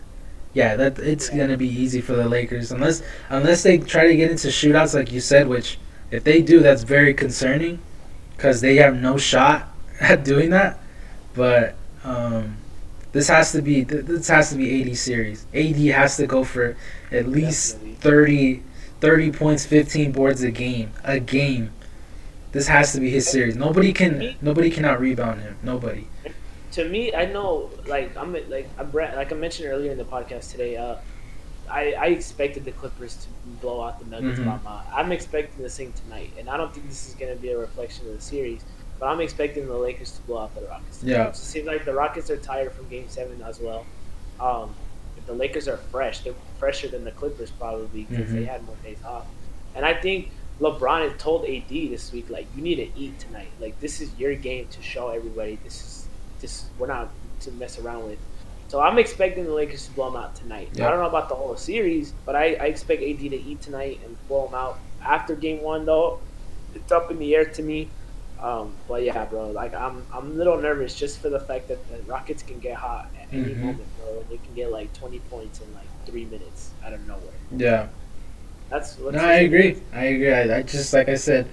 Yeah, 0.53 0.75
that 0.75 0.99
it's 0.99 1.29
gonna 1.29 1.57
be 1.57 1.67
easy 1.67 2.01
for 2.01 2.13
the 2.13 2.27
Lakers 2.27 2.71
unless 2.71 3.01
unless 3.29 3.63
they 3.63 3.77
try 3.77 4.07
to 4.07 4.15
get 4.15 4.31
into 4.31 4.49
shootouts 4.49 4.93
like 4.93 5.11
you 5.11 5.21
said, 5.21 5.47
which 5.47 5.79
if 6.11 6.25
they 6.25 6.41
do, 6.41 6.59
that's 6.59 6.83
very 6.83 7.13
concerning 7.13 7.79
because 8.35 8.59
they 8.59 8.75
have 8.75 8.95
no 9.01 9.17
shot 9.17 9.69
at 9.99 10.25
doing 10.25 10.49
that. 10.49 10.79
But 11.33 11.75
um, 12.03 12.57
this 13.13 13.27
has 13.29 13.51
to 13.53 13.61
be 13.61 13.83
this 13.83 14.27
has 14.27 14.49
to 14.51 14.57
be 14.57 14.81
AD 14.81 14.97
series. 14.97 15.45
AD 15.53 15.77
has 15.77 16.17
to 16.17 16.27
go 16.27 16.43
for 16.43 16.75
at 17.11 17.27
least 17.27 17.77
30, 17.99 18.61
30 19.01 19.31
points, 19.31 19.65
fifteen 19.65 20.11
boards 20.11 20.43
a 20.43 20.51
game. 20.51 20.91
A 21.03 21.19
game. 21.19 21.71
This 22.51 22.67
has 22.67 22.93
to 22.93 22.99
be 22.99 23.09
his 23.09 23.27
series. 23.27 23.55
Nobody 23.55 23.93
can 23.93 24.35
nobody 24.41 24.69
cannot 24.69 24.99
rebound 24.99 25.41
him. 25.41 25.57
Nobody. 25.63 26.07
To 26.73 26.87
me, 26.87 27.13
I 27.13 27.25
know 27.25 27.69
like 27.87 28.15
I'm 28.15 28.33
like 28.49 28.69
I'm 28.77 28.91
like 28.91 29.31
I 29.31 29.35
mentioned 29.35 29.69
earlier 29.69 29.91
in 29.91 29.97
the 29.97 30.05
podcast 30.05 30.51
today. 30.51 30.77
Uh, 30.77 30.95
I, 31.69 31.93
I 31.93 32.05
expected 32.07 32.65
the 32.65 32.71
Clippers 32.73 33.15
to 33.15 33.27
blow 33.61 33.81
out 33.81 33.99
the 33.99 34.05
Nuggets. 34.05 34.39
Mm-hmm. 34.39 34.67
I'm 34.93 35.11
expecting 35.13 35.63
the 35.63 35.69
same 35.69 35.93
tonight, 35.93 36.31
and 36.37 36.49
I 36.49 36.57
don't 36.57 36.73
think 36.73 36.87
this 36.89 37.07
is 37.07 37.15
going 37.15 37.33
to 37.33 37.41
be 37.41 37.49
a 37.49 37.57
reflection 37.57 38.07
of 38.07 38.13
the 38.13 38.21
series. 38.21 38.63
But 38.99 39.07
I'm 39.07 39.21
expecting 39.21 39.65
the 39.67 39.77
Lakers 39.77 40.11
to 40.11 40.21
blow 40.23 40.39
out 40.39 40.53
the 40.53 40.61
Rockets. 40.61 41.01
Yeah. 41.01 41.29
It 41.29 41.35
seems 41.35 41.65
like 41.65 41.85
the 41.85 41.93
Rockets 41.93 42.29
are 42.29 42.37
tired 42.37 42.73
from 42.73 42.87
Game 42.89 43.07
Seven 43.07 43.41
as 43.41 43.59
well. 43.59 43.85
Um, 44.39 44.75
the 45.31 45.37
Lakers 45.37 45.67
are 45.67 45.77
fresh. 45.77 46.19
They're 46.19 46.33
fresher 46.59 46.87
than 46.87 47.03
the 47.03 47.11
Clippers 47.11 47.51
probably 47.51 48.03
because 48.03 48.25
mm-hmm. 48.25 48.35
they 48.35 48.45
had 48.45 48.63
more 48.65 48.75
days 48.83 48.99
off. 49.05 49.25
And 49.75 49.85
I 49.85 49.93
think 49.93 50.31
LeBron 50.59 51.09
had 51.09 51.19
told 51.19 51.45
AD 51.45 51.69
this 51.69 52.11
week, 52.11 52.29
like, 52.29 52.47
you 52.55 52.61
need 52.61 52.75
to 52.75 52.89
eat 52.99 53.17
tonight. 53.19 53.49
Like, 53.59 53.79
this 53.79 54.01
is 54.01 54.13
your 54.19 54.35
game 54.35 54.67
to 54.69 54.81
show 54.81 55.09
everybody. 55.09 55.57
This 55.63 55.81
is 55.81 56.07
this. 56.39 56.65
We're 56.77 56.87
not 56.87 57.09
to 57.41 57.51
mess 57.51 57.79
around 57.79 58.07
with. 58.07 58.19
So 58.67 58.79
I'm 58.79 58.97
expecting 58.99 59.45
the 59.45 59.53
Lakers 59.53 59.87
to 59.87 59.91
blow 59.91 60.11
them 60.11 60.21
out 60.21 60.35
tonight. 60.35 60.69
Yep. 60.73 60.87
I 60.87 60.91
don't 60.91 60.99
know 60.99 61.09
about 61.09 61.29
the 61.29 61.35
whole 61.35 61.55
series, 61.57 62.13
but 62.25 62.35
I, 62.35 62.53
I 62.53 62.65
expect 62.65 63.01
AD 63.01 63.19
to 63.19 63.41
eat 63.41 63.61
tonight 63.61 63.99
and 64.05 64.15
blow 64.27 64.45
them 64.45 64.55
out. 64.55 64.79
After 65.01 65.35
Game 65.35 65.61
One, 65.61 65.85
though, 65.85 66.19
it's 66.75 66.91
up 66.91 67.11
in 67.11 67.19
the 67.19 67.35
air 67.35 67.45
to 67.45 67.63
me. 67.63 67.89
Um, 68.41 68.73
but 68.87 69.03
yeah, 69.03 69.25
bro, 69.25 69.51
like 69.51 69.75
I'm 69.75 70.03
I'm 70.11 70.31
a 70.31 70.33
little 70.33 70.57
nervous 70.59 70.95
just 70.95 71.19
for 71.19 71.29
the 71.29 71.39
fact 71.39 71.67
that 71.67 71.87
the 71.91 72.01
Rockets 72.03 72.41
can 72.41 72.59
get 72.59 72.75
hot 72.75 73.09
at 73.19 73.27
any 73.31 73.43
mm-hmm. 73.43 73.65
moment, 73.65 73.87
bro. 73.99 74.25
They 74.29 74.37
can 74.37 74.53
get 74.55 74.71
like 74.71 74.91
20 74.93 75.19
points 75.29 75.61
in 75.61 75.71
like 75.75 75.85
three 76.05 76.25
minutes 76.25 76.71
out 76.83 76.93
of 76.93 77.05
nowhere. 77.07 77.33
Yeah. 77.55 77.87
That's 78.69 78.97
no, 78.97 79.09
I 79.19 79.33
agree. 79.33 79.81
I 79.93 80.05
agree. 80.05 80.33
I, 80.33 80.59
I, 80.59 80.61
just 80.63 80.93
like 80.93 81.09
I 81.09 81.15
said, 81.15 81.47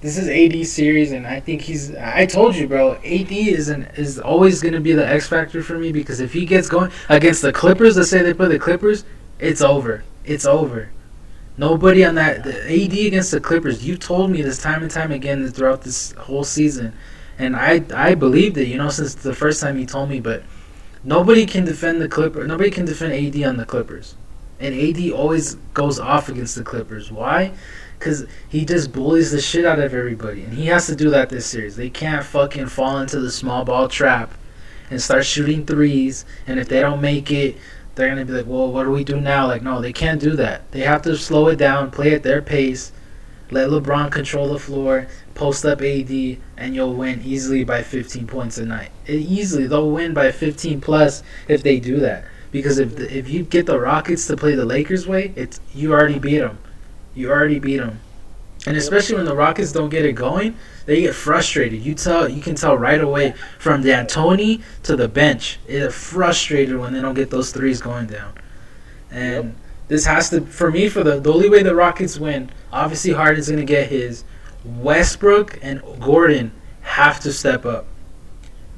this 0.00 0.18
is 0.18 0.28
AD 0.28 0.66
series, 0.66 1.12
and 1.12 1.24
I 1.24 1.38
think 1.38 1.62
he's. 1.62 1.94
I 1.94 2.26
told 2.26 2.56
you, 2.56 2.66
bro. 2.66 2.94
AD 2.96 3.30
is 3.30 3.68
an, 3.68 3.84
is 3.96 4.18
always 4.18 4.60
gonna 4.60 4.80
be 4.80 4.92
the 4.92 5.06
X 5.06 5.28
factor 5.28 5.62
for 5.62 5.78
me 5.78 5.92
because 5.92 6.20
if 6.20 6.32
he 6.32 6.44
gets 6.44 6.68
going 6.68 6.90
against 7.08 7.42
the 7.42 7.52
Clippers, 7.52 7.96
let's 7.96 8.10
say 8.10 8.20
they 8.22 8.34
play 8.34 8.48
the 8.48 8.58
Clippers, 8.58 9.04
it's 9.38 9.62
over. 9.62 10.02
It's 10.24 10.44
over. 10.44 10.90
Nobody 11.58 12.04
on 12.04 12.16
that 12.16 12.44
the 12.44 12.62
AD 12.62 12.92
against 12.92 13.30
the 13.30 13.40
Clippers. 13.40 13.86
You 13.86 13.96
told 13.96 14.30
me 14.30 14.42
this 14.42 14.62
time 14.62 14.82
and 14.82 14.90
time 14.90 15.10
again 15.10 15.46
throughout 15.48 15.82
this 15.82 16.12
whole 16.12 16.44
season, 16.44 16.92
and 17.38 17.56
I 17.56 17.82
I 17.94 18.14
believed 18.14 18.58
it. 18.58 18.68
You 18.68 18.76
know, 18.76 18.90
since 18.90 19.14
the 19.14 19.34
first 19.34 19.60
time 19.62 19.78
you 19.78 19.86
told 19.86 20.10
me, 20.10 20.20
but 20.20 20.42
nobody 21.02 21.46
can 21.46 21.64
defend 21.64 22.00
the 22.00 22.08
Clipper. 22.08 22.46
Nobody 22.46 22.70
can 22.70 22.84
defend 22.84 23.14
AD 23.14 23.42
on 23.42 23.56
the 23.56 23.64
Clippers, 23.64 24.16
and 24.60 24.74
AD 24.74 25.10
always 25.12 25.54
goes 25.72 25.98
off 25.98 26.28
against 26.28 26.56
the 26.56 26.64
Clippers. 26.64 27.10
Why? 27.10 27.52
Because 27.98 28.26
he 28.50 28.66
just 28.66 28.92
bullies 28.92 29.30
the 29.30 29.40
shit 29.40 29.64
out 29.64 29.78
of 29.78 29.94
everybody, 29.94 30.42
and 30.42 30.52
he 30.52 30.66
has 30.66 30.86
to 30.86 30.94
do 30.94 31.08
that 31.10 31.30
this 31.30 31.46
series. 31.46 31.76
They 31.76 31.88
can't 31.88 32.24
fucking 32.24 32.66
fall 32.66 32.98
into 32.98 33.18
the 33.18 33.30
small 33.30 33.64
ball 33.64 33.88
trap 33.88 34.34
and 34.90 35.00
start 35.00 35.24
shooting 35.24 35.64
threes, 35.64 36.26
and 36.46 36.60
if 36.60 36.68
they 36.68 36.80
don't 36.80 37.00
make 37.00 37.30
it, 37.30 37.56
they're 37.96 38.08
gonna 38.08 38.24
be 38.24 38.32
like, 38.34 38.46
well, 38.46 38.70
what 38.70 38.84
do 38.84 38.90
we 38.90 39.04
do 39.04 39.20
now? 39.20 39.46
Like, 39.46 39.62
no, 39.62 39.80
they 39.80 39.92
can't 39.92 40.20
do 40.20 40.36
that. 40.36 40.70
They 40.70 40.80
have 40.80 41.02
to 41.02 41.16
slow 41.16 41.48
it 41.48 41.56
down, 41.56 41.90
play 41.90 42.14
at 42.14 42.22
their 42.22 42.42
pace, 42.42 42.92
let 43.50 43.70
LeBron 43.70 44.12
control 44.12 44.52
the 44.52 44.58
floor, 44.58 45.08
post 45.34 45.64
up 45.64 45.80
AD, 45.80 46.10
and 46.56 46.74
you'll 46.74 46.94
win 46.94 47.22
easily 47.24 47.64
by 47.64 47.82
15 47.82 48.26
points 48.26 48.58
a 48.58 48.66
night. 48.66 48.90
It, 49.06 49.14
easily, 49.14 49.66
they'll 49.66 49.90
win 49.90 50.14
by 50.14 50.30
15 50.30 50.80
plus 50.80 51.22
if 51.48 51.62
they 51.62 51.80
do 51.80 51.98
that. 52.00 52.24
Because 52.50 52.78
if 52.78 52.96
the, 52.96 53.16
if 53.16 53.28
you 53.28 53.44
get 53.44 53.66
the 53.66 53.80
Rockets 53.80 54.26
to 54.26 54.36
play 54.36 54.54
the 54.54 54.64
Lakers 54.64 55.06
way, 55.06 55.32
it's 55.34 55.60
you 55.74 55.92
already 55.92 56.18
beat 56.18 56.38
them. 56.38 56.58
You 57.14 57.30
already 57.30 57.58
beat 57.58 57.78
them. 57.78 58.00
And 58.66 58.76
especially 58.76 59.16
when 59.16 59.26
the 59.26 59.34
Rockets 59.34 59.72
don't 59.72 59.90
get 59.90 60.04
it 60.04 60.14
going, 60.14 60.56
they 60.86 61.02
get 61.02 61.14
frustrated. 61.14 61.82
You 61.82 61.94
tell 61.94 62.28
you 62.28 62.40
can 62.40 62.54
tell 62.54 62.78
right 62.78 63.00
away 63.00 63.34
from 63.58 63.82
D'Antoni 63.82 64.62
to 64.84 64.96
the 64.96 65.08
bench. 65.08 65.58
They're 65.66 65.90
frustrated 65.90 66.78
when 66.78 66.92
they 66.92 67.00
don't 67.00 67.14
get 67.14 67.30
those 67.30 67.52
threes 67.52 67.82
going 67.82 68.06
down. 68.06 68.32
And 69.10 69.44
yep. 69.44 69.54
this 69.88 70.06
has 70.06 70.30
to 70.30 70.40
for 70.42 70.70
me 70.70 70.88
for 70.88 71.02
the 71.02 71.20
the 71.20 71.32
only 71.32 71.50
way 71.50 71.62
the 71.62 71.74
Rockets 71.74 72.18
win, 72.18 72.50
obviously 72.72 73.12
Harden's 73.12 73.50
gonna 73.50 73.64
get 73.64 73.90
his. 73.90 74.24
Westbrook 74.64 75.58
and 75.62 75.82
Gordon 76.00 76.52
have 76.82 77.20
to 77.20 77.32
step 77.32 77.66
up. 77.66 77.86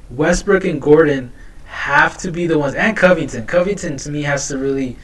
Westbrook 0.09 0.65
and 0.65 0.81
Gordon 0.81 1.31
have 1.65 2.17
to 2.17 2.31
be 2.31 2.47
the 2.47 2.57
ones 2.57 2.73
and 2.73 2.97
Covington. 2.97 3.45
Covington 3.45 3.97
to 3.97 4.11
me 4.11 4.23
has 4.23 4.47
to 4.47 4.57
really 4.57 4.97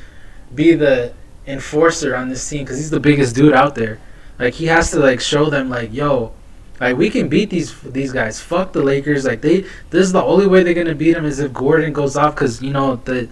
be 0.53 0.73
the 0.73 1.13
enforcer 1.47 2.15
on 2.15 2.29
this 2.29 2.47
team 2.49 2.63
because 2.63 2.77
he's 2.77 2.89
the 2.89 2.99
biggest 2.99 3.35
dude 3.35 3.53
out 3.53 3.75
there. 3.75 3.99
Like 4.39 4.55
he 4.55 4.65
has 4.65 4.91
to 4.91 4.99
like 4.99 5.21
show 5.21 5.49
them 5.49 5.69
like, 5.69 5.93
yo, 5.93 6.33
like 6.79 6.97
we 6.97 7.09
can 7.09 7.29
beat 7.29 7.49
these 7.49 7.79
these 7.81 8.11
guys. 8.11 8.39
Fuck 8.39 8.73
the 8.73 8.83
Lakers. 8.83 9.25
Like 9.25 9.41
they, 9.41 9.61
this 9.89 10.05
is 10.05 10.11
the 10.11 10.23
only 10.23 10.47
way 10.47 10.63
they're 10.63 10.73
gonna 10.73 10.95
beat 10.95 11.13
them 11.13 11.25
is 11.25 11.39
if 11.39 11.53
Gordon 11.53 11.93
goes 11.93 12.17
off 12.17 12.35
because 12.35 12.61
you 12.61 12.71
know 12.71 12.97
the 12.97 13.29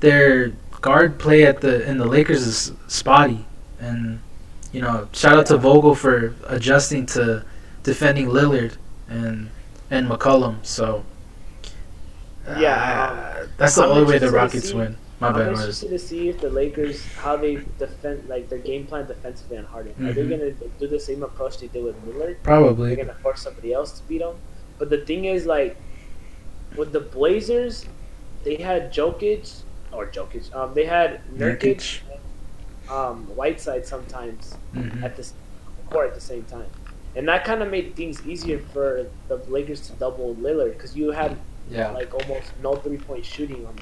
their 0.00 0.52
guard 0.80 1.18
play 1.18 1.44
at 1.44 1.60
the 1.60 1.88
in 1.88 1.98
the 1.98 2.06
Lakers 2.06 2.46
is 2.46 2.72
spotty, 2.88 3.44
and 3.80 4.20
you 4.72 4.80
know 4.80 5.08
shout 5.12 5.38
out 5.38 5.46
to 5.46 5.58
Vogel 5.58 5.94
for 5.94 6.34
adjusting 6.46 7.06
to 7.06 7.44
defending 7.82 8.28
Lillard 8.28 8.76
and 9.08 9.50
and 9.90 10.08
McCollum. 10.08 10.64
So 10.64 11.04
yeah, 12.58 13.42
uh, 13.42 13.46
that's 13.56 13.74
the 13.74 13.84
only 13.84 14.04
way 14.04 14.18
the 14.18 14.30
Rockets 14.30 14.72
win. 14.72 14.96
My 15.20 15.28
I'm 15.28 15.48
interested 15.48 15.88
to 15.88 15.98
see 15.98 16.28
if 16.28 16.40
the 16.40 16.50
Lakers 16.50 17.04
how 17.14 17.36
they 17.36 17.56
defend 17.78 18.28
like 18.28 18.50
their 18.50 18.58
game 18.58 18.86
plan 18.86 19.06
defensively 19.06 19.56
on 19.56 19.64
Harden. 19.64 19.92
Mm-hmm. 19.92 20.08
Are 20.08 20.12
they 20.12 20.22
mm-hmm. 20.22 20.60
gonna 20.60 20.70
do 20.78 20.88
the 20.88 21.00
same 21.00 21.22
approach 21.22 21.58
they 21.58 21.68
did 21.68 21.84
with 21.84 21.96
Lillard? 22.06 22.36
Probably. 22.42 22.94
They're 22.94 23.04
gonna 23.06 23.18
force 23.20 23.40
somebody 23.40 23.72
else 23.72 23.98
to 23.98 24.06
beat 24.06 24.18
them. 24.18 24.36
But 24.78 24.90
the 24.90 24.98
thing 24.98 25.24
is, 25.24 25.46
like, 25.46 25.76
with 26.76 26.92
the 26.92 27.00
Blazers, 27.00 27.86
they 28.44 28.56
had 28.56 28.92
Jokic 28.92 29.62
or 29.90 30.06
Jokic. 30.06 30.54
Um, 30.54 30.74
they 30.74 30.84
had 30.84 31.22
Nurkic, 31.32 32.02
Nurkic. 32.86 32.92
um, 32.92 33.24
Whiteside 33.34 33.86
sometimes 33.86 34.54
mm-hmm. 34.74 35.02
at 35.02 35.16
the 35.16 35.26
court 35.88 36.08
at 36.08 36.14
the 36.14 36.20
same 36.20 36.44
time, 36.44 36.66
and 37.14 37.26
that 37.26 37.46
kind 37.46 37.62
of 37.62 37.70
made 37.70 37.96
things 37.96 38.24
easier 38.26 38.58
for 38.58 39.06
the 39.28 39.36
Lakers 39.48 39.80
to 39.88 39.92
double 39.94 40.34
Lillard 40.34 40.74
because 40.74 40.94
you 40.94 41.10
had 41.10 41.38
yeah. 41.70 41.90
like 41.90 42.12
almost 42.12 42.52
no 42.62 42.76
three 42.76 42.98
point 42.98 43.24
shooting 43.24 43.66
on 43.66 43.74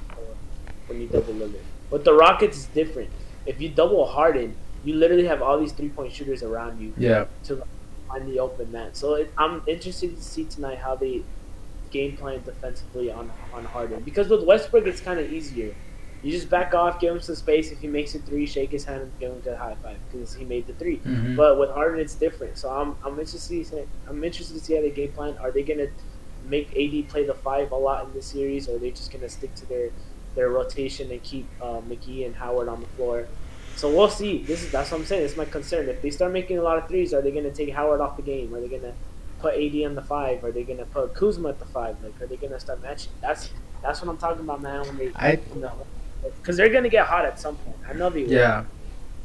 when 0.86 1.00
you 1.00 1.08
double 1.08 1.34
Lillard. 1.34 1.60
But 1.90 2.04
the 2.04 2.14
Rockets 2.14 2.56
is 2.58 2.66
different. 2.66 3.10
If 3.46 3.60
you 3.60 3.68
double 3.68 4.06
Harden, 4.06 4.56
you 4.84 4.94
literally 4.94 5.26
have 5.26 5.42
all 5.42 5.58
these 5.58 5.72
three 5.72 5.88
point 5.88 6.12
shooters 6.12 6.42
around 6.42 6.80
you. 6.80 6.92
Yeah. 6.96 7.26
To 7.44 7.62
find 8.08 8.26
the 8.28 8.38
open 8.40 8.70
man. 8.72 8.94
So 8.94 9.14
it, 9.14 9.32
I'm 9.38 9.62
interested 9.66 10.16
to 10.16 10.22
see 10.22 10.44
tonight 10.44 10.78
how 10.78 10.94
they 10.96 11.22
game 11.90 12.16
plan 12.16 12.42
defensively 12.44 13.10
on 13.12 13.30
on 13.52 13.64
Harden 13.64 14.00
because 14.02 14.26
with 14.28 14.42
Westbrook 14.44 14.86
it's 14.86 15.00
kind 15.00 15.20
of 15.20 15.32
easier. 15.32 15.74
You 16.22 16.30
just 16.32 16.48
back 16.48 16.72
off, 16.74 16.98
give 17.00 17.14
him 17.14 17.20
some 17.20 17.34
space. 17.34 17.70
If 17.70 17.80
he 17.80 17.86
makes 17.86 18.14
a 18.14 18.18
three, 18.18 18.46
shake 18.46 18.70
his 18.70 18.84
hand 18.84 19.02
and 19.02 19.12
give 19.20 19.30
him 19.30 19.38
a 19.38 19.40
good 19.42 19.58
high 19.58 19.76
five 19.82 19.98
because 20.10 20.34
he 20.34 20.44
made 20.46 20.66
the 20.66 20.72
3 20.72 20.96
Mhm. 20.98 21.36
But 21.36 21.58
with 21.58 21.68
Harden, 21.70 22.00
it's 22.00 22.14
different. 22.14 22.56
So 22.56 22.70
I'm 22.70 22.96
I'm 23.04 23.18
interested 23.20 23.38
to 23.62 23.64
see, 23.64 23.82
I'm 24.08 24.24
interested 24.24 24.54
to 24.58 24.64
see 24.64 24.74
how 24.74 24.80
they 24.80 24.90
game 24.90 25.12
plan. 25.12 25.36
Are 25.38 25.50
they 25.50 25.62
gonna 25.62 25.88
make 26.48 26.68
AD 26.76 27.08
play 27.08 27.24
the 27.26 27.34
five 27.34 27.72
a 27.72 27.76
lot 27.76 28.06
in 28.06 28.12
this 28.14 28.26
series, 28.26 28.68
or 28.68 28.76
are 28.76 28.78
they 28.78 28.90
just 28.90 29.12
gonna 29.12 29.28
stick 29.28 29.54
to 29.56 29.66
their 29.66 29.90
their 30.34 30.48
rotation 30.48 31.10
and 31.10 31.22
keep 31.22 31.46
uh, 31.60 31.80
McGee 31.88 32.26
and 32.26 32.34
Howard 32.36 32.68
on 32.68 32.80
the 32.80 32.86
floor? 32.88 33.26
So 33.76 33.90
we'll 33.90 34.08
see. 34.10 34.38
This 34.44 34.62
is 34.62 34.70
that's 34.70 34.90
what 34.92 35.00
I'm 35.00 35.06
saying. 35.06 35.24
It's 35.24 35.36
my 35.36 35.44
concern. 35.44 35.88
If 35.88 36.00
they 36.02 36.10
start 36.10 36.32
making 36.32 36.58
a 36.58 36.62
lot 36.62 36.78
of 36.78 36.86
threes, 36.88 37.12
are 37.12 37.20
they 37.22 37.32
gonna 37.32 37.50
take 37.50 37.70
Howard 37.70 38.00
off 38.00 38.16
the 38.16 38.22
game? 38.22 38.54
Are 38.54 38.60
they 38.60 38.68
gonna 38.68 38.94
put 39.40 39.54
AD 39.54 39.74
on 39.84 39.94
the 39.96 40.02
five? 40.02 40.44
Are 40.44 40.52
they 40.52 40.62
gonna 40.62 40.84
put 40.86 41.12
Kuzma 41.14 41.48
at 41.50 41.58
the 41.58 41.64
five? 41.66 41.96
Like, 42.02 42.20
are 42.22 42.26
they 42.26 42.36
gonna 42.36 42.60
start 42.60 42.82
matching? 42.82 43.10
That's 43.20 43.50
that's 43.82 44.00
what 44.00 44.08
I'm 44.10 44.16
talking 44.16 44.40
about, 44.44 44.62
man. 44.62 44.82
When 44.86 44.96
they, 44.96 45.10
I 45.16 45.40
you 45.54 45.60
know, 45.60 45.72
because 46.40 46.56
they're 46.56 46.68
gonna 46.72 46.88
get 46.88 47.06
hot 47.06 47.24
at 47.24 47.40
some 47.40 47.56
point. 47.56 47.76
I 47.88 47.92
know 47.94 48.10
they 48.10 48.22
will. 48.24 48.30
yeah. 48.32 48.64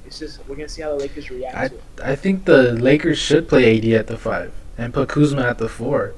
It's 0.05 0.17
just 0.17 0.39
we're 0.47 0.55
gonna 0.55 0.67
see 0.67 0.81
how 0.81 0.89
the 0.89 0.95
Lakers 1.03 1.29
react 1.29 1.55
I 1.55 1.67
to 1.67 1.75
it. 1.75 1.83
I 2.03 2.15
think 2.15 2.45
the 2.45 2.73
Lakers 2.73 3.19
should 3.19 3.47
play 3.47 3.77
AD 3.77 3.85
at 3.93 4.07
the 4.07 4.17
five 4.17 4.51
and 4.79 4.91
put 4.93 5.09
Kuzma 5.09 5.43
at 5.43 5.59
the 5.59 5.69
four, 5.69 6.13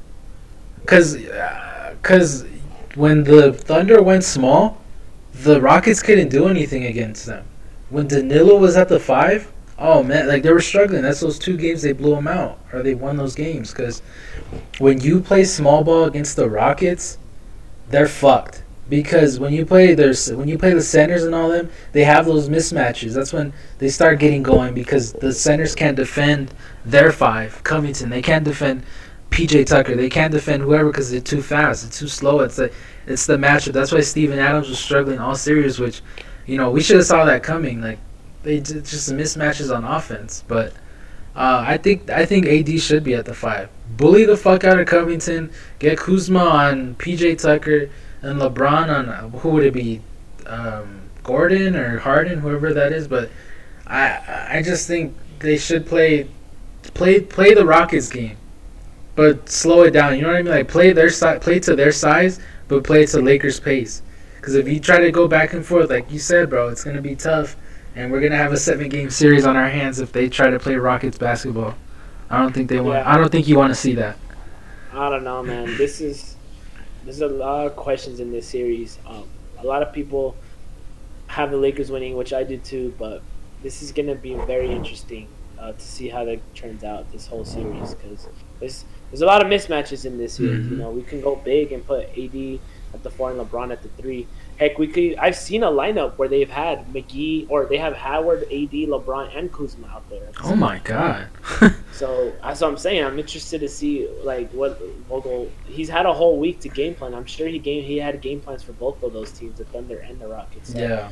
cause, 0.86 1.18
uh, 1.18 1.96
'cause 2.02 2.46
when 2.96 3.24
the 3.26 3.52
Thunder 3.52 4.02
went 4.02 4.24
small, 4.24 4.81
the 5.34 5.62
Rockets 5.62 6.02
couldn't 6.02 6.30
do 6.30 6.48
anything 6.48 6.86
against 6.86 7.26
them. 7.26 7.46
When 7.90 8.08
Danilo 8.08 8.58
was 8.58 8.78
at 8.78 8.90
the 8.90 9.00
five, 9.00 9.52
oh 9.78 10.04
man, 10.04 10.28
like 10.28 10.44
they 10.44 10.54
were 10.54 10.62
struggling. 10.62 11.02
That's 11.02 11.20
those 11.20 11.40
two 11.40 11.58
games 11.58 11.82
they 11.82 11.94
blew 11.94 12.16
them 12.16 12.28
out, 12.28 12.60
or 12.72 12.84
they 12.84 12.96
won 12.96 13.18
those 13.18 13.36
games. 13.36 13.74
Cause 13.74 14.02
when 14.80 15.02
you 15.02 15.20
play 15.20 15.44
small 15.44 15.84
ball 15.84 16.06
against 16.06 16.36
the 16.36 16.50
Rockets, 16.50 17.18
they're 17.90 18.08
fucked. 18.08 18.64
Because 18.90 19.40
when 19.40 19.54
you 19.54 19.66
play 19.66 19.94
there's 19.94 20.32
when 20.34 20.50
you 20.50 20.58
play 20.58 20.74
the 20.74 20.82
centers 20.82 21.24
and 21.24 21.34
all 21.34 21.50
them, 21.50 21.70
they 21.94 22.04
have 22.04 22.26
those 22.26 22.50
mismatches. 22.50 23.14
That's 23.14 23.32
when 23.32 23.54
they 23.80 23.90
start 23.90 24.20
getting 24.20 24.44
going 24.44 24.74
because 24.74 25.14
the 25.14 25.34
centers 25.34 25.76
can't 25.76 25.96
defend 25.96 26.54
their 26.84 27.12
five. 27.12 27.64
Covington, 27.64 28.10
they 28.10 28.22
can't 28.22 28.44
defend 28.44 28.84
PJ 29.30 29.66
Tucker. 29.66 29.96
They 29.96 30.10
can't 30.10 30.34
defend 30.34 30.62
whoever 30.62 30.92
because 30.92 31.10
they're 31.10 31.22
too 31.22 31.42
fast. 31.42 31.86
It's 31.86 32.00
too 32.00 32.10
slow. 32.10 32.42
It's 32.42 32.58
the 32.58 32.72
it's 33.08 33.26
the 33.26 33.38
matchup. 33.38 33.74
That's 33.74 33.92
why 33.92 34.02
Steven 34.02 34.40
Adams 34.40 34.70
was 34.70 34.80
struggling 34.80 35.20
all 35.20 35.36
series. 35.36 35.80
Which, 35.80 36.02
you 36.46 36.58
know, 36.58 36.70
we 36.72 36.82
should 36.82 36.98
have 36.98 37.06
saw 37.06 37.26
that 37.26 37.44
coming. 37.44 37.82
Like 37.82 38.00
they 38.44 38.60
j- 38.60 38.76
just 38.82 39.12
mismatches 39.12 39.76
on 39.76 39.84
offense. 39.84 40.44
But 40.48 40.74
uh, 41.36 41.64
I 41.66 41.78
think 41.78 42.10
I 42.10 42.26
think 42.26 42.46
AD 42.46 42.80
should 42.80 43.04
be 43.04 43.14
at 43.14 43.26
the 43.26 43.34
five. 43.34 43.70
Bully 43.98 44.26
the 44.26 44.38
fuck 44.38 44.64
out 44.64 44.80
of 44.80 44.88
Covington. 44.88 45.52
Get 45.80 45.98
Kuzma 45.98 46.40
on 46.40 46.96
PJ 46.96 47.42
Tucker 47.42 47.90
and 48.22 48.40
LeBron 48.40 48.90
on 48.90 49.10
uh, 49.10 49.30
who 49.30 49.50
would 49.50 49.66
it 49.66 49.74
be? 49.74 50.02
Um, 50.46 51.02
Gordon 51.24 51.76
or 51.76 52.00
Harden, 52.00 52.40
whoever 52.40 52.74
that 52.74 52.92
is. 52.92 53.08
But 53.08 53.30
I 53.88 54.48
I 54.50 54.62
just 54.62 54.88
think 54.88 55.16
they 55.40 55.58
should 55.58 55.86
play 55.86 56.28
play 56.94 57.20
play 57.22 57.54
the 57.54 57.66
Rockets 57.66 58.10
game, 58.10 58.38
but 59.16 59.50
slow 59.50 59.84
it 59.84 59.92
down. 59.92 60.16
You 60.16 60.24
know 60.24 60.30
what 60.30 60.38
I 60.38 60.42
mean? 60.42 60.52
Like 60.52 60.68
play 60.68 60.94
their 60.94 61.10
si- 61.10 61.40
play 61.40 61.60
to 61.60 61.76
their 61.76 61.92
size, 61.92 62.40
but 62.72 62.86
play 62.86 63.04
it 63.04 63.08
to 63.08 63.22
Lakers 63.22 63.60
pace. 63.60 64.02
Because 64.38 64.56
if 64.56 64.66
you 64.66 64.80
try 64.80 65.00
to 65.02 65.12
go 65.12 65.28
back 65.28 65.52
and 65.52 65.64
forth, 65.64 65.90
like 65.90 66.10
you 66.10 66.20
said, 66.20 66.50
bro, 66.50 66.70
it's 66.70 66.86
gonna 66.86 67.02
be 67.02 67.18
tough, 67.18 67.58
and 67.98 68.10
we're 68.10 68.22
gonna 68.22 68.38
have 68.38 68.54
a 68.54 68.58
seven 68.58 68.88
game 68.88 69.10
series 69.10 69.46
on 69.46 69.58
our 69.58 69.68
hands 69.68 70.00
if 70.00 70.14
they 70.14 70.30
try 70.30 70.50
to 70.50 70.58
play 70.58 70.76
Rockets 70.76 71.18
basketball. 71.18 71.76
I 72.30 72.42
don't 72.42 72.54
think 72.54 72.70
they 72.70 72.80
want. 72.80 73.00
Yeah. 73.00 73.14
I 73.14 73.18
don't 73.18 73.30
think 73.30 73.50
you 73.50 73.58
want 73.58 73.72
to 73.72 73.76
see 73.76 73.94
that. 73.96 74.18
I 74.94 75.10
don't 75.10 75.26
know, 75.26 75.44
man. 75.44 75.66
This 75.78 76.00
is 76.00 76.38
there's 77.04 77.20
a 77.20 77.28
lot 77.28 77.68
of 77.68 77.76
questions 77.76 78.22
in 78.22 78.32
this 78.32 78.48
series. 78.48 79.00
Um, 79.06 79.28
a 79.60 79.66
lot 79.66 79.82
of 79.84 79.92
people 79.92 80.38
have 81.28 81.52
the 81.52 81.58
Lakers 81.58 81.92
winning, 81.92 82.16
which 82.16 82.32
I 82.32 82.44
do 82.44 82.58
too. 82.58 82.96
But 82.98 83.22
this 83.62 83.82
is 83.82 83.92
gonna 83.92 84.16
be 84.16 84.36
very 84.36 84.72
interesting 84.72 85.28
uh, 85.60 85.74
to 85.74 85.82
see 85.82 86.08
how 86.08 86.24
that 86.24 86.40
turns 86.56 86.86
out 86.86 87.12
this 87.12 87.28
whole 87.28 87.44
series 87.44 87.96
because 87.96 88.30
there's 88.62 88.86
there's 89.12 89.22
a 89.22 89.26
lot 89.26 89.42
of 89.46 89.52
mismatches 89.52 90.06
in 90.06 90.18
this 90.18 90.40
year. 90.40 90.54
You 90.54 90.60
Mhm. 90.72 90.78
know, 90.78 90.90
we 90.90 91.04
can 91.04 91.22
go 91.22 91.36
big 91.36 91.72
and 91.72 91.86
put 91.86 92.10
AD 92.18 92.60
at 92.94 93.04
the 93.04 93.10
four 93.10 93.32
and 93.32 93.40
LeBron 93.40 93.72
at 93.72 93.82
the 93.84 93.90
three. 94.02 94.26
Heck, 94.58 94.78
we 94.78 94.86
could. 94.88 95.16
I've 95.18 95.36
seen 95.36 95.64
a 95.64 95.72
lineup 95.72 96.18
where 96.18 96.28
they've 96.28 96.50
had 96.50 96.86
McGee 96.94 97.48
or 97.50 97.66
they 97.66 97.78
have 97.78 97.94
Howard, 97.94 98.44
AD, 98.52 98.86
LeBron, 98.86 99.36
and 99.36 99.52
Kuzma 99.52 99.88
out 99.88 100.08
there. 100.10 100.28
Oh 100.44 100.56
my 100.56 100.80
god. 100.80 101.28
so 101.94 102.32
that's 102.44 102.62
what 102.62 102.68
I'm 102.70 102.78
saying. 102.78 103.04
I'm 103.04 103.18
interested 103.18 103.60
to 103.62 103.68
see 103.70 104.08
like 104.24 104.52
what 104.52 104.80
Vogel. 105.10 105.50
He's 105.66 105.90
had 105.90 106.06
a 106.06 106.14
whole 106.14 106.38
week 106.38 106.60
to 106.62 106.70
game 106.70 106.94
plan. 106.96 107.14
I'm 107.14 107.26
sure 107.26 107.48
he 107.48 107.60
game 107.60 107.84
he 107.84 107.98
had 107.98 108.22
game 108.22 108.40
plans 108.40 108.62
for 108.64 108.74
both 108.74 109.02
of 109.04 109.14
those 109.14 109.32
teams, 109.32 109.58
the 109.58 109.66
Thunder 109.66 109.98
and 110.00 110.20
the 110.20 110.28
Rockets. 110.28 110.74
So 110.74 110.80
yeah. 110.80 111.10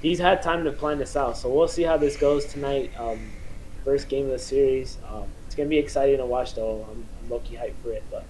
he's 0.00 0.18
had 0.20 0.40
time 0.42 0.62
to 0.64 0.72
plan 0.72 0.98
this 0.98 1.16
out. 1.16 1.36
So 1.36 1.48
we'll 1.50 1.68
see 1.68 1.82
how 1.82 1.96
this 1.96 2.16
goes 2.16 2.44
tonight. 2.46 2.92
Um, 2.98 3.18
first 3.84 4.08
game 4.08 4.26
of 4.26 4.30
the 4.32 4.38
series. 4.38 4.98
Um, 5.10 5.24
it's 5.46 5.54
gonna 5.56 5.68
be 5.68 5.78
exciting 5.78 6.18
to 6.18 6.26
watch 6.26 6.54
though. 6.54 6.86
I'm 6.90 7.06
low 7.28 7.40
key 7.40 7.56
hyped 7.56 7.74
for 7.82 7.92
it. 7.92 8.02
But 8.10 8.24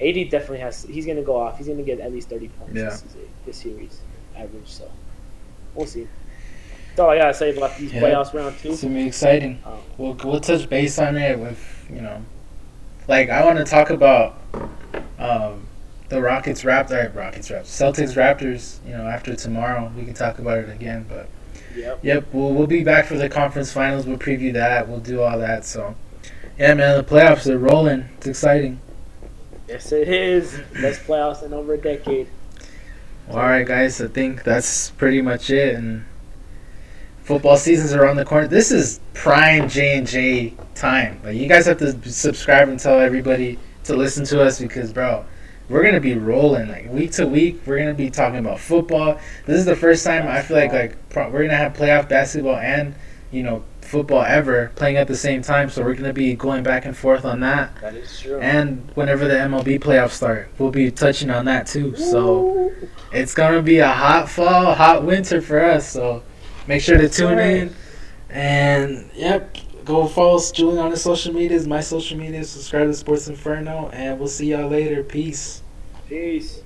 AD 0.00 0.30
definitely 0.30 0.58
has. 0.60 0.82
He's 0.84 1.06
gonna 1.06 1.22
go 1.22 1.36
off. 1.36 1.58
He's 1.58 1.68
gonna 1.68 1.82
get 1.82 2.00
at 2.00 2.12
least 2.12 2.28
30 2.28 2.48
points 2.48 2.74
Yeah. 2.74 2.84
this, 2.84 3.00
season- 3.02 3.28
this 3.46 3.56
series 3.58 4.00
average. 4.36 4.66
So 4.66 4.90
we'll 5.74 5.86
see. 5.86 6.06
That's 6.88 7.00
all 7.00 7.10
I 7.10 7.18
gotta 7.18 7.34
say 7.34 7.56
about 7.56 7.76
these 7.78 7.92
Yeah. 7.92 8.02
playoffs 8.02 8.32
round 8.34 8.56
two. 8.58 8.72
It's 8.72 8.82
gonna 8.82 8.94
be 8.94 9.06
exciting. 9.06 9.58
Um, 9.64 9.78
We'll 9.98 10.16
we'll 10.24 10.40
touch 10.40 10.68
base 10.68 10.98
on 10.98 11.16
it 11.16 11.38
with 11.38 11.86
you 11.92 12.00
know, 12.00 12.18
like 13.08 13.30
I 13.30 13.44
want 13.44 13.58
to 13.58 13.64
talk 13.64 13.90
about 13.90 14.40
um, 15.18 15.66
the 16.08 16.20
Rockets 16.20 16.62
Raptors, 16.62 17.14
Rockets 17.14 17.48
Raptors, 17.48 17.64
Celtics 17.64 18.14
Raptors. 18.16 18.78
You 18.86 18.96
know, 18.96 19.06
after 19.06 19.34
tomorrow 19.34 19.90
we 19.96 20.04
can 20.04 20.14
talk 20.14 20.38
about 20.38 20.58
it 20.58 20.70
again. 20.70 21.06
But 21.08 21.28
yep. 21.76 21.98
yep, 22.02 22.24
we'll 22.32 22.52
we'll 22.52 22.66
be 22.66 22.84
back 22.84 23.06
for 23.06 23.16
the 23.16 23.28
conference 23.28 23.72
finals. 23.72 24.06
We'll 24.06 24.18
preview 24.18 24.52
that. 24.54 24.88
We'll 24.88 25.00
do 25.00 25.22
all 25.22 25.38
that. 25.38 25.64
So 25.64 25.94
yeah, 26.58 26.74
man, 26.74 26.96
the 26.96 27.04
playoffs 27.04 27.48
are 27.48 27.58
rolling. 27.58 28.08
It's 28.18 28.26
exciting. 28.26 28.80
Yes, 29.68 29.92
it 29.92 30.08
is. 30.08 30.60
Best 30.74 31.02
playoffs 31.02 31.42
in 31.42 31.52
over 31.52 31.74
a 31.74 31.78
decade. 31.78 32.28
Well, 33.28 33.38
all 33.38 33.44
right, 33.44 33.66
guys. 33.66 34.00
I 34.00 34.08
think 34.08 34.44
that's 34.44 34.90
pretty 34.90 35.22
much 35.22 35.50
it. 35.50 35.74
And 35.74 36.04
football 37.22 37.56
seasons 37.56 37.94
around 37.94 38.16
the 38.16 38.24
corner. 38.24 38.46
This 38.46 38.70
is 38.70 39.00
prime 39.14 39.68
J 39.68 39.98
and 39.98 40.06
J 40.06 40.54
time. 40.74 41.20
Like 41.24 41.36
you 41.36 41.48
guys 41.48 41.66
have 41.66 41.78
to 41.78 42.10
subscribe 42.10 42.68
and 42.68 42.78
tell 42.78 43.00
everybody 43.00 43.58
to 43.84 43.96
listen 43.96 44.24
to 44.26 44.42
us 44.42 44.60
because, 44.60 44.92
bro, 44.92 45.24
we're 45.68 45.82
gonna 45.82 46.00
be 46.00 46.14
rolling 46.14 46.68
like 46.68 46.90
week 46.90 47.12
to 47.12 47.26
week. 47.26 47.62
We're 47.66 47.78
gonna 47.78 47.94
be 47.94 48.10
talking 48.10 48.38
about 48.38 48.60
football. 48.60 49.18
This 49.46 49.58
is 49.58 49.64
the 49.64 49.76
first 49.76 50.04
time 50.04 50.26
I 50.28 50.42
feel 50.42 50.58
like 50.58 50.72
like 50.72 51.08
pro- 51.08 51.30
we're 51.30 51.42
gonna 51.42 51.56
have 51.56 51.72
playoff 51.72 52.08
basketball 52.08 52.56
and 52.56 52.94
you 53.30 53.42
know 53.42 53.64
football 53.84 54.22
ever 54.22 54.72
playing 54.76 54.96
at 54.96 55.08
the 55.08 55.16
same 55.16 55.42
time. 55.42 55.70
So 55.70 55.82
we're 55.82 55.94
gonna 55.94 56.12
be 56.12 56.34
going 56.34 56.62
back 56.62 56.84
and 56.84 56.96
forth 56.96 57.24
on 57.24 57.40
that. 57.40 57.74
That 57.80 57.94
is 57.94 58.20
true. 58.20 58.40
And 58.40 58.90
whenever 58.94 59.26
the 59.26 59.34
MLB 59.34 59.80
playoffs 59.80 60.12
start, 60.12 60.50
we'll 60.58 60.70
be 60.70 60.90
touching 60.90 61.30
on 61.30 61.44
that 61.46 61.66
too. 61.66 61.96
So 61.96 62.72
it's 63.12 63.34
gonna 63.34 63.62
be 63.62 63.78
a 63.78 63.88
hot 63.88 64.28
fall, 64.28 64.74
hot 64.74 65.04
winter 65.04 65.40
for 65.40 65.62
us. 65.62 65.88
So 65.88 66.22
make 66.66 66.82
sure 66.82 66.98
to 66.98 67.08
tune 67.08 67.38
in. 67.38 67.74
And 68.30 69.08
yep, 69.14 69.56
go 69.84 70.06
follow 70.06 70.40
Julian 70.52 70.78
on 70.78 70.90
his 70.90 71.02
social 71.02 71.32
medias, 71.32 71.66
my 71.66 71.80
social 71.80 72.18
media, 72.18 72.42
subscribe 72.44 72.88
to 72.88 72.94
Sports 72.94 73.28
Inferno, 73.28 73.90
and 73.92 74.18
we'll 74.18 74.28
see 74.28 74.50
y'all 74.50 74.68
later. 74.68 75.02
Peace. 75.02 75.62
Peace. 76.08 76.62